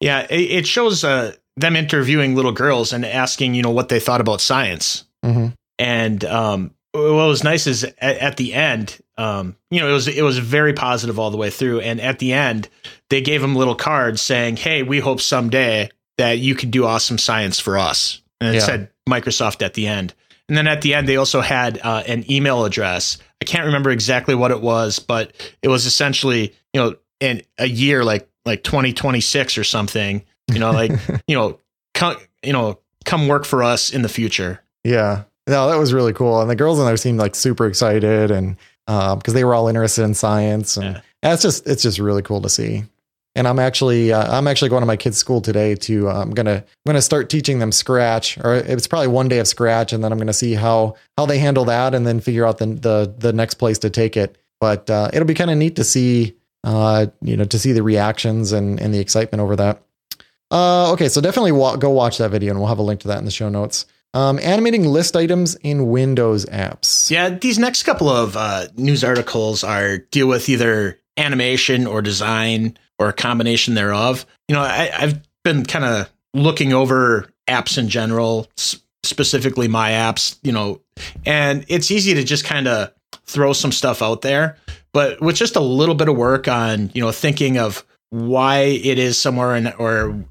Yeah, 0.00 0.26
it, 0.28 0.50
it 0.50 0.66
shows 0.66 1.04
uh, 1.04 1.34
them 1.56 1.74
interviewing 1.74 2.34
little 2.34 2.52
girls 2.52 2.92
and 2.92 3.06
asking 3.06 3.54
you 3.54 3.62
know 3.62 3.70
what 3.70 3.88
they 3.88 3.98
thought 3.98 4.20
about 4.20 4.42
science. 4.42 5.04
Mm-hmm. 5.24 5.48
And 5.78 6.24
um, 6.24 6.74
what 6.92 7.28
was 7.28 7.44
nice 7.44 7.66
is 7.66 7.84
at, 7.84 7.96
at 8.00 8.36
the 8.36 8.52
end, 8.52 8.98
um, 9.18 9.56
you 9.70 9.80
know, 9.80 9.88
it 9.88 9.92
was 9.92 10.06
it 10.08 10.22
was 10.22 10.38
very 10.38 10.72
positive 10.72 11.18
all 11.18 11.30
the 11.30 11.36
way 11.36 11.50
through, 11.50 11.80
and 11.80 12.00
at 12.00 12.20
the 12.20 12.32
end, 12.32 12.68
they 13.10 13.20
gave 13.20 13.42
him 13.42 13.56
little 13.56 13.74
cards 13.74 14.22
saying, 14.22 14.56
"Hey, 14.56 14.84
we 14.84 15.00
hope 15.00 15.20
someday 15.20 15.90
that 16.18 16.38
you 16.38 16.54
can 16.54 16.70
do 16.70 16.86
awesome 16.86 17.18
science 17.18 17.58
for 17.58 17.76
us," 17.76 18.22
and 18.40 18.54
it 18.54 18.60
yeah. 18.60 18.64
said 18.64 18.90
Microsoft 19.08 19.60
at 19.60 19.74
the 19.74 19.88
end. 19.88 20.14
And 20.48 20.56
then 20.56 20.68
at 20.68 20.80
the 20.82 20.94
end, 20.94 21.08
they 21.08 21.16
also 21.16 21.40
had 21.40 21.78
uh, 21.82 22.04
an 22.06 22.30
email 22.30 22.64
address. 22.64 23.18
I 23.42 23.44
can't 23.44 23.66
remember 23.66 23.90
exactly 23.90 24.34
what 24.34 24.50
it 24.50 24.62
was, 24.62 24.98
but 24.98 25.32
it 25.62 25.68
was 25.68 25.84
essentially, 25.84 26.54
you 26.72 26.80
know, 26.80 26.94
in 27.20 27.42
a 27.58 27.66
year 27.66 28.04
like 28.04 28.28
like 28.46 28.62
2026 28.62 29.58
or 29.58 29.64
something. 29.64 30.24
You 30.50 30.60
know, 30.60 30.70
like 30.70 30.92
you 31.26 31.36
know, 31.36 31.58
come 31.94 32.16
you 32.44 32.52
know, 32.52 32.78
come 33.04 33.26
work 33.26 33.44
for 33.44 33.64
us 33.64 33.90
in 33.90 34.02
the 34.02 34.08
future. 34.08 34.62
Yeah, 34.84 35.24
no, 35.48 35.68
that 35.68 35.76
was 35.76 35.92
really 35.92 36.12
cool. 36.12 36.40
And 36.40 36.48
the 36.48 36.56
girls 36.56 36.78
in 36.78 36.86
there 36.86 36.96
seemed 36.96 37.18
like 37.18 37.34
super 37.34 37.66
excited 37.66 38.30
and 38.30 38.56
because 38.88 39.28
um, 39.28 39.34
they 39.34 39.44
were 39.44 39.54
all 39.54 39.68
interested 39.68 40.02
in 40.02 40.14
science. 40.14 40.78
And 40.78 40.96
yeah. 41.22 41.32
it's 41.34 41.42
just 41.42 41.66
it's 41.66 41.82
just 41.82 41.98
really 41.98 42.22
cool 42.22 42.40
to 42.40 42.48
see. 42.48 42.84
And 43.34 43.46
I'm 43.46 43.58
actually 43.58 44.12
uh, 44.12 44.36
I'm 44.36 44.48
actually 44.48 44.70
going 44.70 44.80
to 44.80 44.86
my 44.86 44.96
kids' 44.96 45.18
school 45.18 45.42
today 45.42 45.74
to 45.74 46.08
uh, 46.08 46.22
I'm 46.22 46.30
gonna 46.30 46.56
I'm 46.56 46.64
gonna 46.86 47.02
start 47.02 47.28
teaching 47.28 47.58
them 47.58 47.70
Scratch, 47.70 48.38
or 48.38 48.54
it's 48.54 48.86
probably 48.86 49.08
one 49.08 49.28
day 49.28 49.40
of 49.40 49.46
Scratch, 49.46 49.92
and 49.92 50.02
then 50.02 50.10
I'm 50.10 50.18
gonna 50.18 50.32
see 50.32 50.54
how 50.54 50.96
how 51.18 51.26
they 51.26 51.38
handle 51.38 51.66
that, 51.66 51.94
and 51.94 52.06
then 52.06 52.18
figure 52.20 52.46
out 52.46 52.58
the 52.58 52.66
the 52.66 53.14
the 53.18 53.32
next 53.32 53.54
place 53.54 53.78
to 53.80 53.90
take 53.90 54.16
it. 54.16 54.38
But 54.58 54.88
uh, 54.88 55.10
it'll 55.12 55.28
be 55.28 55.34
kind 55.34 55.50
of 55.50 55.58
neat 55.58 55.76
to 55.76 55.84
see 55.84 56.34
uh, 56.64 57.06
you 57.20 57.36
know 57.36 57.44
to 57.44 57.58
see 57.58 57.72
the 57.72 57.82
reactions 57.82 58.52
and 58.52 58.80
and 58.80 58.94
the 58.94 59.00
excitement 59.00 59.42
over 59.42 59.54
that. 59.56 59.82
Uh, 60.50 60.92
okay, 60.92 61.10
so 61.10 61.20
definitely 61.20 61.52
wa- 61.52 61.76
go 61.76 61.90
watch 61.90 62.16
that 62.18 62.30
video, 62.30 62.52
and 62.52 62.58
we'll 62.58 62.68
have 62.68 62.78
a 62.78 62.82
link 62.82 63.00
to 63.00 63.08
that 63.08 63.18
in 63.18 63.26
the 63.26 63.30
show 63.30 63.50
notes. 63.50 63.84
Um, 64.14 64.38
animating 64.42 64.86
list 64.86 65.16
items 65.16 65.54
in 65.56 65.90
Windows 65.90 66.46
apps. 66.46 67.10
Yeah, 67.10 67.28
these 67.28 67.58
next 67.58 67.82
couple 67.82 68.08
of 68.08 68.36
uh, 68.36 68.66
news 68.76 69.04
articles 69.04 69.62
are 69.62 69.98
deal 69.98 70.26
with 70.26 70.48
either 70.48 70.98
animation 71.18 71.86
or 71.86 72.00
design 72.00 72.78
or 72.98 73.08
a 73.08 73.12
combination 73.12 73.74
thereof. 73.74 74.24
You 74.48 74.54
know, 74.54 74.62
I, 74.62 74.90
have 74.92 75.22
been 75.44 75.64
kind 75.64 75.84
of 75.84 76.10
looking 76.32 76.72
over 76.72 77.30
apps 77.46 77.76
in 77.76 77.88
general, 77.88 78.48
specifically 79.02 79.68
my 79.68 79.90
apps. 79.90 80.38
You 80.42 80.52
know, 80.52 80.80
and 81.26 81.64
it's 81.68 81.90
easy 81.90 82.14
to 82.14 82.24
just 82.24 82.44
kind 82.44 82.66
of 82.66 82.92
throw 83.26 83.52
some 83.52 83.72
stuff 83.72 84.00
out 84.00 84.22
there, 84.22 84.56
but 84.92 85.20
with 85.20 85.36
just 85.36 85.56
a 85.56 85.60
little 85.60 85.94
bit 85.94 86.08
of 86.08 86.16
work 86.16 86.48
on 86.48 86.90
you 86.94 87.02
know 87.02 87.12
thinking 87.12 87.58
of 87.58 87.84
why 88.10 88.60
it 88.60 88.98
is 88.98 89.20
somewhere 89.20 89.54
in 89.54 89.68
or 89.74 90.24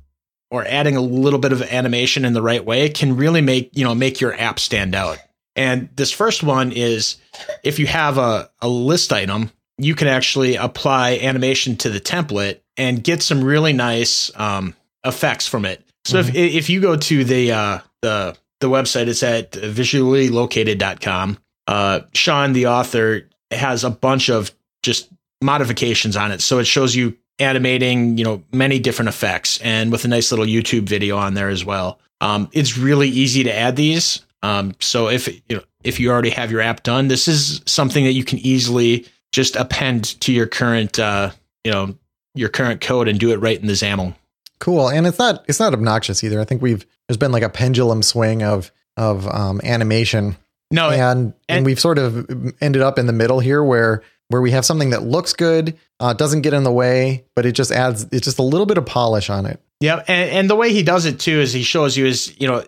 or 0.50 0.66
adding 0.66 0.96
a 0.96 1.02
little 1.02 1.40
bit 1.40 1.52
of 1.52 1.62
animation 1.62 2.26
in 2.26 2.34
the 2.34 2.42
right 2.42 2.64
way 2.64 2.90
can 2.90 3.16
really 3.18 3.42
make 3.42 3.72
you 3.76 3.84
know 3.84 3.96
make 3.96 4.22
your 4.22 4.34
app 4.40 4.60
stand 4.60 4.96
out. 4.96 5.18
And 5.56 5.90
this 5.96 6.12
first 6.12 6.44
one 6.44 6.72
is 6.72 7.18
if 7.64 7.80
you 7.80 7.88
have 7.88 8.18
a, 8.18 8.50
a 8.62 8.70
list 8.70 9.12
item, 9.12 9.52
you 9.78 9.96
can 9.96 10.08
actually 10.08 10.56
apply 10.56 11.18
animation 11.18 11.76
to 11.78 11.90
the 11.90 12.00
template 12.00 12.60
and 12.78 13.04
get 13.04 13.24
some 13.24 13.44
really 13.44 13.74
nice 13.74 14.32
um, 14.36 14.76
effects 15.04 15.48
from 15.48 15.66
it. 15.66 15.84
So 16.06 16.20
mm-hmm. 16.20 16.36
if 16.36 16.56
if 16.56 16.70
you 16.70 16.80
go 16.80 16.96
to 16.96 17.24
the 17.24 17.52
uh, 17.52 17.80
the 18.02 18.38
the 18.60 18.70
website, 18.70 19.08
it's 19.08 19.24
at 19.24 19.52
visuallylocated.com. 19.52 21.38
Uh, 21.68 22.00
Shawn, 22.14 22.54
the 22.54 22.68
author, 22.68 23.28
has 23.52 23.84
a 23.84 23.90
bunch 23.90 24.30
of 24.30 24.52
just 24.84 25.10
modifications 25.42 26.16
on 26.16 26.32
it. 26.32 26.42
So 26.42 26.60
it 26.60 26.66
shows 26.66 26.96
you 26.96 27.18
animating, 27.40 28.18
you 28.18 28.24
know, 28.24 28.44
many 28.52 28.80
different 28.80 29.10
effects 29.10 29.60
and 29.62 29.92
with 29.92 30.06
a 30.06 30.08
nice 30.08 30.32
little 30.32 30.46
YouTube 30.46 30.84
video 30.84 31.18
on 31.18 31.34
there 31.34 31.50
as 31.50 31.64
well. 31.64 32.00
Um, 32.22 32.50
it's 32.52 32.78
really 32.78 33.10
easy 33.10 33.44
to 33.44 33.54
add 33.54 33.76
these. 33.76 34.26
Um, 34.44 34.76
so 34.80 35.10
if 35.10 35.28
you 35.28 35.58
know, 35.58 35.64
if 35.84 36.00
you 36.00 36.10
already 36.10 36.30
have 36.32 36.52
your 36.52 36.62
app 36.62 36.84
done, 36.84 37.08
this 37.08 37.28
is 37.28 37.62
something 37.66 38.06
that 38.06 38.14
you 38.14 38.24
can 38.24 38.40
easily 38.40 39.06
just 39.32 39.56
append 39.56 40.20
to 40.22 40.34
your 40.34 40.48
current, 40.48 41.00
uh, 41.00 41.32
you 41.64 41.72
know, 41.72 41.96
your 42.34 42.50
current 42.50 42.82
code 42.82 43.08
and 43.08 43.20
do 43.20 43.32
it 43.32 43.38
right 43.38 43.60
in 43.60 43.68
the 43.68 43.74
XAML. 43.74 44.16
Cool, 44.60 44.90
and 44.90 45.06
it's 45.06 45.20
not 45.20 45.46
it's 45.48 45.60
not 45.60 45.74
obnoxious 45.74 46.24
either. 46.24 46.40
I 46.40 46.46
think 46.46 46.62
we've 46.62 46.86
there's 47.08 47.18
been 47.18 47.32
like 47.32 47.44
a 47.44 47.50
pendulum 47.50 48.02
swing 48.02 48.42
of 48.44 48.72
of 48.96 49.28
um, 49.28 49.62
animation. 49.64 50.36
No, 50.72 50.90
and, 50.90 51.02
and 51.02 51.34
and 51.48 51.66
we've 51.66 51.80
sort 51.80 51.98
of 51.98 52.28
ended 52.62 52.82
up 52.82 53.00
in 53.00 53.06
the 53.06 53.14
middle 53.14 53.40
here 53.40 53.64
where 53.64 54.02
where 54.30 54.42
we 54.42 54.52
have 54.52 54.66
something 54.66 54.90
that 54.92 55.04
looks 55.04 55.34
good, 55.34 55.78
uh, 56.00 56.14
doesn't 56.14 56.42
get 56.42 56.54
in 56.54 56.64
the 56.64 56.72
way, 56.72 57.26
but 57.36 57.46
it 57.46 57.54
just 57.54 57.72
adds 57.72 58.06
it's 58.12 58.26
just 58.26 58.40
a 58.40 58.44
little 58.44 58.66
bit 58.66 58.78
of 58.78 58.86
polish 58.86 59.30
on 59.30 59.46
it. 59.46 59.62
Yeah, 59.80 60.04
and, 60.08 60.30
and 60.32 60.50
the 60.50 60.56
way 60.56 60.74
he 60.74 60.84
does 60.84 61.06
it 61.06 61.20
too 61.20 61.40
is 61.40 61.54
he 61.54 61.64
shows 61.64 61.96
you 61.96 62.06
is 62.06 62.34
you 62.40 62.48
know 62.48 62.64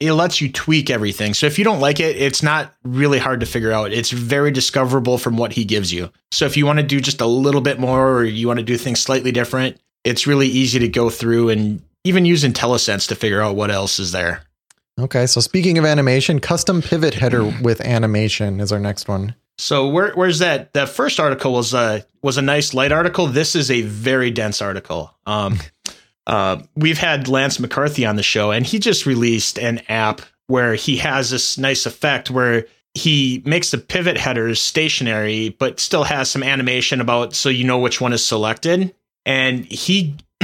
it 0.00 0.12
lets 0.12 0.40
you 0.40 0.50
tweak 0.50 0.90
everything. 0.90 1.32
So 1.32 1.46
if 1.46 1.58
you 1.58 1.64
don't 1.64 1.80
like 1.80 2.00
it, 2.00 2.16
it's 2.16 2.42
not 2.42 2.74
really 2.82 3.18
hard 3.18 3.40
to 3.40 3.46
figure 3.46 3.70
out. 3.70 3.92
It's 3.92 4.10
very 4.10 4.50
discoverable 4.50 5.16
from 5.16 5.36
what 5.36 5.52
he 5.52 5.64
gives 5.64 5.92
you. 5.92 6.10
So 6.32 6.44
if 6.44 6.56
you 6.56 6.66
want 6.66 6.80
to 6.80 6.82
do 6.84 7.00
just 7.00 7.20
a 7.20 7.26
little 7.26 7.60
bit 7.60 7.78
more 7.78 8.10
or 8.10 8.24
you 8.24 8.48
want 8.48 8.58
to 8.58 8.64
do 8.64 8.76
things 8.76 9.00
slightly 9.00 9.30
different, 9.30 9.80
it's 10.02 10.26
really 10.26 10.48
easy 10.48 10.80
to 10.80 10.88
go 10.88 11.08
through 11.08 11.50
and 11.50 11.82
even 12.02 12.24
use 12.24 12.42
IntelliSense 12.42 13.08
to 13.08 13.14
figure 13.14 13.40
out 13.40 13.54
what 13.54 13.70
else 13.70 14.00
is 14.00 14.10
there. 14.10 14.42
Okay, 15.00 15.26
so 15.26 15.40
speaking 15.40 15.78
of 15.78 15.84
animation, 15.84 16.40
custom 16.40 16.82
pivot 16.82 17.14
header 17.14 17.44
with 17.62 17.80
animation 17.80 18.60
is 18.60 18.72
our 18.72 18.80
next 18.80 19.08
one. 19.08 19.34
So 19.62 19.86
where, 19.86 20.12
where's 20.14 20.40
that? 20.40 20.72
That 20.72 20.88
first 20.88 21.20
article 21.20 21.52
was 21.52 21.72
a 21.72 22.04
was 22.20 22.36
a 22.36 22.42
nice 22.42 22.74
light 22.74 22.90
article. 22.90 23.28
This 23.28 23.54
is 23.54 23.70
a 23.70 23.82
very 23.82 24.32
dense 24.32 24.60
article. 24.60 25.16
Um, 25.24 25.58
uh, 26.26 26.62
we've 26.74 26.98
had 26.98 27.28
Lance 27.28 27.58
McCarty 27.58 28.08
on 28.08 28.16
the 28.16 28.24
show, 28.24 28.50
and 28.50 28.66
he 28.66 28.80
just 28.80 29.06
released 29.06 29.60
an 29.60 29.80
app 29.88 30.20
where 30.48 30.74
he 30.74 30.96
has 30.96 31.30
this 31.30 31.58
nice 31.58 31.86
effect 31.86 32.28
where 32.28 32.66
he 32.94 33.40
makes 33.46 33.70
the 33.70 33.78
pivot 33.78 34.16
headers 34.16 34.60
stationary, 34.60 35.50
but 35.50 35.78
still 35.78 36.02
has 36.02 36.28
some 36.28 36.42
animation 36.42 37.00
about 37.00 37.32
so 37.32 37.48
you 37.48 37.62
know 37.62 37.78
which 37.78 38.00
one 38.00 38.12
is 38.12 38.26
selected. 38.26 38.92
And 39.24 39.64
he, 39.64 40.16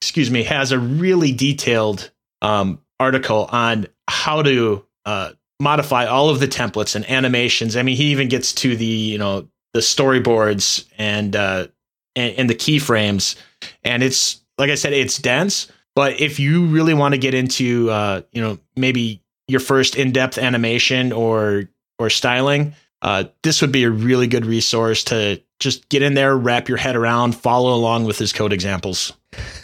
excuse 0.00 0.30
me, 0.30 0.44
has 0.44 0.70
a 0.70 0.78
really 0.78 1.32
detailed 1.32 2.12
um, 2.40 2.80
article 3.00 3.48
on 3.50 3.88
how 4.06 4.42
to 4.42 4.84
uh, 5.04 5.32
modify 5.62 6.06
all 6.06 6.28
of 6.28 6.40
the 6.40 6.48
templates 6.48 6.96
and 6.96 7.08
animations. 7.08 7.76
I 7.76 7.82
mean, 7.82 7.96
he 7.96 8.06
even 8.06 8.28
gets 8.28 8.52
to 8.54 8.76
the 8.76 8.84
you 8.84 9.16
know 9.16 9.48
the 9.72 9.80
storyboards 9.80 10.86
and 10.98 11.34
uh, 11.34 11.68
and, 12.16 12.34
and 12.36 12.50
the 12.50 12.54
keyframes, 12.54 13.36
and 13.84 14.02
it's 14.02 14.42
like 14.58 14.70
I 14.70 14.74
said, 14.74 14.92
it's 14.92 15.16
dense. 15.18 15.70
But 15.94 16.20
if 16.20 16.40
you 16.40 16.66
really 16.66 16.94
want 16.94 17.14
to 17.14 17.18
get 17.18 17.34
into 17.34 17.90
uh, 17.90 18.22
you 18.32 18.42
know 18.42 18.58
maybe 18.76 19.22
your 19.46 19.60
first 19.60 19.96
in-depth 19.96 20.36
animation 20.36 21.12
or 21.12 21.68
or 21.98 22.10
styling, 22.10 22.74
uh, 23.02 23.24
this 23.42 23.60
would 23.60 23.72
be 23.72 23.84
a 23.84 23.90
really 23.90 24.26
good 24.26 24.44
resource 24.44 25.04
to 25.04 25.40
just 25.60 25.88
get 25.88 26.02
in 26.02 26.14
there, 26.14 26.36
wrap 26.36 26.68
your 26.68 26.78
head 26.78 26.96
around, 26.96 27.36
follow 27.36 27.72
along 27.74 28.04
with 28.04 28.18
his 28.18 28.32
code 28.32 28.52
examples. 28.52 29.12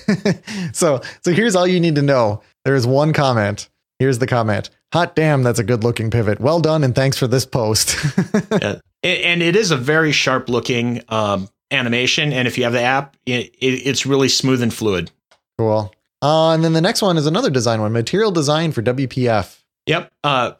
so 0.72 1.00
so 1.24 1.32
here's 1.32 1.56
all 1.56 1.66
you 1.66 1.80
need 1.80 1.96
to 1.96 2.02
know. 2.02 2.40
There 2.64 2.76
is 2.76 2.86
one 2.86 3.12
comment. 3.12 3.68
Here's 3.98 4.18
the 4.18 4.26
comment. 4.26 4.70
Hot 4.92 5.16
damn, 5.16 5.42
that's 5.42 5.58
a 5.58 5.64
good 5.64 5.82
looking 5.82 6.10
pivot. 6.10 6.40
Well 6.40 6.60
done, 6.60 6.84
and 6.84 6.94
thanks 6.94 7.18
for 7.18 7.26
this 7.26 7.44
post. 7.44 7.96
yeah. 8.52 8.78
And 9.02 9.42
it 9.42 9.56
is 9.56 9.70
a 9.70 9.76
very 9.76 10.12
sharp 10.12 10.48
looking 10.48 11.02
um, 11.08 11.48
animation, 11.70 12.32
and 12.32 12.48
if 12.48 12.56
you 12.56 12.64
have 12.64 12.72
the 12.72 12.80
app, 12.80 13.16
it, 13.26 13.54
it, 13.58 13.86
it's 13.86 14.06
really 14.06 14.28
smooth 14.28 14.62
and 14.62 14.72
fluid. 14.72 15.10
Cool. 15.58 15.92
Uh, 16.22 16.52
and 16.52 16.64
then 16.64 16.72
the 16.72 16.80
next 16.80 17.02
one 17.02 17.16
is 17.16 17.26
another 17.26 17.50
design 17.50 17.80
one, 17.80 17.92
material 17.92 18.30
design 18.30 18.72
for 18.72 18.82
WPF. 18.82 19.60
Yep. 19.86 20.12
Uh, 20.24 20.52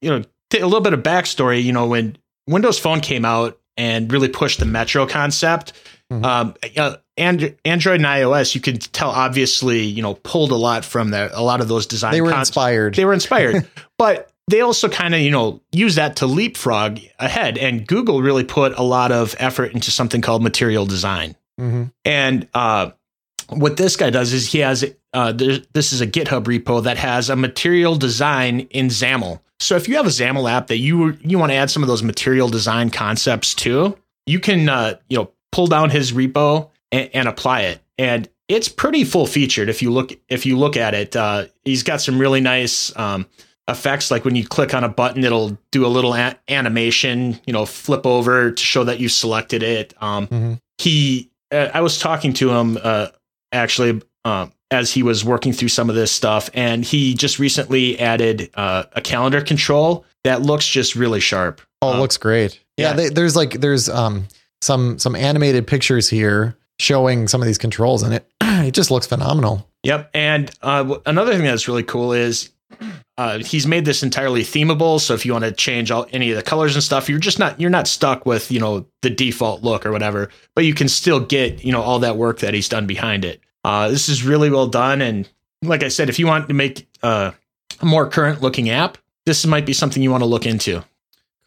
you 0.00 0.10
know, 0.10 0.22
a 0.52 0.64
little 0.64 0.80
bit 0.80 0.92
of 0.92 1.02
backstory. 1.02 1.62
You 1.62 1.72
know, 1.72 1.86
when 1.86 2.16
Windows 2.46 2.78
Phone 2.78 3.00
came 3.00 3.24
out 3.24 3.58
and 3.76 4.10
really 4.12 4.28
pushed 4.28 4.58
the 4.58 4.66
Metro 4.66 5.06
concept, 5.06 5.72
mm-hmm. 6.12 6.24
um, 6.24 6.54
uh, 6.76 6.96
and 7.16 7.56
Android 7.64 7.96
and 7.96 8.06
iOS, 8.06 8.54
you 8.54 8.60
can 8.60 8.78
tell 8.78 9.10
obviously, 9.10 9.82
you 9.82 10.02
know, 10.02 10.14
pulled 10.14 10.50
a 10.50 10.56
lot 10.56 10.84
from 10.84 11.10
that. 11.10 11.32
A 11.32 11.42
lot 11.42 11.60
of 11.60 11.68
those 11.68 11.86
design. 11.86 12.12
They 12.12 12.20
were 12.20 12.32
inspired. 12.32 12.94
They 12.94 13.04
were 13.04 13.14
inspired, 13.14 13.66
but 13.98 14.30
they 14.48 14.60
also 14.60 14.88
kind 14.88 15.14
of, 15.14 15.20
you 15.20 15.30
know, 15.30 15.62
use 15.72 15.96
that 15.96 16.16
to 16.16 16.26
leapfrog 16.26 17.00
ahead. 17.18 17.58
And 17.58 17.86
Google 17.86 18.22
really 18.22 18.44
put 18.44 18.76
a 18.78 18.82
lot 18.82 19.12
of 19.12 19.34
effort 19.38 19.72
into 19.72 19.90
something 19.90 20.20
called 20.20 20.42
material 20.42 20.86
design. 20.86 21.36
Mm-hmm. 21.58 21.84
And 22.04 22.48
uh, 22.52 22.90
what 23.48 23.76
this 23.76 23.96
guy 23.96 24.10
does 24.10 24.32
is 24.32 24.50
he 24.50 24.58
has 24.58 24.84
uh, 25.12 25.32
this 25.32 25.92
is 25.92 26.02
a 26.02 26.06
GitHub 26.06 26.44
repo 26.44 26.82
that 26.84 26.98
has 26.98 27.30
a 27.30 27.36
material 27.36 27.96
design 27.96 28.60
in 28.70 28.88
XAML. 28.88 29.40
So 29.58 29.76
if 29.76 29.88
you 29.88 29.96
have 29.96 30.06
a 30.06 30.10
XAML 30.10 30.50
app 30.50 30.66
that 30.66 30.78
you 30.78 31.16
you 31.22 31.38
want 31.38 31.52
to 31.52 31.56
add 31.56 31.70
some 31.70 31.82
of 31.82 31.88
those 31.88 32.02
material 32.02 32.48
design 32.48 32.90
concepts 32.90 33.54
to, 33.54 33.96
you 34.26 34.40
can 34.40 34.68
uh, 34.68 34.96
you 35.08 35.16
know 35.16 35.30
pull 35.56 35.66
down 35.66 35.88
his 35.88 36.12
repo 36.12 36.68
and, 36.92 37.08
and, 37.14 37.28
apply 37.28 37.62
it. 37.62 37.80
And 37.96 38.28
it's 38.46 38.68
pretty 38.68 39.04
full 39.04 39.26
featured 39.26 39.70
if 39.70 39.80
you 39.80 39.90
look 39.90 40.12
if 40.28 40.44
you 40.44 40.58
look 40.58 40.76
at 40.76 40.92
it. 40.92 41.16
Uh, 41.16 41.46
he's 41.64 41.82
got 41.82 42.02
some 42.02 42.18
really 42.18 42.42
nice 42.42 42.94
um, 42.96 43.26
effects, 43.66 44.10
like 44.10 44.24
when 44.24 44.36
you 44.36 44.46
click 44.46 44.74
on 44.74 44.84
a 44.84 44.88
button, 44.88 45.24
it'll 45.24 45.58
do 45.70 45.86
a 45.86 45.88
little 45.88 46.14
a- 46.14 46.36
animation, 46.48 47.40
you 47.46 47.54
know, 47.54 47.64
flip 47.66 48.04
over 48.06 48.52
to 48.52 48.62
show 48.62 48.84
that 48.84 49.00
you 49.00 49.08
selected 49.08 49.62
it. 49.62 49.94
Um, 50.00 50.26
mm-hmm. 50.26 50.54
He, 50.78 51.30
uh, 51.50 51.70
I 51.72 51.80
was 51.80 51.98
talking 51.98 52.34
to 52.34 52.50
him 52.50 52.78
uh, 52.82 53.08
actually 53.50 54.02
um, 54.26 54.52
as 54.70 54.92
he 54.92 55.02
was 55.02 55.24
working 55.24 55.54
through 55.54 55.68
some 55.68 55.88
of 55.88 55.96
this 55.96 56.12
stuff, 56.12 56.50
and 56.52 56.84
he 56.84 57.14
just 57.14 57.38
recently 57.38 57.98
added 57.98 58.50
uh, 58.54 58.84
a 58.92 59.00
calendar 59.00 59.40
control 59.40 60.04
that 60.24 60.42
looks 60.42 60.66
just 60.66 60.94
really 60.94 61.20
sharp. 61.20 61.62
Oh, 61.82 61.90
it 61.90 61.94
um, 61.94 62.00
looks 62.00 62.18
great. 62.18 62.60
Yeah, 62.76 62.90
yeah. 62.90 62.92
They, 62.92 63.08
there's 63.08 63.36
like 63.36 63.52
there's 63.60 63.88
um 63.88 64.26
some 64.66 64.98
some 64.98 65.16
animated 65.16 65.66
pictures 65.66 66.08
here 66.08 66.56
showing 66.78 67.28
some 67.28 67.40
of 67.40 67.46
these 67.46 67.58
controls, 67.58 68.02
and 68.02 68.14
it 68.14 68.30
it 68.42 68.72
just 68.72 68.90
looks 68.90 69.06
phenomenal. 69.06 69.68
Yep. 69.84 70.10
And 70.14 70.50
uh, 70.62 70.98
another 71.06 71.32
thing 71.32 71.44
that's 71.44 71.68
really 71.68 71.84
cool 71.84 72.12
is 72.12 72.50
uh, 73.16 73.38
he's 73.38 73.66
made 73.66 73.84
this 73.84 74.02
entirely 74.02 74.42
themable. 74.42 75.00
So 75.00 75.14
if 75.14 75.24
you 75.24 75.32
want 75.32 75.44
to 75.44 75.52
change 75.52 75.90
all 75.90 76.06
any 76.12 76.30
of 76.30 76.36
the 76.36 76.42
colors 76.42 76.74
and 76.74 76.82
stuff, 76.82 77.08
you're 77.08 77.18
just 77.18 77.38
not 77.38 77.58
you're 77.60 77.70
not 77.70 77.88
stuck 77.88 78.26
with 78.26 78.50
you 78.50 78.60
know 78.60 78.86
the 79.02 79.10
default 79.10 79.62
look 79.62 79.86
or 79.86 79.92
whatever. 79.92 80.28
But 80.54 80.64
you 80.64 80.74
can 80.74 80.88
still 80.88 81.20
get 81.20 81.64
you 81.64 81.72
know 81.72 81.80
all 81.80 82.00
that 82.00 82.16
work 82.16 82.40
that 82.40 82.52
he's 82.52 82.68
done 82.68 82.86
behind 82.86 83.24
it. 83.24 83.40
Uh, 83.64 83.88
this 83.88 84.08
is 84.08 84.24
really 84.24 84.50
well 84.50 84.66
done, 84.66 85.00
and 85.00 85.28
like 85.62 85.82
I 85.82 85.88
said, 85.88 86.08
if 86.08 86.18
you 86.18 86.26
want 86.26 86.48
to 86.48 86.54
make 86.54 86.86
uh, 87.02 87.32
a 87.80 87.84
more 87.84 88.08
current 88.08 88.42
looking 88.42 88.70
app, 88.70 88.98
this 89.24 89.46
might 89.46 89.66
be 89.66 89.72
something 89.72 90.02
you 90.02 90.10
want 90.10 90.22
to 90.22 90.28
look 90.28 90.46
into. 90.46 90.84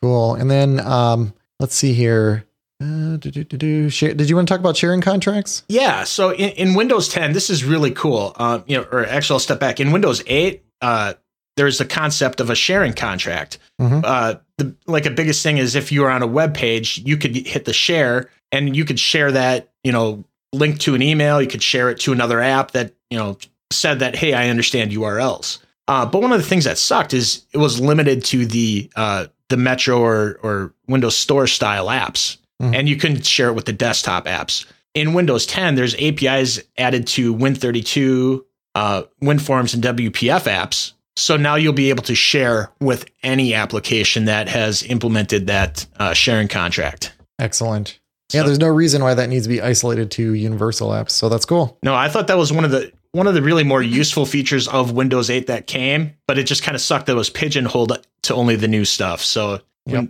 Cool. 0.02 0.36
And 0.36 0.50
then 0.50 0.80
um, 0.80 1.34
let's 1.60 1.76
see 1.76 1.94
here. 1.94 2.46
Uh, 2.82 3.18
do, 3.18 3.30
do, 3.30 3.44
do, 3.44 3.90
Did 3.90 4.30
you 4.30 4.36
want 4.36 4.48
to 4.48 4.54
talk 4.54 4.62
about 4.62 4.78
sharing 4.78 5.02
contracts? 5.02 5.64
Yeah. 5.68 6.06
So 6.06 6.34
in, 6.34 6.52
in 6.52 6.74
Windows 6.76 7.10
10, 7.10 7.34
this 7.34 7.50
is 7.50 7.64
really 7.66 7.92
cool. 7.92 8.34
Uh, 8.38 8.62
you 8.68 8.78
know, 8.78 8.84
or 8.92 9.06
actually, 9.06 9.36
I'll 9.36 9.40
step 9.40 9.60
back. 9.60 9.82
In 9.82 9.92
Windows 9.92 10.24
8, 10.26 10.64
uh, 10.82 11.14
there's 11.58 11.78
the 11.78 11.86
concept 11.86 12.40
of 12.40 12.50
a 12.50 12.56
sharing 12.56 12.94
contract. 12.94 13.58
Mm-hmm. 13.82 14.00
Uh, 14.04 14.36
the 14.58 14.74
like 14.88 15.06
a 15.06 15.10
biggest 15.10 15.44
thing 15.44 15.58
is 15.58 15.76
if 15.76 15.92
you 15.92 16.06
are 16.06 16.10
on 16.10 16.24
a 16.24 16.28
web 16.28 16.54
page, 16.54 17.00
you 17.00 17.18
could 17.18 17.36
hit 17.36 17.66
the 17.66 17.74
share, 17.74 18.30
and 18.52 18.76
you 18.76 18.86
could 18.86 19.00
share 19.00 19.32
that. 19.34 19.70
You 19.84 19.92
know, 19.92 20.24
link 20.54 20.80
to 20.80 20.96
an 20.96 21.02
email. 21.02 21.42
You 21.42 21.50
could 21.50 21.64
share 21.64 21.90
it 21.90 22.00
to 22.02 22.14
another 22.14 22.40
app 22.40 22.72
that 22.72 22.94
you 23.10 23.18
know 23.18 23.38
said 23.72 24.00
that, 24.00 24.16
hey, 24.16 24.34
I 24.34 24.48
understand 24.48 24.92
URLs. 24.92 25.60
Uh, 25.88 26.06
but 26.06 26.22
one 26.22 26.32
of 26.32 26.40
the 26.40 26.48
things 26.48 26.64
that 26.64 26.78
sucked 26.78 27.14
is 27.14 27.46
it 27.52 27.58
was 27.58 27.82
limited 27.82 28.24
to 28.26 28.46
the 28.46 28.90
uh, 28.96 29.26
the 29.50 29.58
Metro 29.58 30.00
or, 30.00 30.40
or 30.42 30.74
Windows 30.88 31.18
Store 31.18 31.46
style 31.46 31.88
apps 31.88 32.38
mm-hmm. 32.62 32.74
and 32.74 32.90
you 32.90 32.98
can 32.98 33.22
share 33.22 33.50
it 33.50 33.54
with 33.54 33.66
the 33.66 33.74
desktop 33.74 34.26
apps. 34.26 34.66
In 34.94 35.14
Windows 35.14 35.46
10, 35.46 35.76
there's 35.76 35.96
APIs 35.96 36.62
added 36.78 37.08
to 37.08 37.36
Win32, 37.36 38.44
uh, 38.76 39.04
WinForms, 39.22 39.74
and 39.74 39.84
WPF 39.84 40.44
apps. 40.44 40.94
So 41.16 41.38
now 41.38 41.56
you'll 41.56 41.74
be 41.74 41.90
able 41.90 42.04
to 42.04 42.16
share 42.16 42.72
with 42.80 43.06
any 43.24 43.54
application 43.54 44.26
that 44.26 44.48
has 44.48 44.84
implemented 44.84 45.48
that 45.48 45.86
uh, 46.00 46.14
sharing 46.14 46.48
contract. 46.48 47.14
Excellent. 47.40 48.00
So, 48.30 48.38
yeah, 48.38 48.44
there's 48.44 48.60
no 48.60 48.68
reason 48.68 49.02
why 49.02 49.16
that 49.16 49.28
needs 49.28 49.46
to 49.46 49.50
be 49.50 49.62
isolated 49.62 50.12
to 50.12 50.34
universal 50.34 50.90
apps. 50.90 51.12
So 51.12 51.30
that's 51.30 51.46
cool. 51.46 51.78
No, 51.84 51.96
I 51.96 52.10
thought 52.10 52.28
that 52.28 52.38
was 52.38 52.54
one 52.54 52.64
of 52.64 52.72
the 52.72 52.92
one 53.12 53.26
of 53.26 53.34
the 53.34 53.42
really 53.42 53.64
more 53.64 53.82
useful 53.82 54.26
features 54.26 54.68
of 54.68 54.92
Windows 54.92 55.32
8 55.32 55.48
that 55.48 55.66
came, 55.66 56.14
but 56.28 56.38
it 56.38 56.44
just 56.44 56.62
kind 56.62 56.76
of 56.76 56.82
sucked 56.82 57.08
that 57.08 57.14
it 57.14 57.16
was 57.16 57.30
pigeonholed 57.30 58.06
to 58.24 58.36
only 58.36 58.56
the 58.56 58.68
new 58.68 58.86
stuff. 58.86 59.22
So 59.22 59.62
yep. 59.88 60.10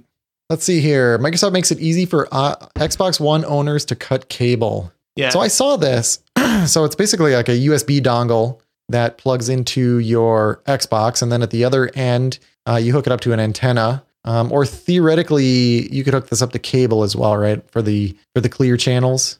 Let's 0.50 0.64
see 0.64 0.82
here. 0.82 1.20
Microsoft 1.20 1.54
makes 1.54 1.72
it 1.72 1.80
easy 1.80 2.06
for 2.06 2.28
uh, 2.32 2.56
Xbox 2.76 3.20
One 3.20 3.46
owners 3.46 3.86
to 3.86 3.96
cut 3.96 4.30
cable. 4.30 4.92
Yeah. 5.16 5.30
So 5.30 5.40
I 5.40 5.48
saw 5.48 5.76
this. 5.76 6.24
so 6.66 6.86
it's 6.86 6.96
basically 6.96 7.36
like 7.36 7.50
a 7.50 7.58
USB 7.58 8.00
dongle 8.02 8.60
that 8.90 9.20
plugs 9.20 9.50
into 9.50 10.00
your 10.00 10.62
Xbox, 10.66 11.22
and 11.22 11.32
then 11.32 11.44
at 11.44 11.52
the 11.52 11.64
other 11.64 11.92
end, 11.94 12.40
uh, 12.68 12.78
you 12.78 12.94
hook 12.94 13.06
it 13.06 13.14
up 13.14 13.22
to 13.22 13.34
an 13.34 13.40
antenna. 13.40 14.04
Um, 14.26 14.52
or 14.52 14.66
theoretically, 14.66 15.94
you 15.94 16.04
could 16.04 16.14
hook 16.14 16.30
this 16.30 16.42
up 16.42 16.52
to 16.52 16.60
cable 16.60 17.04
as 17.04 17.16
well, 17.16 17.38
right? 17.38 17.64
For 17.72 17.82
the 17.82 18.18
for 18.34 18.42
the 18.42 18.50
clear 18.50 18.76
channels. 18.76 19.40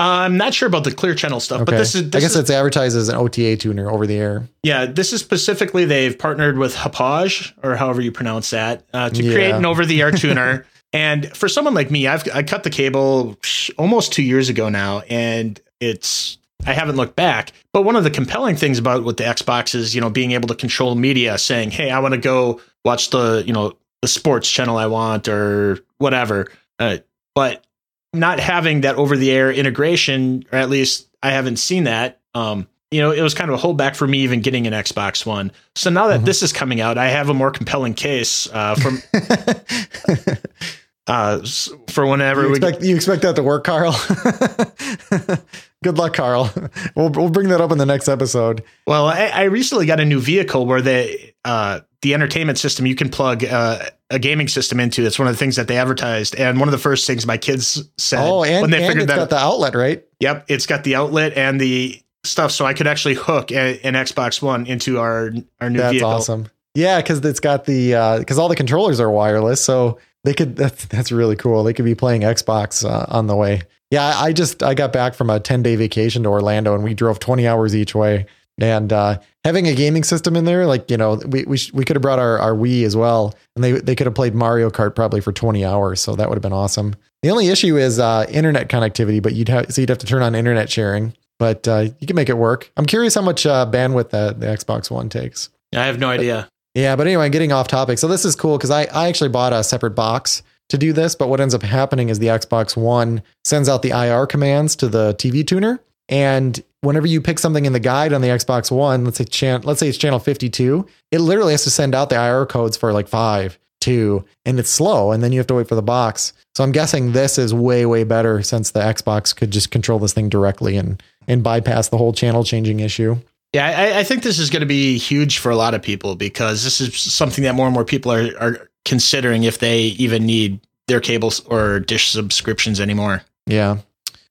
I'm 0.00 0.38
not 0.38 0.54
sure 0.54 0.66
about 0.66 0.84
the 0.84 0.92
Clear 0.92 1.14
Channel 1.14 1.40
stuff, 1.40 1.60
okay. 1.60 1.72
but 1.72 1.78
this 1.78 1.94
is. 1.94 2.10
This 2.10 2.18
I 2.18 2.24
guess 2.24 2.30
is, 2.32 2.38
it's 2.38 2.50
advertised 2.50 2.96
as 2.96 3.10
an 3.10 3.16
OTA 3.16 3.58
tuner 3.58 3.90
over 3.90 4.06
the 4.06 4.16
air. 4.16 4.48
Yeah, 4.62 4.86
this 4.86 5.12
is 5.12 5.20
specifically 5.20 5.84
they've 5.84 6.18
partnered 6.18 6.56
with 6.56 6.74
Hauppauge 6.74 7.52
or 7.62 7.76
however 7.76 8.00
you 8.00 8.10
pronounce 8.10 8.50
that 8.50 8.86
uh, 8.94 9.10
to 9.10 9.22
yeah. 9.22 9.32
create 9.32 9.54
an 9.54 9.66
over-the-air 9.66 10.10
tuner. 10.12 10.66
and 10.94 11.36
for 11.36 11.48
someone 11.48 11.74
like 11.74 11.90
me, 11.90 12.06
I've 12.06 12.26
I 12.34 12.42
cut 12.42 12.62
the 12.62 12.70
cable 12.70 13.36
almost 13.76 14.14
two 14.14 14.22
years 14.22 14.48
ago 14.48 14.70
now, 14.70 15.00
and 15.00 15.60
it's 15.80 16.38
I 16.66 16.72
haven't 16.72 16.96
looked 16.96 17.16
back. 17.16 17.52
But 17.74 17.82
one 17.82 17.94
of 17.94 18.04
the 18.04 18.10
compelling 18.10 18.56
things 18.56 18.78
about 18.78 19.04
with 19.04 19.18
the 19.18 19.24
Xbox 19.24 19.74
is 19.74 19.94
you 19.94 20.00
know 20.00 20.08
being 20.08 20.32
able 20.32 20.48
to 20.48 20.54
control 20.54 20.94
media, 20.94 21.36
saying, 21.36 21.72
"Hey, 21.72 21.90
I 21.90 21.98
want 21.98 22.14
to 22.14 22.20
go 22.20 22.62
watch 22.86 23.10
the 23.10 23.44
you 23.46 23.52
know 23.52 23.76
the 24.00 24.08
sports 24.08 24.50
channel 24.50 24.78
I 24.78 24.86
want 24.86 25.28
or 25.28 25.78
whatever." 25.98 26.50
Uh, 26.78 26.98
but 27.34 27.64
not 28.12 28.40
having 28.40 28.82
that 28.82 28.96
over 28.96 29.16
the 29.16 29.30
air 29.30 29.52
integration, 29.52 30.44
or 30.52 30.58
at 30.58 30.70
least 30.70 31.08
I 31.22 31.30
haven't 31.30 31.56
seen 31.56 31.84
that. 31.84 32.20
Um, 32.34 32.66
you 32.90 33.00
know, 33.00 33.12
it 33.12 33.22
was 33.22 33.34
kind 33.34 33.50
of 33.50 33.62
a 33.62 33.66
holdback 33.66 33.94
for 33.94 34.06
me 34.06 34.18
even 34.20 34.40
getting 34.40 34.66
an 34.66 34.72
Xbox 34.72 35.24
One. 35.24 35.52
So 35.76 35.90
now 35.90 36.08
that 36.08 36.16
mm-hmm. 36.16 36.24
this 36.24 36.42
is 36.42 36.52
coming 36.52 36.80
out, 36.80 36.98
I 36.98 37.08
have 37.08 37.28
a 37.28 37.34
more 37.34 37.50
compelling 37.52 37.94
case 37.94 38.48
uh, 38.52 38.74
from 38.74 38.98
uh, 41.06 41.46
for 41.88 42.06
whenever 42.06 42.42
you 42.42 42.50
expect, 42.50 42.80
we, 42.80 42.88
you 42.88 42.96
expect 42.96 43.22
that 43.22 43.36
to 43.36 43.44
work, 43.44 43.62
Carl. 43.64 43.92
Good 45.84 45.98
luck, 45.98 46.14
Carl. 46.14 46.52
We'll 46.96 47.10
we'll 47.10 47.30
bring 47.30 47.48
that 47.50 47.60
up 47.60 47.70
in 47.70 47.78
the 47.78 47.86
next 47.86 48.08
episode. 48.08 48.64
Well, 48.88 49.06
I, 49.06 49.26
I 49.26 49.42
recently 49.44 49.86
got 49.86 50.00
a 50.00 50.04
new 50.04 50.20
vehicle 50.20 50.66
where 50.66 50.82
they 50.82 51.34
uh, 51.44 51.80
the 52.02 52.14
entertainment 52.14 52.58
system 52.58 52.86
you 52.86 52.96
can 52.96 53.08
plug 53.08 53.44
uh, 53.44 53.84
a 54.10 54.18
gaming 54.18 54.48
system 54.48 54.80
into. 54.80 55.02
That's 55.02 55.18
one 55.18 55.28
of 55.28 55.34
the 55.34 55.38
things 55.38 55.56
that 55.56 55.68
they 55.68 55.76
advertised, 55.76 56.34
and 56.34 56.58
one 56.58 56.68
of 56.68 56.72
the 56.72 56.78
first 56.78 57.06
things 57.06 57.26
my 57.26 57.36
kids 57.36 57.82
said 57.96 58.20
oh, 58.20 58.44
and, 58.44 58.62
when 58.62 58.70
they 58.70 58.86
figured 58.86 59.08
that 59.08 59.16
got 59.16 59.30
the 59.30 59.38
outlet 59.38 59.74
right. 59.74 60.04
Yep, 60.20 60.46
it's 60.48 60.66
got 60.66 60.84
the 60.84 60.96
outlet 60.96 61.36
and 61.36 61.60
the 61.60 62.00
stuff, 62.24 62.50
so 62.50 62.66
I 62.66 62.74
could 62.74 62.86
actually 62.86 63.14
hook 63.14 63.50
a, 63.52 63.80
an 63.80 63.94
Xbox 63.94 64.42
One 64.42 64.66
into 64.66 64.98
our 64.98 65.30
our 65.60 65.70
new 65.70 65.78
That's 65.78 65.92
vehicle. 65.92 66.10
awesome. 66.10 66.48
Yeah, 66.74 67.00
because 67.00 67.24
it's 67.24 67.40
got 67.40 67.64
the 67.64 68.18
because 68.18 68.38
uh, 68.38 68.42
all 68.42 68.48
the 68.48 68.56
controllers 68.56 69.00
are 69.00 69.10
wireless, 69.10 69.60
so 69.60 69.98
they 70.24 70.34
could. 70.34 70.56
That's 70.56 70.84
that's 70.86 71.12
really 71.12 71.36
cool. 71.36 71.64
They 71.64 71.72
could 71.72 71.84
be 71.84 71.94
playing 71.94 72.22
Xbox 72.22 72.84
uh, 72.84 73.06
on 73.08 73.26
the 73.26 73.36
way. 73.36 73.62
Yeah, 73.90 74.06
I 74.16 74.32
just 74.32 74.62
I 74.62 74.74
got 74.74 74.92
back 74.92 75.14
from 75.14 75.30
a 75.30 75.40
10 75.40 75.62
day 75.62 75.74
vacation 75.74 76.22
to 76.22 76.28
Orlando 76.28 76.74
and 76.74 76.84
we 76.84 76.94
drove 76.94 77.18
20 77.18 77.46
hours 77.46 77.74
each 77.74 77.94
way. 77.94 78.26
And 78.62 78.92
uh, 78.92 79.18
having 79.44 79.66
a 79.66 79.74
gaming 79.74 80.04
system 80.04 80.36
in 80.36 80.44
there, 80.44 80.66
like 80.66 80.90
you 80.90 80.96
know, 80.96 81.20
we 81.26 81.44
we, 81.44 81.56
sh- 81.56 81.72
we 81.72 81.84
could 81.84 81.96
have 81.96 82.02
brought 82.02 82.18
our, 82.18 82.38
our 82.38 82.52
Wii 82.52 82.84
as 82.84 82.96
well, 82.96 83.34
and 83.56 83.64
they 83.64 83.72
they 83.72 83.94
could 83.94 84.06
have 84.06 84.14
played 84.14 84.34
Mario 84.34 84.70
Kart 84.70 84.94
probably 84.94 85.20
for 85.20 85.32
20 85.32 85.64
hours. 85.64 86.00
So 86.00 86.14
that 86.16 86.28
would 86.28 86.36
have 86.36 86.42
been 86.42 86.52
awesome. 86.52 86.94
The 87.22 87.30
only 87.30 87.48
issue 87.48 87.76
is 87.76 87.98
uh, 87.98 88.26
internet 88.28 88.68
connectivity, 88.68 89.22
but 89.22 89.34
you'd 89.34 89.48
have 89.48 89.72
so 89.72 89.80
you'd 89.80 89.88
have 89.88 89.98
to 89.98 90.06
turn 90.06 90.22
on 90.22 90.34
internet 90.34 90.70
sharing, 90.70 91.14
but 91.38 91.66
uh, 91.68 91.88
you 91.98 92.06
can 92.06 92.16
make 92.16 92.28
it 92.28 92.36
work. 92.36 92.70
I'm 92.76 92.86
curious 92.86 93.14
how 93.14 93.22
much 93.22 93.46
uh, 93.46 93.66
bandwidth 93.70 94.10
that 94.10 94.40
the 94.40 94.46
Xbox 94.46 94.90
One 94.90 95.08
takes. 95.08 95.50
I 95.74 95.86
have 95.86 95.98
no 95.98 96.08
idea. 96.08 96.48
But, 96.74 96.80
yeah, 96.80 96.96
but 96.96 97.06
anyway, 97.06 97.28
getting 97.30 97.52
off 97.52 97.68
topic. 97.68 97.98
So 97.98 98.08
this 98.08 98.24
is 98.24 98.36
cool 98.36 98.56
because 98.56 98.70
I 98.70 98.84
I 98.84 99.08
actually 99.08 99.30
bought 99.30 99.52
a 99.52 99.64
separate 99.64 99.92
box 99.92 100.42
to 100.70 100.78
do 100.78 100.92
this, 100.92 101.14
but 101.14 101.28
what 101.28 101.40
ends 101.40 101.54
up 101.54 101.62
happening 101.62 102.08
is 102.08 102.18
the 102.18 102.28
Xbox 102.28 102.76
One 102.76 103.22
sends 103.44 103.68
out 103.68 103.82
the 103.82 103.90
IR 103.90 104.26
commands 104.26 104.76
to 104.76 104.88
the 104.88 105.14
TV 105.14 105.46
tuner. 105.46 105.80
And 106.08 106.62
whenever 106.82 107.06
you 107.06 107.20
pick 107.20 107.38
something 107.38 107.64
in 107.66 107.72
the 107.72 107.80
guide 107.80 108.12
on 108.12 108.20
the 108.20 108.28
Xbox 108.28 108.70
One, 108.70 109.04
let's 109.04 109.18
say 109.18 109.24
chan- 109.24 109.62
let's 109.62 109.80
say 109.80 109.88
it's 109.88 109.98
channel 109.98 110.18
52, 110.18 110.86
it 111.10 111.18
literally 111.20 111.52
has 111.52 111.64
to 111.64 111.70
send 111.70 111.94
out 111.94 112.10
the 112.10 112.16
IR 112.16 112.46
codes 112.46 112.76
for 112.76 112.92
like 112.92 113.08
five. 113.08 113.58
two, 113.80 114.22
and 114.44 114.58
it's 114.58 114.68
slow, 114.68 115.10
and 115.10 115.22
then 115.22 115.32
you 115.32 115.38
have 115.38 115.46
to 115.46 115.54
wait 115.54 115.66
for 115.66 115.74
the 115.74 115.80
box. 115.80 116.34
So 116.54 116.62
I'm 116.62 116.70
guessing 116.70 117.12
this 117.12 117.38
is 117.38 117.54
way 117.54 117.86
way 117.86 118.04
better 118.04 118.42
since 118.42 118.72
the 118.72 118.80
Xbox 118.80 119.34
could 119.34 119.50
just 119.50 119.70
control 119.70 119.98
this 119.98 120.12
thing 120.12 120.28
directly 120.28 120.76
and 120.76 121.02
and 121.26 121.42
bypass 121.42 121.88
the 121.88 121.96
whole 121.96 122.12
channel 122.12 122.44
changing 122.44 122.80
issue. 122.80 123.16
Yeah, 123.54 123.66
I, 123.66 124.00
I 124.00 124.04
think 124.04 124.22
this 124.22 124.38
is 124.38 124.50
going 124.50 124.60
to 124.60 124.66
be 124.66 124.98
huge 124.98 125.38
for 125.38 125.50
a 125.50 125.56
lot 125.56 125.72
of 125.74 125.80
people 125.82 126.14
because 126.14 126.62
this 126.62 126.80
is 126.80 126.94
something 126.94 127.42
that 127.44 127.54
more 127.54 127.66
and 127.66 127.74
more 127.74 127.84
people 127.86 128.12
are, 128.12 128.30
are 128.38 128.68
considering 128.84 129.44
if 129.44 129.58
they 129.58 129.80
even 129.80 130.26
need 130.26 130.60
their 130.86 131.00
cables 131.00 131.40
or 131.46 131.80
dish 131.80 132.10
subscriptions 132.10 132.80
anymore. 132.80 133.22
Yeah. 133.46 133.78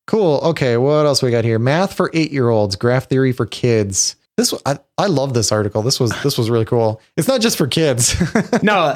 Cool. 0.10 0.40
Okay. 0.42 0.76
What 0.76 1.06
else 1.06 1.22
we 1.22 1.30
got 1.30 1.44
here? 1.44 1.60
Math 1.60 1.94
for 1.94 2.10
eight 2.16 2.32
year 2.32 2.50
olds, 2.50 2.76
graph 2.76 3.08
theory 3.08 3.32
for 3.32 3.46
kids. 3.46 4.16
This 4.38 4.52
I, 4.66 4.80
I 4.98 5.06
love 5.06 5.36
this 5.36 5.52
article. 5.52 5.84
This 5.84 6.00
was 6.00 6.12
this 6.24 6.36
was 6.36 6.50
really 6.50 6.66
cool. 6.66 7.00
It's 7.16 7.28
not 7.28 7.42
just 7.42 7.60
for 7.60 7.68
kids. 7.68 8.16
no, 8.64 8.96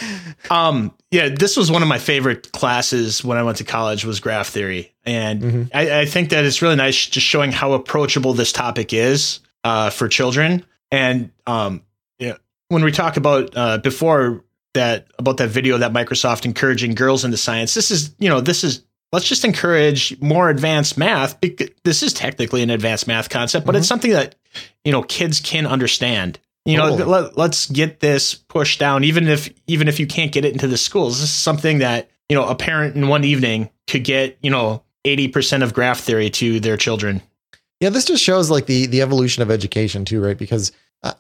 um, 0.50 0.92
yeah, 1.12 1.30
this 1.30 1.56
was 1.56 1.70
one 1.70 1.84
of 1.84 1.88
my 1.88 2.00
favorite 2.00 2.52
classes 2.52 3.24
when 3.24 3.38
I 3.38 3.44
went 3.44 3.60
to 3.60 3.64
college 3.64 4.06
was 4.06 4.20
graph 4.22 4.48
theory, 4.48 4.92
and 5.06 5.42
mm-hmm. 5.42 5.64
I, 5.72 6.00
I, 6.00 6.06
think 6.08 6.32
that 6.32 6.46
it's 6.46 6.64
really 6.64 6.78
nice 6.78 7.06
just 7.06 7.28
showing 7.28 7.52
how 7.52 7.74
approachable 7.74 8.34
this 8.34 8.52
topic 8.52 8.92
is 8.92 9.42
uh, 9.64 9.92
for 9.92 10.08
children. 10.08 10.66
And 10.90 11.30
um, 11.46 11.84
yeah, 12.18 12.38
when 12.70 12.84
we 12.84 12.92
talk 12.92 13.18
about 13.18 13.56
uh, 13.56 13.78
before 13.78 14.44
that 14.74 15.10
about 15.20 15.38
that 15.38 15.50
video 15.50 15.78
that 15.78 15.94
Microsoft 15.94 16.46
encouraging 16.46 16.96
girls 16.96 17.24
into 17.24 17.38
science, 17.38 17.76
this 17.76 17.92
is 17.92 18.16
you 18.18 18.30
know 18.30 18.42
this 18.42 18.64
is 18.64 18.84
let's 19.14 19.28
just 19.28 19.46
encourage 19.46 20.20
more 20.20 20.50
advanced 20.50 20.98
math. 20.98 21.38
This 21.84 22.04
is 22.04 22.12
technically 22.12 22.64
an 22.64 22.72
advanced 22.72 23.08
math 23.08 23.30
concept, 23.30 23.66
but 23.66 23.74
mm-hmm. 23.74 23.80
it's 23.80 23.88
something 23.88 24.12
that 24.12 24.36
you 24.84 24.92
know 24.92 25.04
kids 25.04 25.40
can 25.40 25.66
understand. 25.66 26.40
You 26.66 26.78
know, 26.78 26.94
let, 26.94 27.38
let's 27.38 27.70
get 27.70 28.00
this 28.00 28.34
pushed 28.34 28.80
down, 28.80 29.04
even 29.04 29.28
if 29.28 29.54
even 29.68 29.88
if 29.88 30.00
you 30.00 30.08
can't 30.08 30.32
get 30.32 30.44
it 30.46 30.54
into 30.54 30.68
the 30.68 30.78
schools. 30.78 31.20
This 31.20 31.30
is 31.30 31.36
something 31.36 31.80
that 31.80 32.10
you 32.28 32.36
know 32.36 32.48
a 32.48 32.56
parent 32.56 32.96
in 32.96 33.08
one 33.08 33.24
evening 33.24 33.70
could 33.88 34.04
get 34.04 34.38
you 34.42 34.50
know 34.50 34.84
eighty 35.06 35.28
percent 35.28 35.64
of 35.64 35.74
graph 35.74 36.00
theory 36.00 36.30
to 36.32 36.60
their 36.60 36.78
children. 36.78 37.22
Yeah, 37.80 37.90
this 37.90 38.06
just 38.06 38.24
shows 38.24 38.50
like 38.50 38.66
the 38.66 38.88
the 38.88 39.02
evolution 39.02 39.44
of 39.44 39.52
education 39.52 40.06
too, 40.06 40.24
right? 40.24 40.38
Because 40.38 40.72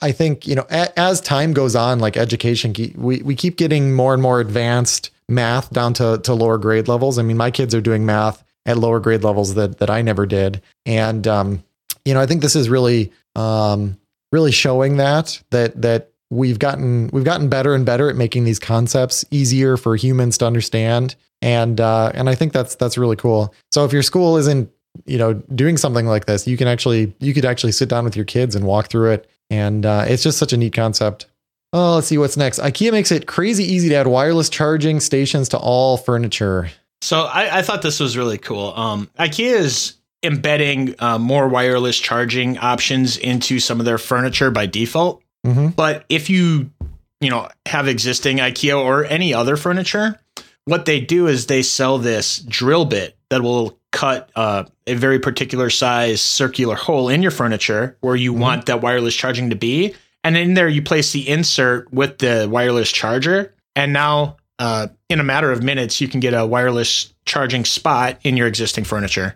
I 0.01 0.13
think 0.13 0.47
you 0.47 0.55
know 0.55 0.65
a, 0.71 0.97
as 0.97 1.19
time 1.19 1.51
goes 1.51 1.75
on, 1.75 1.99
like 1.99 2.15
education, 2.15 2.73
we 2.95 3.21
we 3.21 3.35
keep 3.35 3.57
getting 3.57 3.93
more 3.93 4.13
and 4.13 4.23
more 4.23 4.39
advanced 4.39 5.09
math 5.27 5.71
down 5.71 5.93
to 5.95 6.19
to 6.23 6.33
lower 6.33 6.57
grade 6.57 6.87
levels. 6.87 7.17
I 7.17 7.23
mean, 7.23 7.37
my 7.37 7.51
kids 7.51 7.73
are 7.75 7.81
doing 7.81 8.05
math 8.05 8.43
at 8.65 8.77
lower 8.77 8.99
grade 8.99 9.23
levels 9.23 9.55
that 9.55 9.79
that 9.79 9.89
I 9.89 10.01
never 10.01 10.25
did, 10.25 10.61
and 10.85 11.27
um, 11.27 11.63
you 12.05 12.13
know, 12.13 12.21
I 12.21 12.25
think 12.25 12.41
this 12.41 12.55
is 12.55 12.69
really 12.69 13.11
um, 13.35 13.97
really 14.31 14.51
showing 14.51 14.97
that 14.97 15.41
that 15.51 15.81
that 15.81 16.11
we've 16.29 16.59
gotten 16.59 17.09
we've 17.13 17.23
gotten 17.23 17.49
better 17.49 17.75
and 17.75 17.85
better 17.85 18.09
at 18.09 18.15
making 18.15 18.43
these 18.43 18.59
concepts 18.59 19.23
easier 19.31 19.77
for 19.77 19.95
humans 19.95 20.37
to 20.39 20.45
understand 20.47 21.15
and 21.43 21.81
uh, 21.81 22.09
and 22.15 22.29
I 22.29 22.35
think 22.35 22.53
that's 22.53 22.75
that's 22.75 22.97
really 22.97 23.17
cool. 23.17 23.53
So 23.69 23.83
if 23.83 23.91
your 23.91 24.01
school 24.01 24.37
isn't 24.37 24.71
you 25.05 25.17
know 25.17 25.33
doing 25.33 25.75
something 25.75 26.07
like 26.07 26.25
this, 26.25 26.47
you 26.47 26.55
can 26.55 26.69
actually 26.69 27.13
you 27.19 27.33
could 27.33 27.43
actually 27.43 27.73
sit 27.73 27.89
down 27.89 28.05
with 28.05 28.15
your 28.15 28.25
kids 28.25 28.55
and 28.55 28.65
walk 28.65 28.87
through 28.87 29.11
it, 29.11 29.29
and 29.49 29.85
uh, 29.85 30.05
it's 30.07 30.23
just 30.23 30.37
such 30.37 30.53
a 30.53 30.57
neat 30.57 30.73
concept. 30.73 31.27
Oh, 31.73 31.95
let's 31.95 32.07
see 32.07 32.19
what's 32.19 32.37
next. 32.37 32.59
IKEA 32.59 32.91
makes 32.91 33.11
it 33.11 33.25
crazy 33.25 33.63
easy 33.63 33.89
to 33.89 33.95
add 33.95 34.07
wireless 34.07 34.47
charging 34.47 34.99
stations 34.99 35.49
to 35.49 35.57
all 35.57 35.97
furniture. 35.97 36.69
So 37.01 37.23
I, 37.23 37.57
I 37.57 37.61
thought 37.63 37.81
this 37.81 37.99
was 37.99 38.15
really 38.15 38.37
cool. 38.37 38.73
Um, 38.75 39.09
IKEA 39.19 39.53
is 39.53 39.95
embedding 40.21 40.95
uh, 40.99 41.17
more 41.17 41.47
wireless 41.47 41.99
charging 41.99 42.59
options 42.59 43.17
into 43.17 43.59
some 43.59 43.79
of 43.79 43.85
their 43.85 43.97
furniture 43.97 44.51
by 44.51 44.67
default. 44.67 45.21
Mm-hmm. 45.45 45.69
But 45.69 46.05
if 46.09 46.29
you, 46.29 46.71
you 47.19 47.29
know, 47.29 47.49
have 47.65 47.87
existing 47.87 48.37
IKEA 48.37 48.79
or 48.79 49.03
any 49.05 49.33
other 49.33 49.57
furniture, 49.57 50.19
what 50.65 50.85
they 50.85 51.01
do 51.01 51.27
is 51.27 51.47
they 51.47 51.63
sell 51.63 51.97
this 51.97 52.39
drill 52.39 52.85
bit 52.85 53.17
that 53.29 53.41
will 53.41 53.77
cut 53.91 54.29
uh, 54.35 54.63
a 54.87 54.93
very 54.93 55.19
particular 55.19 55.69
size 55.69 56.21
circular 56.21 56.75
hole 56.75 57.09
in 57.09 57.21
your 57.21 57.31
furniture 57.31 57.97
where 58.01 58.15
you 58.15 58.31
mm-hmm. 58.31 58.41
want 58.41 58.65
that 58.67 58.81
wireless 58.81 59.15
charging 59.15 59.49
to 59.49 59.55
be. 59.55 59.93
And 60.23 60.37
in 60.37 60.53
there, 60.53 60.69
you 60.69 60.81
place 60.81 61.11
the 61.11 61.27
insert 61.27 61.91
with 61.93 62.19
the 62.19 62.47
wireless 62.49 62.91
charger. 62.91 63.53
And 63.75 63.91
now, 63.91 64.37
uh, 64.59 64.87
in 65.09 65.19
a 65.19 65.23
matter 65.23 65.51
of 65.51 65.63
minutes, 65.63 65.99
you 65.99 66.07
can 66.07 66.19
get 66.19 66.33
a 66.33 66.45
wireless 66.45 67.13
charging 67.25 67.65
spot 67.65 68.19
in 68.23 68.37
your 68.37 68.47
existing 68.47 68.83
furniture. 68.83 69.35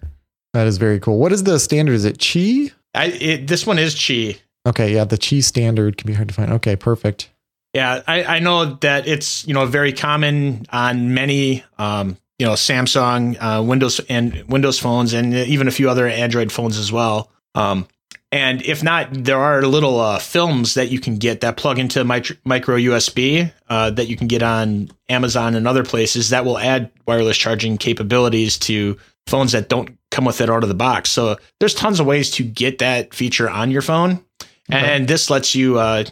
That 0.54 0.68
is 0.68 0.78
very 0.78 1.00
cool. 1.00 1.20
What 1.20 1.32
is 1.32 1.44
the 1.44 1.60
standard? 1.60 1.94
Is 1.94 2.06
it 2.06 2.20
Qi? 2.20 2.72
I, 2.94 3.08
it, 3.08 3.48
this 3.48 3.66
one 3.66 3.80
is 3.80 3.96
Qi. 3.96 4.40
Okay, 4.68 4.94
yeah, 4.94 5.04
the 5.04 5.18
Qi 5.18 5.44
standard 5.44 5.98
can 5.98 6.08
be 6.08 6.14
hard 6.14 6.28
to 6.30 6.34
find. 6.34 6.52
Okay, 6.54 6.76
perfect. 6.76 7.30
Yeah, 7.74 8.02
I, 8.08 8.24
I 8.24 8.40
know 8.40 8.76
that 8.76 9.08
it's 9.08 9.48
you 9.48 9.54
know 9.54 9.66
very 9.66 9.94
common 9.94 10.66
on 10.72 11.14
many 11.14 11.64
um, 11.78 12.18
you 12.40 12.46
know 12.46 12.54
Samsung, 12.54 13.38
uh, 13.40 13.62
Windows 13.62 14.00
and 14.10 14.44
Windows 14.48 14.80
phones, 14.80 15.14
and 15.14 15.34
even 15.34 15.68
a 15.68 15.72
few 15.72 15.90
other 15.90 16.08
Android 16.08 16.52
phones 16.52 16.78
as 16.78 16.92
well. 16.92 17.30
Um, 17.56 17.88
and 18.32 18.62
if 18.64 18.84
not, 18.84 19.08
there 19.12 19.40
are 19.40 19.62
little 19.62 20.00
uh, 20.00 20.20
films 20.20 20.74
that 20.74 20.90
you 20.90 21.00
can 21.00 21.18
get 21.18 21.42
that 21.42 21.56
plug 21.56 21.80
into 21.80 22.04
micro 22.04 22.36
USB 22.44 23.52
uh, 23.70 23.90
that 23.92 24.08
you 24.08 24.18
can 24.18 24.28
get 24.28 24.44
on 24.44 24.90
Amazon 25.08 25.56
and 25.56 25.66
other 25.68 25.86
places 25.86 26.30
that 26.32 26.44
will 26.44 26.58
add 26.58 26.92
wireless 27.08 27.38
charging 27.38 27.78
capabilities 27.78 28.58
to 28.60 28.98
phones 29.28 29.54
that 29.54 29.70
don't 29.70 29.98
come 30.12 30.26
with 30.26 30.42
it 30.42 30.50
out 30.50 30.64
of 30.64 30.70
the 30.70 30.76
box. 30.76 31.10
So 31.10 31.38
there's 31.60 31.74
tons 31.74 32.02
of 32.02 32.06
ways 32.06 32.32
to 32.32 32.44
get 32.44 32.80
that 32.80 33.14
feature 33.14 33.50
on 33.50 33.72
your 33.72 33.82
phone, 33.82 34.24
okay. 34.70 34.96
and 34.96 35.08
this 35.08 35.30
lets 35.30 35.56
you 35.56 35.80
uh, 35.80 36.04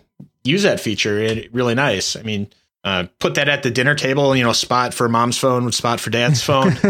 use 0.45 0.63
that 0.63 0.79
feature. 0.79 1.19
It 1.19 1.53
really 1.53 1.75
nice. 1.75 2.15
I 2.15 2.21
mean, 2.21 2.47
uh, 2.85 3.07
put 3.19 3.35
that 3.35 3.49
at 3.49 3.63
the 3.63 3.71
dinner 3.71 3.95
table. 3.95 4.33
You 4.35 4.43
know, 4.43 4.53
spot 4.53 4.93
for 4.93 5.09
mom's 5.09 5.37
phone, 5.37 5.69
spot 5.73 5.99
for 5.99 6.11
dad's 6.11 6.41
phone. 6.41 6.75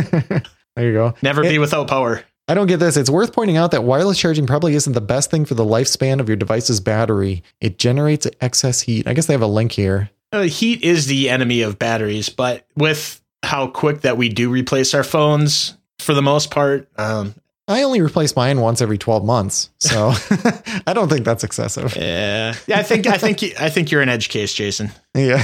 there 0.75 0.85
you 0.85 0.93
go. 0.93 1.15
Never 1.23 1.43
it, 1.43 1.49
be 1.49 1.57
without 1.57 1.87
power. 1.87 2.23
I 2.47 2.53
don't 2.53 2.67
get 2.67 2.79
this. 2.79 2.95
It's 2.95 3.09
worth 3.09 3.33
pointing 3.33 3.57
out 3.57 3.71
that 3.71 3.83
wireless 3.83 4.19
charging 4.19 4.45
probably 4.45 4.75
isn't 4.75 4.93
the 4.93 5.01
best 5.01 5.31
thing 5.31 5.45
for 5.45 5.55
the 5.55 5.65
lifespan 5.65 6.19
of 6.19 6.29
your 6.29 6.35
device's 6.35 6.79
battery. 6.79 7.43
It 7.59 7.79
generates 7.79 8.27
excess 8.39 8.81
heat. 8.81 9.07
I 9.07 9.13
guess 9.13 9.25
they 9.25 9.33
have 9.33 9.41
a 9.41 9.47
link 9.47 9.71
here. 9.71 10.11
Uh, 10.31 10.43
heat 10.43 10.83
is 10.83 11.07
the 11.07 11.29
enemy 11.29 11.61
of 11.61 11.79
batteries, 11.79 12.29
but 12.29 12.67
with 12.75 13.21
how 13.41 13.67
quick 13.67 14.01
that 14.01 14.17
we 14.17 14.29
do 14.29 14.49
replace 14.49 14.93
our 14.93 15.03
phones, 15.03 15.75
for 15.99 16.13
the 16.13 16.21
most 16.21 16.51
part, 16.51 16.87
um, 16.97 17.33
I 17.67 17.81
only 17.81 17.99
replace 18.01 18.35
mine 18.35 18.61
once 18.61 18.79
every 18.81 18.97
12 18.99 19.25
months. 19.25 19.71
So 19.79 20.13
I 20.87 20.93
don't 20.93 21.09
think 21.09 21.25
that's 21.25 21.43
excessive. 21.43 21.95
Yeah. 21.95 22.53
Yeah. 22.67 22.79
I 22.79 22.83
think, 22.83 23.07
I 23.07 23.17
think, 23.17 23.43
I 23.59 23.69
think 23.69 23.91
you're 23.91 24.01
an 24.01 24.09
edge 24.09 24.29
case, 24.29 24.53
Jason. 24.53 24.91
Yeah. 25.15 25.43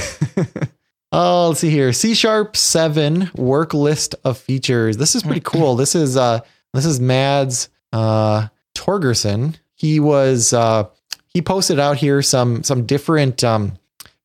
oh, 1.12 1.48
let's 1.48 1.60
see 1.60 1.70
here. 1.70 1.92
C 1.92 2.14
sharp 2.14 2.56
seven 2.56 3.30
work 3.34 3.74
list 3.74 4.14
of 4.24 4.38
features. 4.38 4.98
This 4.98 5.16
is 5.16 5.24
pretty 5.24 5.40
cool. 5.44 5.74
This 5.74 5.96
is, 5.96 6.16
uh, 6.16 6.40
this 6.72 6.86
is 6.86 7.00
Mads 7.00 7.68
uh, 7.92 8.48
Torgersen. 8.74 9.56
He 9.74 10.00
was 10.00 10.52
uh, 10.52 10.84
he 11.28 11.42
posted 11.42 11.78
out 11.78 11.96
here 11.96 12.22
some 12.22 12.62
some 12.62 12.86
different 12.86 13.42
um, 13.44 13.78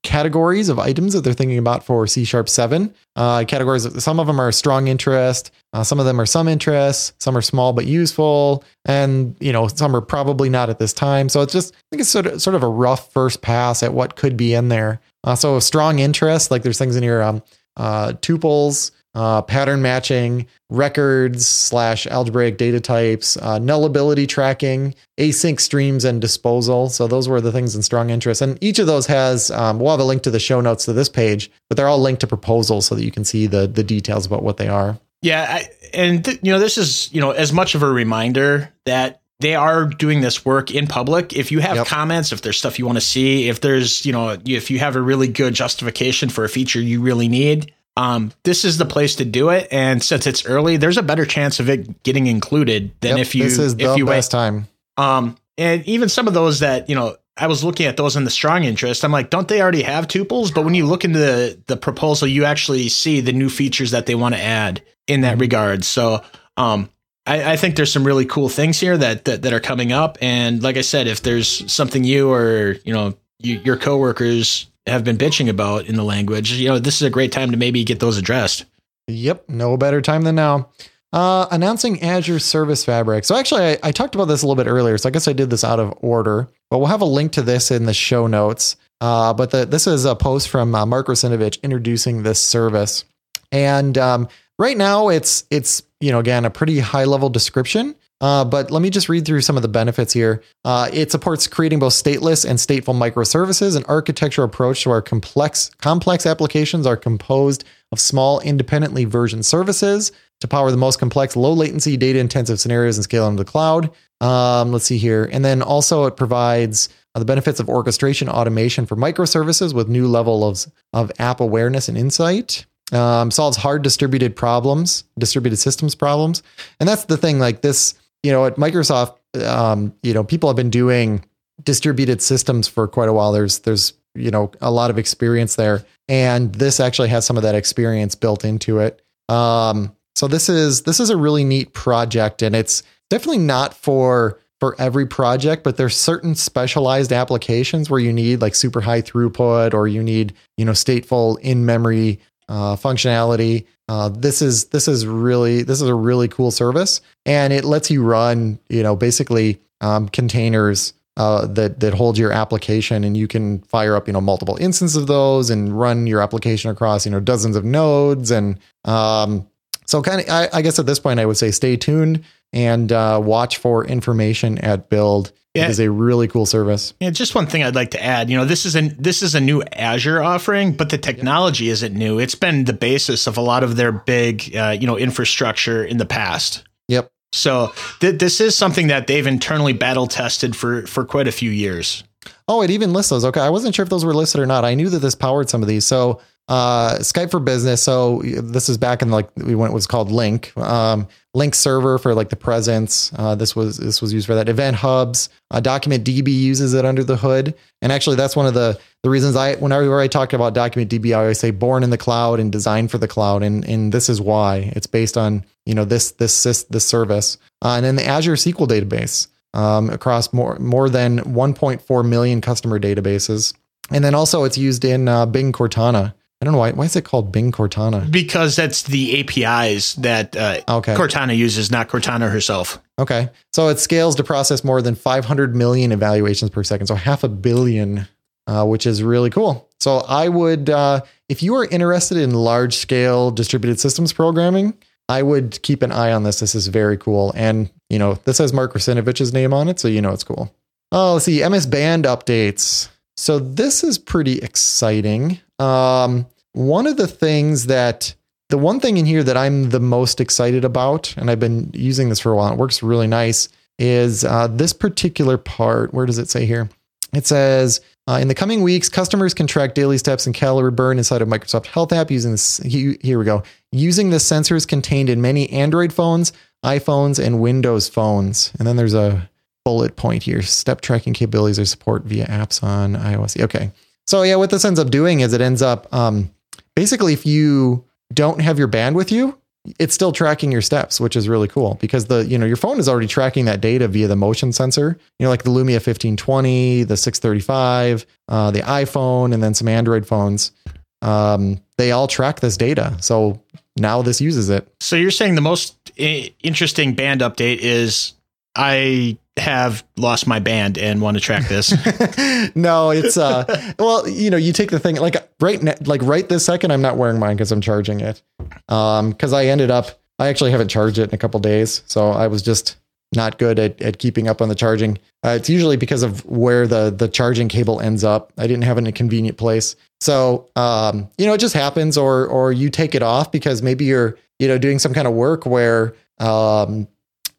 categories 0.03 0.69
of 0.69 0.79
items 0.79 1.13
that 1.13 1.21
they're 1.21 1.33
thinking 1.33 1.57
about 1.57 1.83
for 1.83 2.07
C 2.07 2.23
Sharp 2.23 2.47
7. 2.47 2.93
Uh, 3.15 3.43
categories, 3.45 4.01
some 4.01 4.19
of 4.19 4.27
them 4.27 4.39
are 4.39 4.51
strong 4.51 4.87
interest, 4.87 5.51
uh, 5.73 5.83
some 5.83 5.99
of 5.99 6.05
them 6.05 6.21
are 6.21 6.25
some 6.25 6.47
interest, 6.47 7.21
some 7.21 7.35
are 7.35 7.41
small 7.41 7.73
but 7.73 7.85
useful, 7.85 8.63
and 8.85 9.35
you 9.39 9.51
know 9.51 9.67
some 9.67 9.95
are 9.95 10.01
probably 10.01 10.49
not 10.49 10.69
at 10.69 10.79
this 10.79 10.93
time. 10.93 11.27
So 11.29 11.41
it's 11.41 11.53
just 11.53 11.73
I 11.73 11.81
think 11.91 12.01
it's 12.01 12.09
sort 12.09 12.27
of 12.27 12.41
sort 12.41 12.55
of 12.55 12.63
a 12.63 12.69
rough 12.69 13.11
first 13.11 13.41
pass 13.41 13.83
at 13.83 13.93
what 13.93 14.15
could 14.15 14.37
be 14.37 14.53
in 14.53 14.69
there. 14.69 15.01
Uh, 15.23 15.35
so 15.35 15.59
strong 15.59 15.99
interest, 15.99 16.51
like 16.51 16.63
there's 16.63 16.77
things 16.77 16.95
in 16.95 17.03
here, 17.03 17.21
um, 17.21 17.43
uh, 17.75 18.13
tuples, 18.21 18.91
uh, 19.16 19.41
pattern 19.41 19.82
matching, 19.82 20.47
records 20.70 21.47
slash 21.47 22.05
algebraic 22.08 22.58
data 22.58 22.80
types, 22.80 23.38
uh, 23.38 23.60
nullability 23.60 24.28
tracking, 24.28 24.93
async 25.18 25.60
streams, 25.60 26.05
and 26.05 26.22
disposal. 26.22 26.89
So 26.89 27.08
those 27.08 27.28
were 27.28 27.41
the 27.41 27.51
things 27.51 27.76
in 27.76 27.82
strong 27.82 28.10
interest. 28.10 28.41
And 28.41 28.58
each 28.62 28.80
of 28.80 28.88
those 28.88 29.08
has, 29.08 29.49
um, 29.51 29.80
we'll 29.80 29.91
have 29.91 29.99
a 29.99 30.03
link 30.03 30.24
to 30.24 30.32
the 30.32 30.39
show 30.39 30.62
notes 30.62 30.86
to 30.86 30.93
this 30.93 31.10
page, 31.10 31.49
but 31.70 31.78
they're 31.78 31.88
all 31.88 31.99
linked 31.99 32.22
to 32.22 32.28
proposals 32.28 32.86
so 32.86 32.95
that 32.95 33.03
you 33.03 33.12
can 33.12 33.26
see 33.26 33.47
the 33.47 33.68
the 33.68 33.84
details 33.84 34.26
about 34.26 34.43
what 34.43 34.58
they 34.58 34.68
are. 34.68 34.99
Yeah, 35.22 35.45
I, 35.49 35.70
and 35.93 36.24
th- 36.24 36.39
you 36.43 36.51
know 36.51 36.60
this 36.60 36.78
is 36.78 37.12
you 37.14 37.22
know 37.22 37.32
as 37.32 37.51
much 37.51 37.76
of 37.76 37.84
a 37.84 37.89
reminder 37.89 38.72
that 38.86 39.22
they 39.39 39.55
are 39.55 39.86
doing 39.86 40.22
this 40.22 40.45
work 40.45 40.72
in 40.74 40.88
public. 40.88 41.34
If 41.34 41.51
you 41.51 41.60
have 41.60 41.76
yep. 41.76 41.88
comments, 41.88 42.32
if 42.32 42.41
there's 42.41 42.58
stuff 42.58 42.80
you 42.80 42.86
want 42.86 42.97
to 42.97 43.01
see, 43.01 43.49
if 43.49 43.62
there's, 43.62 44.05
you 44.05 44.12
know, 44.12 44.38
if 44.45 44.72
you 44.72 44.80
have 44.80 44.95
a 44.95 45.01
really 45.01 45.28
good 45.28 45.53
justification 45.53 46.30
for 46.30 46.43
a 46.43 46.49
feature 46.49 46.82
you 46.82 47.01
really 47.01 47.28
need, 47.28 47.72
um, 47.97 48.31
this 48.43 48.63
is 48.63 48.77
the 48.77 48.85
place 48.85 49.15
to 49.15 49.25
do 49.25 49.49
it. 49.49 49.67
And 49.71 50.03
since 50.03 50.27
it's 50.27 50.45
early, 50.45 50.77
there's 50.77 50.97
a 50.97 51.03
better 51.03 51.25
chance 51.25 51.59
of 51.59 51.67
it 51.67 52.03
getting 52.03 52.27
included 52.27 52.91
than 53.01 53.17
yep, 53.17 53.25
if 53.25 53.33
you 53.33 53.43
this 53.43 53.57
is 53.57 53.73
if 53.73 53.97
you 53.97 54.05
best 54.05 54.33
wait. 54.33 54.37
time. 54.37 54.67
Um, 54.97 55.35
and 55.57 55.83
even 55.85 56.07
some 56.07 56.27
of 56.27 56.35
those 56.35 56.59
that 56.59 56.89
you 56.89 56.95
know, 56.95 57.17
I 57.35 57.47
was 57.47 57.63
looking 57.63 57.87
at 57.87 57.97
those 57.97 58.15
in 58.15 58.23
the 58.23 58.29
strong 58.29 58.63
interest. 58.63 59.03
I'm 59.03 59.11
like, 59.11 59.31
don't 59.31 59.47
they 59.47 59.61
already 59.63 59.81
have 59.81 60.07
tuples? 60.07 60.53
But 60.53 60.63
when 60.63 60.75
you 60.75 60.85
look 60.85 61.05
into 61.05 61.17
the 61.17 61.59
the 61.65 61.75
proposal, 61.75 62.27
you 62.27 62.45
actually 62.45 62.87
see 62.89 63.19
the 63.19 63.33
new 63.33 63.49
features 63.49 63.89
that 63.91 64.05
they 64.05 64.15
want 64.15 64.35
to 64.35 64.41
add 64.41 64.83
in 65.07 65.21
that 65.21 65.33
mm-hmm. 65.33 65.41
regard. 65.41 65.83
So, 65.83 66.23
um, 66.55 66.91
I, 67.25 67.53
I, 67.53 67.57
think 67.57 67.75
there's 67.75 67.91
some 67.91 68.05
really 68.05 68.25
cool 68.25 68.47
things 68.47 68.79
here 68.79 68.97
that, 68.97 69.25
that 69.25 69.41
that 69.41 69.53
are 69.53 69.59
coming 69.59 69.91
up. 69.91 70.19
And 70.21 70.61
like 70.61 70.77
I 70.77 70.81
said, 70.81 71.07
if 71.07 71.23
there's 71.23 71.71
something 71.71 72.03
you 72.03 72.31
or 72.31 72.75
you 72.85 72.93
know 72.93 73.15
you, 73.39 73.59
your 73.63 73.77
coworkers 73.77 74.67
have 74.88 75.03
been 75.03 75.17
bitching 75.17 75.49
about 75.49 75.85
in 75.85 75.95
the 75.95 76.03
language, 76.03 76.53
you 76.53 76.67
know, 76.67 76.79
this 76.79 76.95
is 76.95 77.01
a 77.01 77.09
great 77.09 77.31
time 77.31 77.51
to 77.51 77.57
maybe 77.57 77.83
get 77.83 77.99
those 77.99 78.17
addressed. 78.17 78.65
Yep, 79.07 79.49
no 79.49 79.77
better 79.77 80.01
time 80.01 80.23
than 80.23 80.35
now. 80.35 80.69
Uh, 81.13 81.47
announcing 81.51 82.01
Azure 82.03 82.39
Service 82.39 82.83
Fabric. 82.83 83.23
So 83.23 83.35
actually, 83.35 83.63
I, 83.63 83.77
I, 83.81 83.91
talked 83.91 84.13
about 84.13 84.25
this 84.25 84.43
a 84.43 84.45
little 84.45 84.61
bit 84.61 84.69
earlier, 84.69 84.97
so 84.97 85.07
I 85.07 85.11
guess 85.11 85.27
I 85.27 85.33
did 85.33 85.49
this 85.49 85.63
out 85.63 85.79
of 85.79 85.93
order, 86.01 86.49
but 86.69 86.79
we'll 86.79 86.89
have 86.89 86.99
a 86.99 87.05
link 87.05 87.31
to 87.33 87.41
this 87.41 87.71
in 87.71 87.85
the 87.85 87.93
show 87.93 88.27
notes. 88.27 88.75
Uh, 88.99 89.33
but 89.33 89.51
the, 89.51 89.65
this 89.65 89.88
is 89.88 90.03
a 90.03 90.15
post 90.15 90.49
from 90.49 90.75
uh, 90.75 90.85
Mark 90.85 91.07
Russinovich 91.07 91.61
introducing 91.63 92.23
this 92.23 92.41
service, 92.41 93.05
and 93.53 93.97
um, 93.97 94.27
right 94.59 94.75
now 94.75 95.07
it's 95.07 95.45
it's 95.49 95.83
you 96.01 96.11
know 96.11 96.19
again 96.19 96.43
a 96.43 96.49
pretty 96.49 96.79
high 96.79 97.05
level 97.05 97.29
description. 97.29 97.95
Uh, 98.20 98.43
but 98.43 98.72
let 98.72 98.82
me 98.82 98.89
just 98.89 99.09
read 99.09 99.26
through 99.26 99.41
some 99.41 99.55
of 99.55 99.61
the 99.61 99.68
benefits 99.68 100.11
here. 100.11 100.41
Uh, 100.65 100.89
it 100.91 101.11
supports 101.11 101.47
creating 101.47 101.80
both 101.80 101.93
stateless 101.93 102.49
and 102.49 102.57
stateful 102.57 102.95
microservices. 102.95 103.78
An 103.78 103.84
architectural 103.88 104.45
approach 104.45 104.82
to 104.84 104.89
our 104.89 105.01
complex 105.01 105.70
complex 105.82 106.26
applications 106.26 106.88
are 106.88 106.97
composed 106.97 107.63
of 107.91 107.99
small, 107.99 108.39
independently 108.39 109.05
versioned 109.05 109.45
services 109.45 110.11
to 110.39 110.47
power 110.47 110.72
the 110.72 110.78
most 110.78 110.99
complex, 110.99 111.36
low 111.36 111.53
latency, 111.53 111.97
data 111.97 112.20
intensive 112.20 112.59
scenarios 112.59 112.97
and 112.97 113.03
scale 113.03 113.28
into 113.28 113.43
the 113.43 113.49
cloud. 113.49 113.91
Um, 114.20 114.72
let's 114.72 114.86
see 114.86 114.97
here. 114.97 115.30
And 115.32 115.45
then 115.45 115.61
also 115.61 116.05
it 116.05 116.18
provides 116.18 116.89
uh, 117.13 117.20
the 117.20 117.26
benefits 117.26 117.59
of 117.59 117.70
orchestration 117.70 118.30
automation 118.30 118.86
for 118.86 118.95
microservices 118.95 119.74
with 119.74 119.88
new 119.88 120.07
level 120.07 120.47
of, 120.47 120.65
of 120.93 121.11
app 121.20 121.39
awareness 121.39 121.88
and 121.88 121.97
insight. 121.97 122.65
Um, 122.93 123.32
solves 123.32 123.57
hard 123.57 123.82
distributed 123.82 124.34
problems, 124.36 125.03
distributed 125.20 125.57
systems 125.57 125.93
problems. 125.93 126.41
And 126.80 126.88
that's 126.88 127.03
the 127.03 127.18
thing, 127.18 127.38
like 127.38 127.61
this, 127.61 127.95
you 128.24 128.32
know, 128.32 128.45
at 128.45 128.55
Microsoft, 128.55 129.18
um, 129.45 129.93
you 130.03 130.13
know, 130.13 130.24
people 130.24 130.49
have 130.49 130.55
been 130.55 130.70
doing 130.70 131.24
distributed 131.63 132.22
systems 132.22 132.68
for 132.68 132.88
quite 132.88 133.09
a 133.09 133.13
while. 133.13 133.32
There's, 133.32 133.59
there's, 133.59 133.93
you 134.15 134.32
know, 134.32 134.51
a 134.61 134.72
lot 134.72 134.89
of 134.89 134.97
experience 134.97 135.55
there. 135.55 135.86
And 136.07 136.53
this 136.55 136.80
actually 136.80 137.09
has 137.09 137.26
some 137.26 137.38
of 137.38 137.43
that 137.43 137.55
experience 137.55 138.15
built 138.15 138.45
into 138.45 138.80
it. 138.80 139.01
Um, 139.30 139.95
so 140.18 140.28
this 140.28 140.49
is 140.49 140.82
this 140.82 140.99
is 140.99 141.11
a 141.11 141.18
really 141.18 141.43
neat 141.43 141.74
project, 141.74 142.41
and 142.41 142.55
it's 142.55 142.82
definitely 143.09 143.38
not 143.38 143.76
for 143.76 144.39
for 144.59 144.76
every 144.82 145.05
project, 145.05 145.63
but 145.63 145.78
there's 145.78 145.95
certain 145.95 146.34
specialized 146.34 147.13
applications 147.13 147.88
where 147.88 147.99
you 147.99 148.11
need 148.11 148.41
like 148.41 148.55
super 148.55 148.82
high 148.82 149.03
throughput 149.03 149.76
or 149.76 149.88
you 149.88 150.01
need 150.01 150.34
you 150.57 150.65
know 150.65 150.72
stateful 150.72 151.39
in 151.41 151.68
memory 151.68 152.20
uh, 152.49 152.76
functionality. 152.76 153.68
Uh, 153.89 154.09
this 154.09 154.41
is 154.41 154.65
this 154.65 154.88
is 154.88 155.05
really 155.05 155.63
this 155.63 155.81
is 155.81 155.88
a 155.88 155.95
really 155.95 156.27
cool 156.27 156.51
service, 156.51 157.01
and 157.25 157.53
it 157.53 157.63
lets 157.63 157.89
you 157.89 158.03
run 158.03 158.59
you 158.69 158.83
know 158.83 158.95
basically 158.95 159.59
um, 159.81 160.09
containers 160.09 160.93
uh, 161.15 161.47
that 161.47 161.79
that 161.79 161.93
hold 161.93 162.17
your 162.17 162.31
application, 162.31 163.03
and 163.03 163.15
you 163.15 163.27
can 163.27 163.59
fire 163.63 163.95
up 163.95 164.07
you 164.07 164.13
know 164.13 164.21
multiple 164.21 164.57
instances 164.57 164.95
of 164.95 165.07
those 165.07 165.49
and 165.49 165.77
run 165.77 166.05
your 166.05 166.21
application 166.21 166.69
across 166.69 167.05
you 167.05 167.11
know 167.11 167.19
dozens 167.19 167.55
of 167.55 167.65
nodes. 167.65 168.29
And 168.29 168.59
um, 168.85 169.47
so, 169.85 170.01
kind 170.01 170.21
of, 170.21 170.29
I, 170.29 170.49
I, 170.53 170.61
guess 170.61 170.79
at 170.79 170.85
this 170.85 170.99
point, 170.99 171.19
I 171.19 171.25
would 171.25 171.38
say 171.38 171.51
stay 171.51 171.77
tuned 171.77 172.23
and 172.53 172.91
uh, 172.91 173.21
watch 173.23 173.57
for 173.57 173.85
information 173.85 174.57
at 174.59 174.89
Build. 174.89 175.31
Yeah. 175.58 175.66
It 175.66 175.72
is 175.72 175.80
a 175.80 175.91
really 175.91 176.28
cool 176.28 176.45
service. 176.45 176.93
Yeah, 176.99 177.10
just 177.10 177.36
one 177.36 177.47
thing 177.47 177.64
I'd 177.64 177.76
like 177.76 177.91
to 177.91 178.03
add. 178.03 178.30
You 178.30 178.38
know, 178.38 178.45
this 178.45 178.66
is 178.66 178.76
a 178.76 178.89
this 178.89 179.22
is 179.22 179.36
a 179.36 179.39
new 179.39 179.64
Azure 179.74 180.22
offering, 180.22 180.74
but 180.74 180.89
the 180.89 180.97
technology 180.97 181.70
isn't 181.70 181.93
new. 181.93 182.20
It's 182.20 182.36
been 182.36 182.66
the 182.66 182.74
basis 182.74 183.28
of 183.28 183.38
a 183.38 183.41
lot 183.41 183.64
of 183.64 183.76
their 183.76 183.91
big, 183.91 184.55
uh, 184.55 184.76
you 184.80 184.88
know, 184.88 184.97
infrastructure 184.97 185.84
in 185.84 185.97
the 185.97 186.05
past. 186.05 186.64
Yep. 186.88 187.12
So 187.34 187.74
th- 187.99 188.20
this 188.20 188.39
is 188.39 188.55
something 188.55 188.88
that 188.88 189.08
they've 189.08 189.28
internally 189.28 189.74
battle 189.74 190.08
tested 190.08 190.55
for 190.55 190.86
for 190.88 191.03
quite 191.05 191.28
a 191.28 191.32
few 191.32 191.51
years. 191.51 192.03
Oh, 192.47 192.62
it 192.62 192.70
even 192.72 192.93
lists 192.93 193.10
those. 193.10 193.26
Okay, 193.26 193.41
I 193.41 193.49
wasn't 193.49 193.76
sure 193.76 193.84
if 193.84 193.89
those 193.89 194.05
were 194.05 194.14
listed 194.14 194.41
or 194.41 194.45
not. 194.45 194.64
I 194.64 194.76
knew 194.76 194.89
that 194.89 194.99
this 194.99 195.16
powered 195.16 195.49
some 195.49 195.62
of 195.62 195.68
these. 195.68 195.86
So 195.86 196.22
uh, 196.47 196.95
Skype 196.99 197.29
for 197.29 197.39
Business. 197.39 197.83
So 197.83 198.21
this 198.23 198.69
is 198.69 198.77
back 198.77 199.01
in 199.01 199.11
like 199.11 199.29
we 199.35 199.53
went 199.53 199.73
was 199.73 199.85
called 199.85 200.09
Lync, 200.09 200.55
Um, 200.57 201.07
Lync 201.35 201.53
server 201.53 201.97
for 201.97 202.15
like 202.15 202.29
the 202.29 202.37
presence. 202.37 203.11
Uh, 203.15 203.35
this 203.35 203.55
was 203.55 203.77
this 203.77 204.01
was 204.01 204.13
used 204.13 204.27
for 204.27 204.35
that. 204.35 204.47
Event 204.47 204.77
Hubs. 204.77 205.29
Uh, 205.51 205.59
Document 205.59 206.05
DB 206.05 206.33
uses 206.33 206.73
it 206.73 206.85
under 206.85 207.03
the 207.03 207.17
hood. 207.17 207.53
And 207.81 207.91
actually, 207.91 208.15
that's 208.15 208.35
one 208.35 208.45
of 208.45 208.53
the 208.53 208.79
the 209.03 209.09
reasons 209.09 209.35
I 209.35 209.55
whenever 209.55 209.99
I 209.99 210.07
talk 210.07 210.31
about 210.31 210.53
Document 210.53 210.89
DB, 210.89 211.11
I 211.11 211.19
always 211.21 211.39
say 211.39 211.51
born 211.51 211.83
in 211.83 211.89
the 211.89 211.97
cloud 211.97 212.39
and 212.39 212.51
designed 212.51 212.91
for 212.91 212.97
the 212.97 213.07
cloud. 213.07 213.43
And 213.43 213.67
and 213.67 213.91
this 213.91 214.07
is 214.07 214.21
why 214.21 214.71
it's 214.75 214.87
based 214.87 215.17
on 215.17 215.43
you 215.65 215.75
know 215.75 215.83
this 215.85 216.11
this 216.11 216.43
this 216.43 216.85
service. 216.87 217.37
Uh, 217.61 217.73
and 217.75 217.85
then 217.85 217.95
the 217.97 218.05
Azure 218.05 218.33
SQL 218.33 218.67
database. 218.67 219.27
Um, 219.53 219.89
across 219.89 220.33
more 220.33 220.59
more 220.59 220.87
than 220.87 221.19
1.4 221.19 222.07
million 222.07 222.41
customer 222.41 222.79
databases, 222.79 223.53
and 223.89 224.03
then 224.03 224.13
also 224.13 224.43
it's 224.43 224.57
used 224.57 224.85
in 224.85 225.07
uh, 225.07 225.25
Bing 225.25 225.51
Cortana. 225.51 226.13
I 226.39 226.45
don't 226.45 226.51
know 226.51 226.59
why. 226.59 226.71
Why 226.71 226.85
is 226.85 226.95
it 226.95 227.03
called 227.03 227.31
Bing 227.31 227.51
Cortana? 227.51 228.09
Because 228.11 228.55
that's 228.55 228.83
the 228.83 229.19
APIs 229.19 229.95
that 229.95 230.35
uh, 230.35 230.61
okay. 230.69 230.93
Cortana 230.93 231.35
uses, 231.35 231.71
not 231.71 231.89
Cortana 231.89 232.31
herself. 232.31 232.79
Okay, 232.99 233.29
so 233.53 233.69
it 233.69 233.79
scales 233.79 234.15
to 234.15 234.23
process 234.23 234.63
more 234.63 234.81
than 234.81 234.93
500 234.93 235.55
million 235.55 235.91
evaluations 235.91 236.51
per 236.51 236.63
second, 236.63 236.88
so 236.88 236.95
half 236.95 237.23
a 237.23 237.27
billion, 237.29 238.07
uh, 238.45 238.65
which 238.65 238.85
is 238.85 239.01
really 239.01 239.31
cool. 239.31 239.67
So 239.79 239.97
I 240.07 240.29
would, 240.29 240.69
uh, 240.69 241.01
if 241.27 241.41
you 241.41 241.55
are 241.55 241.65
interested 241.65 242.17
in 242.17 242.33
large 242.33 242.75
scale 242.75 243.31
distributed 243.31 243.79
systems 243.79 244.13
programming, 244.13 244.75
I 245.09 245.23
would 245.23 245.61
keep 245.63 245.81
an 245.81 245.91
eye 245.91 246.11
on 246.11 246.23
this. 246.23 246.39
This 246.39 246.53
is 246.53 246.67
very 246.67 246.97
cool, 246.97 247.33
and 247.35 247.71
you 247.89 247.97
know 247.97 248.15
this 248.25 248.38
has 248.38 248.53
Mark 248.53 248.73
Russinovich's 248.73 249.33
name 249.33 249.53
on 249.53 249.69
it, 249.69 249.79
so 249.79 249.88
you 249.88 250.01
know 250.01 250.11
it's 250.11 250.23
cool. 250.23 250.53
Oh, 250.91 251.13
let's 251.13 251.25
see, 251.25 251.47
MS 251.47 251.65
Band 251.65 252.05
updates. 252.05 252.89
So 253.18 253.39
this 253.39 253.84
is 253.84 253.97
pretty 253.97 254.38
exciting. 254.39 255.39
Um, 255.59 256.28
one 256.53 256.88
of 256.88 256.97
the 256.97 257.07
things 257.07 257.65
that 257.65 258.15
the 258.49 258.57
one 258.57 258.80
thing 258.80 258.97
in 258.97 259.05
here 259.05 259.24
that 259.24 259.36
I'm 259.36 259.72
the 259.72 259.80
most 259.80 260.22
excited 260.22 260.63
about, 260.63 261.15
and 261.18 261.30
I've 261.30 261.39
been 261.39 261.70
using 261.74 262.09
this 262.09 262.20
for 262.20 262.32
a 262.32 262.36
while, 262.36 262.53
it 262.53 262.57
works 262.57 262.82
really 262.82 263.07
nice, 263.07 263.49
is 263.78 264.24
uh, 264.24 264.47
this 264.47 264.72
particular 264.72 265.38
part. 265.38 265.93
Where 265.93 266.05
does 266.05 266.18
it 266.18 266.30
say 266.30 266.45
here? 266.45 266.70
It 267.13 267.26
says 267.26 267.82
uh, 268.07 268.20
in 268.22 268.28
the 268.28 268.36
coming 268.36 268.61
weeks, 268.61 268.88
customers 268.88 269.34
can 269.34 269.47
track 269.47 269.74
daily 269.74 269.97
steps 269.97 270.26
and 270.26 270.36
calorie 270.36 270.72
burn 270.72 270.97
inside 270.97 271.22
of 271.22 271.28
Microsoft 271.28 271.65
Health 271.65 271.91
app 271.91 272.11
using 272.11 272.32
this. 272.32 272.57
Here 272.57 273.20
we 273.20 273.26
go. 273.26 273.43
Using 273.72 274.11
the 274.11 274.18
sensors 274.18 274.68
contained 274.68 275.09
in 275.09 275.22
many 275.22 275.49
Android 275.49 275.91
phones, 275.91 276.32
iPhones, 276.63 277.24
and 277.24 277.41
Windows 277.41 277.89
phones. 277.89 278.53
And 278.59 278.68
then 278.68 278.78
there's 278.78 278.93
a 278.93 279.30
bullet 279.68 279.97
point 279.97 280.24
here. 280.24 280.41
Step 280.41 280.80
tracking 280.80 281.11
capabilities 281.11 281.59
are 281.59 281.65
support 281.65 282.03
via 282.03 282.26
apps 282.28 282.63
on 282.63 282.93
iOS. 282.93 283.38
Okay. 283.43 283.70
So 284.05 284.24
yeah, 284.24 284.38
what 284.38 284.49
this 284.49 284.63
ends 284.63 284.80
up 284.80 284.89
doing 284.89 285.20
is 285.20 285.34
it 285.34 285.41
ends 285.41 285.61
up 285.61 285.93
um, 285.93 286.32
basically 286.74 287.11
if 287.11 287.26
you 287.26 287.84
don't 288.13 288.39
have 288.39 288.57
your 288.57 288.70
band 288.70 288.95
with 288.95 289.11
you, 289.11 289.38
it's 289.78 289.93
still 289.93 290.13
tracking 290.13 290.53
your 290.53 290.61
steps, 290.61 291.01
which 291.01 291.18
is 291.18 291.28
really 291.28 291.49
cool 291.49 291.74
because 291.82 292.05
the 292.05 292.26
you 292.26 292.38
know 292.38 292.45
your 292.45 292.55
phone 292.55 292.80
is 292.80 292.88
already 292.88 293.07
tracking 293.07 293.43
that 293.43 293.59
data 293.59 293.89
via 293.89 294.07
the 294.07 294.15
motion 294.15 294.53
sensor. 294.53 294.97
You 295.20 295.26
know, 295.26 295.30
like 295.30 295.43
the 295.43 295.49
Lumia 295.49 295.84
1520, 295.84 296.84
the 296.84 296.95
635, 296.95 298.05
uh, 298.30 298.51
the 298.51 298.61
iPhone, 298.61 299.34
and 299.34 299.43
then 299.43 299.53
some 299.53 299.68
Android 299.68 300.07
phones. 300.07 300.53
Um, 301.01 301.59
they 301.78 301.91
all 301.91 302.07
track 302.07 302.39
this 302.39 302.55
data. 302.55 302.95
So 303.01 303.43
now 303.76 304.01
this 304.01 304.22
uses 304.22 304.49
it. 304.49 304.65
So 304.80 304.95
you're 304.95 305.11
saying 305.11 305.36
the 305.36 305.41
most 305.41 305.76
interesting 305.97 306.93
band 306.93 307.20
update 307.20 307.57
is 307.57 308.13
I 308.55 309.18
have 309.38 309.85
lost 309.97 310.27
my 310.27 310.39
band 310.39 310.77
and 310.77 311.01
want 311.01 311.17
to 311.17 311.21
track 311.21 311.47
this. 311.47 311.71
no, 312.55 312.91
it's 312.91 313.17
uh 313.17 313.73
well, 313.79 314.07
you 314.07 314.29
know, 314.29 314.38
you 314.38 314.53
take 314.53 314.71
the 314.71 314.79
thing 314.79 314.95
like 314.97 315.15
right 315.39 315.88
like 315.88 316.01
right 316.03 316.27
this 316.27 316.45
second 316.45 316.71
I'm 316.71 316.81
not 316.81 316.97
wearing 316.97 317.19
mine 317.19 317.38
cuz 317.38 317.51
I'm 317.51 317.61
charging 317.61 317.99
it. 317.99 318.21
Um 318.69 319.13
cuz 319.13 319.33
I 319.33 319.45
ended 319.45 319.71
up 319.71 319.99
I 320.19 320.27
actually 320.27 320.51
haven't 320.51 320.69
charged 320.69 320.97
it 320.97 321.09
in 321.09 321.15
a 321.15 321.17
couple 321.17 321.39
days, 321.39 321.83
so 321.85 322.09
I 322.09 322.27
was 322.27 322.41
just 322.41 322.75
not 323.15 323.38
good 323.38 323.57
at, 323.59 323.81
at 323.81 323.99
keeping 323.99 324.27
up 324.27 324.41
on 324.41 324.49
the 324.49 324.55
charging. 324.55 324.97
Uh, 325.23 325.29
it's 325.29 325.49
usually 325.49 325.77
because 325.77 326.03
of 326.03 326.25
where 326.25 326.67
the 326.67 326.89
the 326.89 327.07
charging 327.07 327.47
cable 327.47 327.79
ends 327.79 328.03
up. 328.03 328.33
I 328.38 328.47
didn't 328.47 328.63
have 328.63 328.77
it 328.77 328.81
in 328.81 328.88
a 328.88 328.91
convenient 328.91 329.38
place. 329.38 329.75
So, 330.01 330.49
um, 330.55 331.09
you 331.17 331.25
know, 331.25 331.33
it 331.33 331.39
just 331.39 331.53
happens 331.53 331.97
or 331.97 332.27
or 332.27 332.51
you 332.51 332.69
take 332.69 332.95
it 332.95 333.03
off 333.03 333.31
because 333.31 333.61
maybe 333.61 333.85
you're, 333.85 334.17
you 334.39 334.47
know, 334.47 334.57
doing 334.57 334.79
some 334.79 334.93
kind 334.93 335.07
of 335.07 335.13
work 335.13 335.45
where 335.45 335.95
um, 336.19 336.88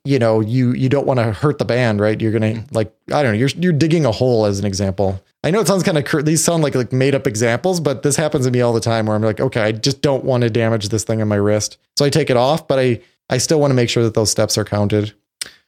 you 0.09 0.19
know 0.19 0.41
you 0.41 0.73
you 0.73 0.89
don't 0.89 1.07
want 1.07 1.21
to 1.21 1.33
hurt 1.33 1.59
the 1.59 1.67
band 1.67 2.01
right 2.01 2.23
you're 2.23 2.33
gonna 2.33 2.65
like 2.71 2.91
i 3.13 3.23
don't 3.23 3.33
know 3.33 3.39
you're 3.39 3.51
you're 3.57 3.75
digging 3.75 4.07
a 4.07 4.11
hole 4.11 4.47
as 4.47 4.59
an 4.59 4.65
example 4.65 5.23
i 5.45 5.51
know 5.51 5.61
it 5.61 5.67
sounds 5.67 5.83
kind 5.83 5.99
of 5.99 6.07
cr- 6.07 6.23
these 6.23 6.43
sound 6.43 6.63
like 6.63 6.75
like 6.75 6.93
made 6.93 7.15
up 7.15 7.27
examples 7.27 7.79
but 7.79 8.03
this 8.03 8.17
happens 8.17 8.47
to 8.47 8.51
me 8.51 8.63
all 8.63 8.73
the 8.73 8.81
time 8.81 9.05
where 9.05 9.15
i'm 9.15 9.23
like 9.23 9.39
okay 9.39 9.61
i 9.61 9.71
just 9.71 10.01
don't 10.01 10.25
want 10.25 10.43
to 10.43 10.49
damage 10.49 10.89
this 10.89 11.05
thing 11.05 11.21
on 11.21 11.29
my 11.29 11.37
wrist 11.37 11.77
so 11.99 12.07
i 12.07 12.09
take 12.09 12.31
it 12.31 12.39
off 12.39 12.67
but 12.67 12.79
i 12.79 12.99
i 13.29 13.37
still 13.37 13.61
want 13.61 13.71
to 13.71 13.75
make 13.75 13.91
sure 13.91 14.03
that 14.03 14.15
those 14.15 14.31
steps 14.31 14.57
are 14.57 14.65
counted 14.65 15.13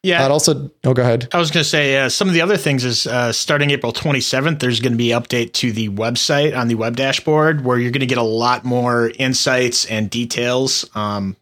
yeah. 0.02 0.24
I'd 0.24 0.30
also, 0.30 0.70
oh, 0.84 0.94
go 0.94 1.02
ahead. 1.02 1.28
I 1.30 1.38
was 1.38 1.50
going 1.50 1.62
to 1.62 1.68
say 1.68 1.98
uh, 1.98 2.08
some 2.08 2.26
of 2.26 2.32
the 2.32 2.40
other 2.40 2.56
things 2.56 2.86
is 2.86 3.06
uh, 3.06 3.32
starting 3.32 3.70
April 3.70 3.92
27th, 3.92 4.58
there's 4.58 4.80
going 4.80 4.94
to 4.94 4.96
be 4.96 5.08
update 5.08 5.52
to 5.52 5.72
the 5.72 5.90
website 5.90 6.56
on 6.56 6.68
the 6.68 6.74
web 6.74 6.96
dashboard 6.96 7.66
where 7.66 7.78
you're 7.78 7.90
going 7.90 8.00
to 8.00 8.06
get 8.06 8.16
a 8.16 8.22
lot 8.22 8.64
more 8.64 9.12
insights 9.18 9.84
and 9.84 10.08
details. 10.08 10.88
Um, 10.96 11.36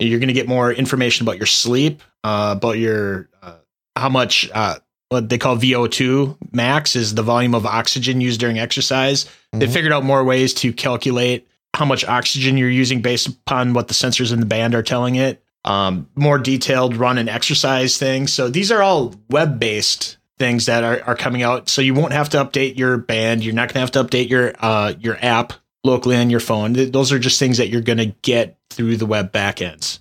you're 0.00 0.18
going 0.18 0.26
to 0.26 0.34
get 0.34 0.48
more 0.48 0.72
information 0.72 1.24
about 1.24 1.36
your 1.36 1.46
sleep, 1.46 2.02
uh, 2.24 2.54
about 2.56 2.78
your 2.78 3.28
uh, 3.42 3.54
how 3.96 4.08
much 4.08 4.48
uh, 4.54 4.76
what 5.08 5.28
they 5.28 5.38
call 5.38 5.56
VO2 5.56 6.36
max 6.52 6.94
is 6.96 7.14
the 7.14 7.22
volume 7.22 7.54
of 7.54 7.66
oxygen 7.66 8.20
used 8.20 8.40
during 8.40 8.58
exercise. 8.58 9.26
They 9.52 9.66
Mhm. 9.66 9.72
figured 9.72 9.92
out 9.92 10.04
more 10.04 10.22
ways 10.24 10.54
to 10.54 10.72
calculate 10.72 11.46
how 11.74 11.84
much 11.84 12.04
oxygen 12.04 12.56
you're 12.56 12.68
using 12.70 13.00
based 13.00 13.26
upon 13.28 13.72
what 13.72 13.88
the 13.88 13.94
sensors 13.94 14.32
in 14.32 14.40
the 14.40 14.46
band 14.46 14.74
are 14.74 14.82
telling 14.82 15.16
it. 15.16 15.42
Um, 15.64 16.06
more 16.14 16.38
detailed 16.38 16.96
run 16.96 17.18
and 17.18 17.28
exercise 17.28 17.96
things. 17.98 18.32
So 18.32 18.48
these 18.48 18.70
are 18.72 18.82
all 18.82 19.14
web 19.28 19.58
based 19.60 20.16
things 20.38 20.66
that 20.66 20.84
are, 20.84 21.02
are 21.06 21.14
coming 21.16 21.42
out. 21.42 21.68
So 21.68 21.82
you 21.82 21.92
won't 21.92 22.12
have 22.12 22.30
to 22.30 22.42
update 22.42 22.78
your 22.78 22.96
band. 22.96 23.44
You're 23.44 23.54
not 23.54 23.68
going 23.68 23.74
to 23.74 23.80
have 23.80 23.90
to 23.92 24.04
update 24.04 24.30
your 24.30 24.54
uh, 24.60 24.94
your 25.00 25.18
app 25.20 25.52
locally 25.84 26.16
on 26.16 26.30
your 26.30 26.40
phone. 26.40 26.72
Those 26.72 27.12
are 27.12 27.18
just 27.18 27.38
things 27.38 27.58
that 27.58 27.68
you're 27.68 27.80
going 27.82 27.98
to 27.98 28.14
get 28.22 28.56
through 28.70 28.96
the 28.96 29.06
web 29.06 29.32
backends. 29.32 29.98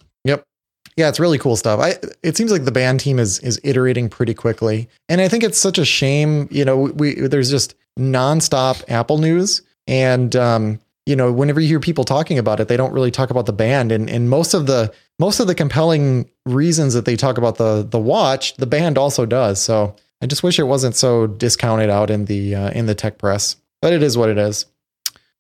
Yeah, 0.99 1.07
it's 1.07 1.19
really 1.19 1.37
cool 1.37 1.55
stuff. 1.55 1.79
I 1.79 1.95
it 2.23 2.35
seems 2.35 2.51
like 2.51 2.65
the 2.65 2.73
band 2.73 2.99
team 2.99 3.19
is 3.19 3.39
is 3.39 3.57
iterating 3.63 4.09
pretty 4.09 4.33
quickly. 4.33 4.89
And 5.07 5.21
I 5.21 5.29
think 5.29 5.45
it's 5.45 5.57
such 5.57 5.77
a 5.77 5.85
shame, 5.85 6.49
you 6.51 6.65
know, 6.65 6.77
we 6.77 7.15
there's 7.15 7.49
just 7.49 7.73
nonstop 7.97 8.83
Apple 8.89 9.17
news 9.17 9.61
and 9.87 10.35
um 10.35 10.81
you 11.05 11.15
know, 11.15 11.31
whenever 11.31 11.61
you 11.61 11.69
hear 11.69 11.79
people 11.79 12.03
talking 12.03 12.37
about 12.37 12.59
it, 12.59 12.67
they 12.67 12.75
don't 12.75 12.91
really 12.91 13.11
talk 13.11 13.29
about 13.29 13.45
the 13.45 13.53
band 13.53 13.93
and 13.93 14.09
and 14.09 14.29
most 14.29 14.53
of 14.53 14.65
the 14.65 14.93
most 15.19 15.39
of 15.39 15.47
the 15.47 15.55
compelling 15.55 16.29
reasons 16.45 16.93
that 16.95 17.05
they 17.05 17.15
talk 17.15 17.37
about 17.37 17.55
the 17.55 17.87
the 17.89 17.97
watch, 17.97 18.55
the 18.57 18.67
band 18.67 18.97
also 18.97 19.25
does. 19.25 19.61
So, 19.61 19.95
I 20.21 20.25
just 20.25 20.43
wish 20.43 20.59
it 20.59 20.63
wasn't 20.63 20.97
so 20.97 21.27
discounted 21.27 21.89
out 21.89 22.09
in 22.09 22.25
the 22.25 22.55
uh, 22.55 22.71
in 22.71 22.87
the 22.87 22.95
tech 22.95 23.17
press. 23.17 23.55
But 23.81 23.93
it 23.93 24.03
is 24.03 24.17
what 24.17 24.27
it 24.27 24.37
is. 24.37 24.65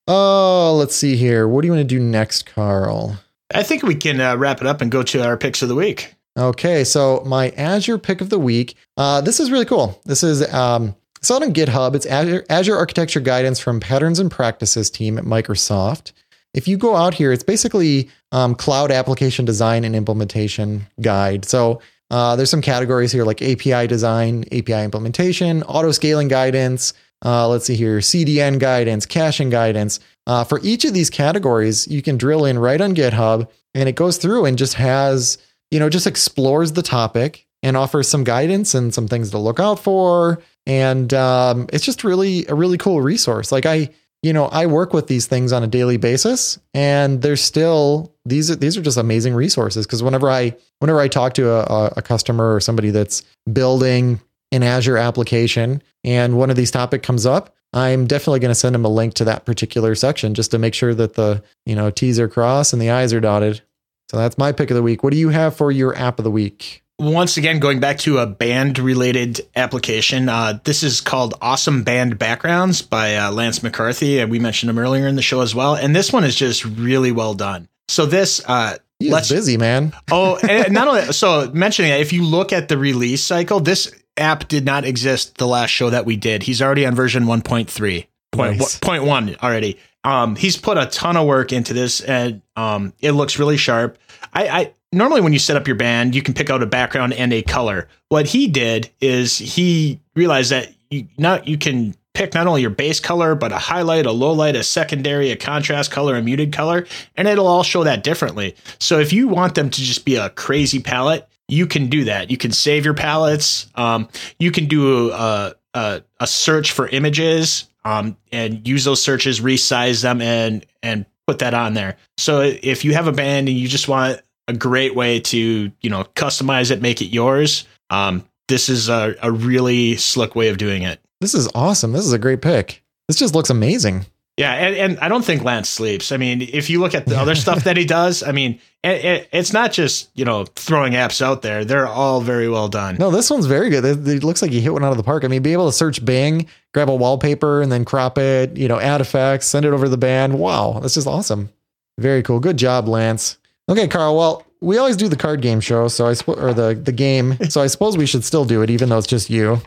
Oh, 0.07 0.73
let's 0.79 0.95
see 0.95 1.17
here. 1.17 1.49
What 1.49 1.63
do 1.63 1.67
you 1.67 1.73
want 1.73 1.81
to 1.87 1.95
do 1.95 1.99
next, 1.99 2.45
Carl? 2.45 3.19
I 3.53 3.63
think 3.63 3.83
we 3.83 3.95
can 3.95 4.21
uh, 4.21 4.37
wrap 4.37 4.61
it 4.61 4.67
up 4.67 4.81
and 4.81 4.91
go 4.91 5.03
to 5.03 5.25
our 5.25 5.37
picks 5.37 5.61
of 5.61 5.69
the 5.69 5.75
week. 5.75 6.13
Okay, 6.37 6.83
so 6.83 7.23
my 7.25 7.49
Azure 7.51 7.97
pick 7.97 8.21
of 8.21 8.29
the 8.29 8.39
week. 8.39 8.75
Uh, 8.95 9.21
this 9.21 9.39
is 9.39 9.51
really 9.51 9.65
cool. 9.65 9.99
This 10.05 10.23
is 10.23 10.51
um, 10.53 10.95
it's 11.17 11.31
on 11.31 11.41
GitHub. 11.53 11.95
It's 11.95 12.05
Azure, 12.05 12.45
Azure 12.49 12.77
Architecture 12.77 13.19
Guidance 13.19 13.59
from 13.59 13.79
Patterns 13.79 14.19
and 14.19 14.31
Practices 14.31 14.89
team 14.89 15.17
at 15.17 15.25
Microsoft. 15.25 16.13
If 16.53 16.67
you 16.67 16.77
go 16.77 16.95
out 16.95 17.13
here, 17.13 17.31
it's 17.31 17.43
basically 17.43 18.09
um, 18.31 18.55
cloud 18.55 18.91
application 18.91 19.45
design 19.45 19.83
and 19.83 19.95
implementation 19.95 20.87
guide. 21.01 21.45
So 21.45 21.81
uh, 22.09 22.35
there's 22.35 22.49
some 22.49 22.61
categories 22.61 23.11
here 23.11 23.23
like 23.23 23.41
API 23.41 23.87
design, 23.87 24.45
API 24.51 24.83
implementation, 24.83 25.63
auto 25.63 25.91
scaling 25.91 26.27
guidance. 26.27 26.93
Uh, 27.23 27.47
let's 27.47 27.65
see 27.65 27.75
here, 27.75 27.99
CDN 27.99 28.59
guidance, 28.59 29.05
caching 29.05 29.49
guidance. 29.49 29.99
Uh, 30.25 30.43
for 30.43 30.59
each 30.63 30.85
of 30.85 30.93
these 30.93 31.09
categories, 31.09 31.87
you 31.87 32.01
can 32.01 32.17
drill 32.17 32.45
in 32.45 32.57
right 32.57 32.79
on 32.79 32.95
GitHub, 32.95 33.49
and 33.73 33.89
it 33.89 33.95
goes 33.95 34.17
through 34.17 34.45
and 34.45 34.57
just 34.57 34.75
has 34.75 35.37
you 35.71 35.79
know, 35.79 35.89
just 35.89 36.07
explores 36.07 36.73
the 36.73 36.81
topic 36.81 37.45
and 37.61 37.77
offers 37.77 38.07
some 38.07 38.23
guidance 38.23 38.73
and 38.73 38.93
some 38.93 39.07
things 39.07 39.31
to 39.31 39.37
look 39.37 39.59
out 39.59 39.79
for. 39.79 40.41
And 40.65 41.13
um, 41.13 41.67
it's 41.71 41.85
just 41.85 42.03
really 42.03 42.45
a 42.47 42.55
really 42.55 42.77
cool 42.77 43.01
resource. 43.01 43.51
Like 43.51 43.65
I, 43.65 43.89
you 44.21 44.33
know, 44.33 44.45
I 44.45 44.65
work 44.65 44.93
with 44.93 45.07
these 45.07 45.27
things 45.27 45.53
on 45.53 45.63
a 45.63 45.67
daily 45.67 45.97
basis, 45.97 46.59
and 46.73 47.21
there's 47.21 47.41
still 47.41 48.13
these 48.25 48.51
are 48.51 48.55
these 48.55 48.75
are 48.75 48.81
just 48.81 48.97
amazing 48.97 49.33
resources. 49.33 49.85
Because 49.85 50.03
whenever 50.03 50.29
I 50.29 50.55
whenever 50.79 50.99
I 50.99 51.07
talk 51.07 51.33
to 51.35 51.49
a, 51.49 51.93
a 51.97 52.01
customer 52.01 52.53
or 52.53 52.59
somebody 52.59 52.91
that's 52.91 53.23
building 53.51 54.19
an 54.51 54.63
Azure 54.63 54.97
application, 54.97 55.81
and 56.03 56.37
one 56.37 56.49
of 56.49 56.55
these 56.55 56.71
topic 56.71 57.03
comes 57.03 57.25
up, 57.25 57.55
I'm 57.73 58.07
definitely 58.07 58.39
going 58.39 58.49
to 58.49 58.55
send 58.55 58.73
them 58.73 58.85
a 58.85 58.89
link 58.89 59.13
to 59.15 59.25
that 59.25 59.45
particular 59.45 59.93
section 59.95 60.33
just 60.33 60.51
to 60.51 60.57
make 60.57 60.73
sure 60.73 60.93
that 60.95 61.13
the 61.13 61.43
you 61.65 61.75
know 61.75 61.91
T's 61.91 62.19
are 62.19 62.27
crossed 62.27 62.73
and 62.73 62.81
the 62.81 62.89
I's 62.89 63.13
are 63.13 63.19
dotted. 63.19 63.61
So 64.09 64.17
that's 64.17 64.37
my 64.39 64.51
pick 64.51 64.71
of 64.71 64.75
the 64.75 64.81
week. 64.81 65.03
What 65.03 65.13
do 65.13 65.19
you 65.19 65.29
have 65.29 65.55
for 65.55 65.71
your 65.71 65.95
app 65.95 66.17
of 66.17 66.23
the 66.23 66.31
week? 66.31 66.83
Once 66.97 67.37
again, 67.37 67.59
going 67.59 67.79
back 67.79 67.99
to 67.99 68.17
a 68.17 68.25
band 68.25 68.79
related 68.79 69.39
application, 69.55 70.27
uh, 70.27 70.59
this 70.63 70.81
is 70.83 70.99
called 70.99 71.35
Awesome 71.41 71.83
Band 71.83 72.17
Backgrounds 72.17 72.81
by 72.81 73.15
uh, 73.15 73.31
Lance 73.31 73.59
McCarty. 73.59 74.21
And 74.21 74.31
we 74.31 74.39
mentioned 74.39 74.69
him 74.69 74.79
earlier 74.79 75.07
in 75.07 75.15
the 75.15 75.21
show 75.21 75.41
as 75.41 75.53
well. 75.55 75.75
And 75.75 75.95
this 75.95 76.11
one 76.11 76.23
is 76.23 76.35
just 76.35 76.65
really 76.65 77.11
well 77.11 77.35
done. 77.35 77.69
So 77.87 78.05
this, 78.05 78.41
uh, 78.47 78.77
He's 78.99 79.29
busy, 79.29 79.55
man. 79.55 79.93
oh, 80.11 80.37
and 80.37 80.73
not 80.73 80.89
only 80.89 81.13
so 81.13 81.49
mentioning 81.53 81.91
that, 81.91 82.01
if 82.01 82.11
you 82.11 82.25
look 82.25 82.51
at 82.51 82.67
the 82.67 82.77
release 82.77 83.23
cycle, 83.23 83.61
this 83.61 83.93
app 84.19 84.47
did 84.47 84.65
not 84.65 84.85
exist 84.85 85.37
the 85.37 85.47
last 85.47 85.69
show 85.69 85.89
that 85.89 86.05
we 86.05 86.15
did. 86.15 86.43
He's 86.43 86.61
already 86.61 86.85
on 86.85 86.95
version 86.95 87.23
1.3, 87.25 88.07
point, 88.31 88.59
Nice. 88.59 88.79
point 88.79 89.03
one 89.03 89.35
already. 89.41 89.79
Um, 90.03 90.35
he's 90.35 90.55
put 90.57 90.77
a 90.77 90.85
ton 90.85 91.17
of 91.17 91.27
work 91.27 91.51
into 91.51 91.73
this, 91.73 91.99
and 92.01 92.41
um, 92.55 92.93
it 92.99 93.11
looks 93.11 93.37
really 93.39 93.57
sharp. 93.57 93.97
I, 94.33 94.47
I 94.47 94.73
normally 94.93 95.21
when 95.21 95.33
you 95.33 95.39
set 95.39 95.57
up 95.57 95.67
your 95.67 95.75
band, 95.75 96.15
you 96.15 96.21
can 96.21 96.33
pick 96.33 96.49
out 96.49 96.63
a 96.63 96.65
background 96.65 97.13
and 97.13 97.33
a 97.33 97.41
color. 97.41 97.87
What 98.09 98.27
he 98.27 98.47
did 98.47 98.89
is 99.01 99.37
he 99.37 99.99
realized 100.15 100.51
that 100.51 100.73
you 100.89 101.07
not 101.17 101.47
you 101.47 101.57
can 101.57 101.95
pick 102.13 102.33
not 102.33 102.47
only 102.47 102.61
your 102.61 102.69
base 102.69 102.99
color, 102.99 103.35
but 103.35 103.51
a 103.51 103.57
highlight, 103.57 104.05
a 104.05 104.11
low 104.11 104.31
light, 104.31 104.55
a 104.55 104.63
secondary, 104.63 105.31
a 105.31 105.35
contrast 105.35 105.91
color, 105.91 106.15
a 106.15 106.21
muted 106.21 106.53
color, 106.53 106.85
and 107.17 107.27
it'll 107.27 107.47
all 107.47 107.63
show 107.63 107.83
that 107.83 108.03
differently. 108.03 108.55
So 108.79 108.99
if 108.99 109.11
you 109.13 109.27
want 109.27 109.55
them 109.55 109.69
to 109.69 109.81
just 109.81 110.05
be 110.05 110.15
a 110.15 110.29
crazy 110.29 110.79
palette, 110.79 111.27
you 111.51 111.67
can 111.67 111.87
do 111.87 112.05
that. 112.05 112.31
You 112.31 112.37
can 112.37 112.51
save 112.51 112.85
your 112.85 112.93
palettes. 112.93 113.67
Um, 113.75 114.09
you 114.39 114.51
can 114.51 114.67
do 114.67 115.11
a, 115.11 115.53
a, 115.73 116.01
a 116.19 116.27
search 116.27 116.71
for 116.71 116.87
images 116.87 117.67
um, 117.83 118.17
and 118.31 118.67
use 118.67 118.83
those 118.83 119.01
searches, 119.01 119.39
resize 119.39 120.01
them, 120.01 120.21
and 120.21 120.65
and 120.83 121.05
put 121.27 121.39
that 121.39 121.53
on 121.53 121.73
there. 121.73 121.97
So 122.17 122.41
if 122.41 122.85
you 122.85 122.93
have 122.93 123.07
a 123.07 123.11
band 123.11 123.49
and 123.49 123.57
you 123.57 123.67
just 123.67 123.87
want 123.87 124.21
a 124.47 124.53
great 124.53 124.95
way 124.95 125.19
to 125.19 125.71
you 125.81 125.89
know 125.89 126.03
customize 126.15 126.71
it, 126.71 126.81
make 126.81 127.01
it 127.01 127.07
yours, 127.07 127.67
um, 127.89 128.25
this 128.47 128.69
is 128.69 128.89
a, 128.89 129.15
a 129.21 129.31
really 129.31 129.95
slick 129.95 130.35
way 130.35 130.49
of 130.49 130.57
doing 130.57 130.83
it. 130.83 130.99
This 131.21 131.33
is 131.33 131.49
awesome. 131.53 131.91
This 131.91 132.05
is 132.05 132.13
a 132.13 132.19
great 132.19 132.41
pick. 132.41 132.83
This 133.07 133.17
just 133.17 133.35
looks 133.35 133.49
amazing. 133.49 134.05
Yeah, 134.39 134.53
and, 134.53 134.75
and 134.77 134.99
I 134.99 135.09
don't 135.09 135.25
think 135.25 135.43
Lance 135.43 135.67
sleeps. 135.67 136.13
I 136.13 136.17
mean, 136.17 136.41
if 136.41 136.69
you 136.69 136.79
look 136.79 136.95
at 136.95 137.05
the 137.05 137.19
other 137.19 137.35
stuff 137.35 137.65
that 137.65 137.75
he 137.75 137.83
does, 137.99 138.23
I 138.23 138.31
mean, 138.31 138.61
it, 138.83 139.03
it, 139.03 139.29
it's 139.33 139.51
not 139.51 139.73
just 139.73 140.09
you 140.13 140.23
know 140.23 140.45
throwing 140.55 140.93
apps 140.93 141.21
out 141.21 141.41
there; 141.41 141.65
they're 141.65 141.85
all 141.85 142.21
very 142.21 142.47
well 142.47 142.69
done. 142.69 142.95
No, 142.97 143.11
this 143.11 143.29
one's 143.29 143.47
very 143.47 143.69
good. 143.69 143.83
It, 143.83 144.07
it 144.07 144.23
looks 144.23 144.41
like 144.41 144.53
you 144.53 144.61
hit 144.61 144.71
one 144.71 144.81
out 144.81 144.91
of 144.91 144.97
the 144.97 145.03
park. 145.03 145.25
I 145.25 145.27
mean, 145.27 145.41
be 145.41 145.51
able 145.51 145.65
to 145.65 145.73
search 145.73 146.05
Bing, 146.05 146.47
grab 146.73 146.89
a 146.89 146.95
wallpaper, 146.95 147.61
and 147.61 147.69
then 147.69 147.83
crop 147.83 148.17
it. 148.17 148.55
You 148.55 148.69
know, 148.69 148.79
add 148.79 149.01
effects, 149.01 149.45
send 149.47 149.65
it 149.65 149.73
over 149.73 149.87
to 149.87 149.89
the 149.89 149.97
band. 149.97 150.39
Wow, 150.39 150.79
that's 150.81 150.93
just 150.93 151.05
awesome. 151.05 151.49
Very 151.97 152.23
cool. 152.23 152.39
Good 152.39 152.55
job, 152.55 152.87
Lance. 152.87 153.37
Okay, 153.67 153.89
Carl. 153.89 154.15
Well, 154.15 154.45
we 154.61 154.77
always 154.77 154.95
do 154.95 155.09
the 155.09 155.17
card 155.17 155.41
game 155.41 155.59
show, 155.59 155.89
so 155.89 156.07
I 156.07 156.13
suppose, 156.13 156.39
or 156.39 156.53
the 156.53 156.75
the 156.81 156.93
game. 156.93 157.37
So 157.49 157.61
I 157.61 157.67
suppose 157.67 157.97
we 157.97 158.05
should 158.05 158.23
still 158.23 158.45
do 158.45 158.61
it, 158.61 158.69
even 158.69 158.87
though 158.87 158.99
it's 158.99 159.07
just 159.07 159.29
you. 159.29 159.61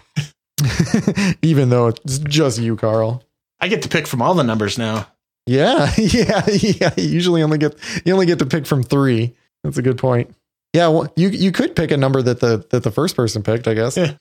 even 1.42 1.68
though 1.68 1.88
it's 1.88 2.20
just 2.20 2.58
you, 2.58 2.76
Carl. 2.76 3.22
I 3.62 3.68
get 3.68 3.82
to 3.82 3.88
pick 3.88 4.08
from 4.08 4.20
all 4.20 4.34
the 4.34 4.42
numbers 4.42 4.76
now. 4.76 5.06
Yeah, 5.46 5.90
yeah, 5.98 6.44
yeah. 6.50 6.92
You 6.96 7.08
usually 7.08 7.42
only 7.42 7.58
get 7.58 7.74
you 8.04 8.12
only 8.12 8.26
get 8.26 8.40
to 8.40 8.46
pick 8.46 8.66
from 8.66 8.82
three. 8.82 9.34
That's 9.62 9.78
a 9.78 9.82
good 9.82 9.98
point. 9.98 10.34
Yeah, 10.72 10.88
well, 10.88 11.12
you 11.16 11.28
you 11.28 11.52
could 11.52 11.76
pick 11.76 11.90
a 11.90 11.96
number 11.96 12.20
that 12.22 12.40
the 12.40 12.66
that 12.70 12.82
the 12.82 12.90
first 12.90 13.14
person 13.14 13.42
picked, 13.42 13.68
I 13.68 13.74
guess. 13.74 13.96
Yeah. 13.96 14.14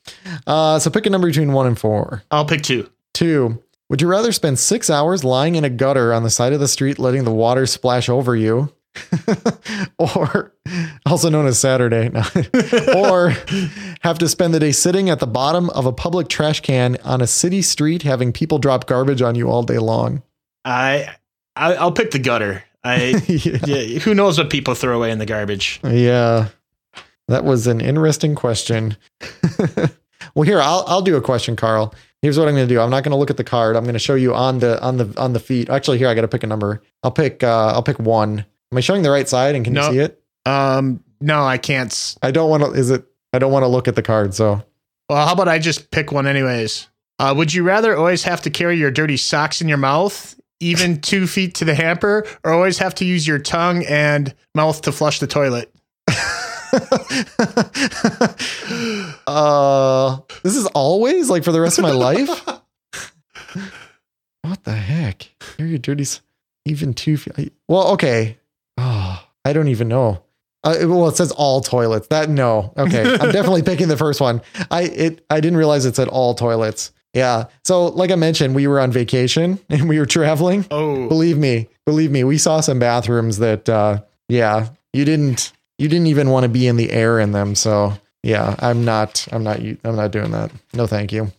Uh, 0.46 0.80
so 0.80 0.90
pick 0.92 1.06
a 1.06 1.10
number 1.10 1.28
between 1.28 1.54
one 1.54 1.68
and 1.68 1.78
four. 1.78 2.24
I'll 2.32 2.46
pick 2.46 2.62
two. 2.62 2.90
Two. 3.14 3.62
Would 3.90 4.02
you 4.02 4.08
rather 4.08 4.32
spend 4.32 4.58
six 4.58 4.90
hours 4.90 5.24
lying 5.24 5.56
in 5.56 5.66
a 5.66 5.70
gutter 5.70 6.14
on 6.14 6.24
the 6.24 6.30
side 6.30 6.54
of 6.54 6.60
the 6.60 6.68
street, 6.68 6.98
letting 6.98 7.26
the 7.26 7.32
water 7.32 7.66
splash 7.66 8.08
over 8.10 8.36
you, 8.36 8.72
or 9.98 10.54
also 11.06 11.30
known 11.30 11.46
as 11.46 11.60
Saturday, 11.60 12.10
no. 12.10 12.24
or 12.96 13.34
have 14.02 14.18
to 14.20 14.28
spend 14.28 14.54
the 14.54 14.60
day 14.60 14.72
sitting 14.72 15.10
at 15.10 15.20
the 15.20 15.28
bottom 15.28 15.70
of 15.72 15.86
a 15.86 15.94
public 15.94 16.28
trash 16.28 16.60
can 16.60 16.98
on 17.04 17.22
a 17.22 17.28
city 17.28 17.62
street, 17.62 18.04
having 18.04 18.34
people 18.34 18.60
drop 18.60 18.88
garbage 18.88 19.22
on 19.22 19.36
you 19.36 19.50
all 19.50 19.64
day 19.64 19.80
long? 19.80 20.24
I, 20.66 21.16
I 21.56 21.76
I'll 21.76 21.92
pick 21.92 22.12
the 22.12 22.20
gutter. 22.20 22.64
I 22.84 23.22
yeah. 23.28 23.58
yeah, 23.66 24.00
who 24.00 24.14
knows 24.14 24.38
what 24.38 24.50
people 24.50 24.76
throw 24.76 24.96
away 24.96 25.12
in 25.12 25.20
the 25.20 25.26
garbage. 25.26 25.80
Yeah. 25.84 26.50
That 27.28 27.46
was 27.46 27.68
an 27.68 27.80
interesting 27.80 28.36
question. 28.36 28.98
well, 30.36 30.44
here 30.44 30.60
I'll 30.60 30.84
I'll 30.88 31.02
do 31.02 31.16
a 31.16 31.22
question, 31.22 31.56
Carl. 31.56 31.94
Here's 32.22 32.38
what 32.38 32.48
I'm 32.48 32.54
going 32.54 32.68
to 32.68 32.74
do. 32.74 32.80
I'm 32.80 32.90
not 32.90 33.04
going 33.04 33.12
to 33.12 33.18
look 33.18 33.32
at 33.32 33.38
the 33.38 33.44
card. 33.44 33.76
I'm 33.76 33.84
going 33.84 33.94
to 33.94 34.00
show 34.00 34.16
you 34.16 34.36
on 34.36 34.60
the 34.60 34.82
on 34.82 34.98
the 34.98 35.14
on 35.18 35.34
the 35.34 35.40
feet. 35.40 35.70
Actually, 35.70 35.98
here 35.98 36.08
I 36.08 36.14
got 36.14 36.22
to 36.22 36.28
pick 36.28 36.44
a 36.44 36.48
number. 36.48 36.82
I'll 37.04 37.12
pick 37.12 37.44
uh 37.44 37.72
I'll 37.74 37.84
pick 37.84 38.00
1. 38.00 38.46
Am 38.72 38.78
I 38.78 38.82
showing 38.82 39.02
the 39.02 39.12
right 39.12 39.28
side 39.28 39.56
and 39.56 39.66
can 39.66 39.74
No. 39.74 39.88
you 39.88 39.94
see 39.94 40.00
it? 40.00 40.22
Um, 40.46 41.04
no, 41.20 41.44
I 41.44 41.58
can't. 41.58 42.16
I 42.22 42.32
don't 42.32 42.50
want 42.50 42.64
to 42.64 42.72
is 42.72 42.90
it 42.90 43.04
I 43.34 43.40
don't 43.40 43.52
want 43.52 43.64
to 43.64 43.68
look 43.68 43.88
at 43.88 43.96
the 43.96 44.02
card, 44.02 44.34
so 44.34 44.64
Well, 45.10 45.26
how 45.28 45.34
about 45.34 45.48
I 45.48 45.60
just 45.60 45.92
pick 45.92 46.12
one 46.12 46.26
anyways? 46.28 46.88
Uh, 47.20 47.34
would 47.38 47.54
you 47.54 47.64
rather 47.64 47.96
always 47.96 48.24
have 48.24 48.42
to 48.44 48.50
carry 48.50 48.78
your 48.78 48.90
dirty 48.92 49.18
socks 49.18 49.62
in 49.62 49.68
your 49.68 49.78
mouth, 49.78 50.36
even 50.60 51.00
two 51.02 51.28
feet 51.28 51.54
to 51.56 51.66
the 51.66 51.76
hamper, 51.76 52.26
or 52.44 52.52
always 52.54 52.78
have 52.80 52.96
to 52.96 53.06
use 53.06 53.28
your 53.28 53.38
tongue 53.40 53.86
and 53.86 54.34
mouth 54.56 54.82
to 54.84 54.92
flush 54.92 55.20
the 55.20 55.28
toilet? 55.28 55.72
uh 59.28 60.18
this 60.44 60.56
is 60.56 60.66
always 60.68 61.30
like 61.30 61.44
for 61.44 61.52
the 61.52 61.62
rest 61.62 61.78
of 61.78 61.84
my 61.84 61.92
life? 61.92 62.30
what 64.42 64.64
the 64.64 64.74
heck? 64.74 65.30
Here 65.58 65.66
your 65.68 65.78
dirty 65.78 66.06
even 66.66 66.94
two 66.94 67.18
feet. 67.18 67.54
Well, 67.68 67.90
okay. 67.94 68.38
I 69.46 69.54
don't 69.54 69.68
even 69.70 69.88
know. 69.88 70.24
Uh, 70.64 70.76
well, 70.82 71.08
it 71.08 71.16
says 71.18 71.32
all 71.32 71.62
toilets. 71.62 72.08
That 72.08 72.30
no. 72.30 72.74
Okay, 72.78 73.02
I'm 73.02 73.32
definitely 73.32 73.64
picking 73.64 73.88
the 73.88 73.98
first 73.98 74.22
one. 74.22 74.42
I 74.70 74.84
it 74.84 75.26
I 75.30 75.40
didn't 75.42 75.58
realize 75.58 75.86
it 75.86 75.96
said 75.96 76.08
all 76.08 76.36
toilets. 76.36 76.92
Yeah. 77.14 77.46
So, 77.66 77.88
like 77.88 78.12
I 78.12 78.16
mentioned, 78.16 78.56
we 78.56 78.68
were 78.68 78.80
on 78.80 78.92
vacation 78.92 79.60
and 79.70 79.90
we 79.90 80.00
were 80.00 80.06
traveling. 80.06 80.66
Oh, 80.72 81.08
Believe 81.10 81.38
me, 81.38 81.68
believe 81.86 82.12
me, 82.12 82.24
we 82.24 82.38
saw 82.38 82.62
some 82.62 82.80
bathrooms 82.80 83.40
that, 83.40 83.68
uh, 83.68 84.02
yeah, 84.30 84.70
you 84.94 85.04
didn't, 85.04 85.52
you 85.78 85.90
didn't 85.90 86.08
even 86.08 86.30
want 86.30 86.44
to 86.44 86.50
be 86.50 86.68
in 86.68 86.78
the 86.78 86.90
air 86.92 87.20
in 87.20 87.34
them. 87.34 87.56
So, 87.56 87.94
yeah, 88.24 88.56
I'm 88.60 88.86
not, 88.86 89.28
I'm 89.32 89.44
not, 89.44 89.60
I'm 89.60 89.96
not 89.98 90.12
doing 90.12 90.32
that. 90.32 90.52
No, 90.74 90.88
thank 90.88 91.12
you. 91.12 91.32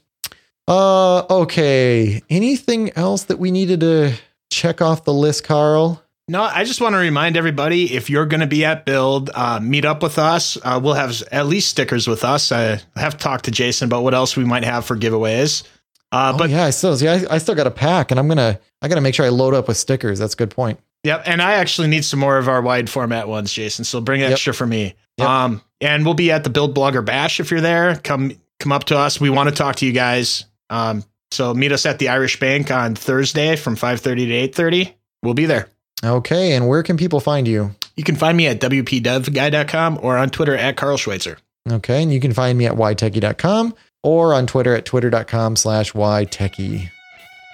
Uh, 0.68 1.20
okay. 1.42 2.20
Anything 2.28 2.90
else 2.96 3.24
that 3.24 3.38
we 3.38 3.50
needed 3.50 3.80
to 3.80 4.12
check 4.50 4.82
off 4.82 5.04
the 5.04 5.14
list, 5.14 5.44
Carl? 5.44 6.02
No, 6.32 6.42
I 6.42 6.64
just 6.64 6.80
want 6.80 6.94
to 6.94 6.98
remind 6.98 7.36
everybody 7.36 7.94
if 7.94 8.08
you're 8.08 8.24
going 8.24 8.40
to 8.40 8.46
be 8.46 8.64
at 8.64 8.86
Build, 8.86 9.28
uh, 9.34 9.60
meet 9.60 9.84
up 9.84 10.02
with 10.02 10.18
us. 10.18 10.56
Uh, 10.64 10.80
we'll 10.82 10.94
have 10.94 11.22
at 11.30 11.46
least 11.46 11.68
stickers 11.68 12.08
with 12.08 12.24
us. 12.24 12.50
I 12.50 12.80
have 12.96 13.18
talked 13.18 13.44
to 13.44 13.50
Jason 13.50 13.84
about 13.86 14.02
what 14.02 14.14
else 14.14 14.34
we 14.34 14.44
might 14.44 14.64
have 14.64 14.86
for 14.86 14.96
giveaways. 14.96 15.62
Uh, 16.10 16.32
Oh, 16.34 16.38
but 16.38 16.48
yeah, 16.48 16.64
I 16.64 16.70
still, 16.70 16.96
see, 16.96 17.06
I, 17.06 17.22
I 17.30 17.36
still 17.36 17.54
got 17.54 17.66
a 17.66 17.70
pack, 17.70 18.10
and 18.10 18.18
I'm 18.18 18.28
gonna, 18.28 18.58
I 18.80 18.88
gotta 18.88 19.02
make 19.02 19.14
sure 19.14 19.26
I 19.26 19.28
load 19.28 19.52
up 19.52 19.68
with 19.68 19.76
stickers. 19.76 20.18
That's 20.20 20.32
a 20.32 20.36
good 20.38 20.50
point. 20.50 20.80
Yep, 21.04 21.24
and 21.26 21.42
I 21.42 21.52
actually 21.54 21.88
need 21.88 22.04
some 22.06 22.20
more 22.20 22.38
of 22.38 22.48
our 22.48 22.62
wide 22.62 22.88
format 22.88 23.28
ones, 23.28 23.52
Jason. 23.52 23.84
So 23.84 24.00
bring 24.00 24.22
Yep. 24.22 24.32
extra 24.32 24.54
for 24.54 24.66
me. 24.66 24.94
Yep. 25.18 25.28
Um, 25.28 25.62
and 25.82 26.02
we'll 26.06 26.14
be 26.14 26.30
at 26.32 26.44
the 26.44 26.50
Build 26.50 26.74
Blogger 26.74 27.04
Bash 27.04 27.40
if 27.40 27.50
you're 27.50 27.60
there. 27.60 27.96
Come 27.96 28.32
come 28.58 28.72
up 28.72 28.84
to 28.84 28.96
us. 28.96 29.20
We 29.20 29.28
want 29.28 29.50
to 29.50 29.54
talk 29.54 29.76
to 29.76 29.86
you 29.86 29.92
guys. 29.92 30.46
Um, 30.70 31.04
so 31.30 31.52
meet 31.52 31.72
us 31.72 31.84
at 31.84 31.98
the 31.98 32.08
Irish 32.08 32.40
Bank 32.40 32.70
on 32.70 32.94
Thursday 32.94 33.56
from 33.56 33.76
5:30 33.76 34.26
to 34.28 34.32
8:30. 34.32 34.94
We'll 35.22 35.34
be 35.34 35.44
there. 35.44 35.68
Okay, 36.04 36.52
and 36.52 36.68
where 36.68 36.82
can 36.82 36.96
people 36.96 37.20
find 37.20 37.46
you? 37.46 37.74
You 37.96 38.04
can 38.04 38.16
find 38.16 38.36
me 38.36 38.46
at 38.46 38.60
wpdevguy.com 38.60 40.00
or 40.02 40.16
on 40.16 40.30
Twitter 40.30 40.56
at 40.56 40.76
Carl 40.76 40.96
Schweitzer. 40.96 41.38
Okay, 41.70 42.02
and 42.02 42.12
you 42.12 42.20
can 42.20 42.32
find 42.32 42.58
me 42.58 42.66
at 42.66 42.74
ytechie.com 42.74 43.74
or 44.02 44.34
on 44.34 44.46
Twitter 44.46 44.74
at 44.74 44.84
twitter.com 44.84 45.56
slash 45.56 45.92
ytechie. 45.92 46.90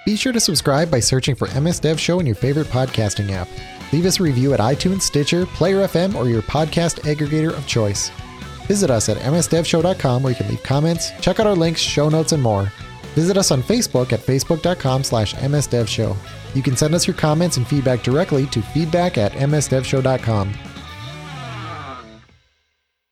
Be 0.07 0.17
sure 0.17 0.33
to 0.33 0.41
subscribe 0.41 0.91
by 0.91 1.01
searching 1.01 1.35
for 1.35 1.49
MS 1.61 1.81
Dev 1.81 2.01
Show 2.01 2.19
in 2.21 2.25
your 2.25 2.35
favorite 2.35 2.69
podcasting 2.69 3.31
app. 3.31 3.49
Leave 3.93 4.07
us 4.07 4.21
a 4.21 4.23
review 4.23 4.55
at 4.55 4.61
iTunes, 4.61 5.03
Stitcher, 5.03 5.45
Player 5.45 5.87
FM, 5.87 6.15
or 6.15 6.29
your 6.29 6.43
podcast 6.43 7.01
aggregator 7.01 7.53
of 7.53 7.67
choice. 7.67 8.11
Visit 8.67 8.91
us 8.91 9.09
at 9.09 9.19
msdevshow.com 9.19 10.23
where 10.23 10.33
you 10.33 10.37
can 10.37 10.49
leave 10.49 10.63
comments, 10.63 11.11
check 11.21 11.41
out 11.41 11.47
our 11.47 11.55
links, 11.55 11.81
show 11.81 12.09
notes, 12.09 12.33
and 12.33 12.43
more. 12.43 12.73
Visit 13.19 13.37
us 13.37 13.51
on 13.51 13.65
Facebook 13.65 14.13
at 14.13 14.21
facebook.com 14.21 15.03
slash 15.03 15.35
msdevshow. 15.35 16.17
You 16.55 16.63
can 16.63 16.77
send 16.77 16.95
us 16.95 17.05
your 17.05 17.17
comments 17.17 17.57
and 17.57 17.67
feedback 17.67 18.05
directly 18.05 18.47
to 18.47 18.63
feedback 18.63 19.19
at 19.19 19.33
msdevshow.com. 19.33 20.55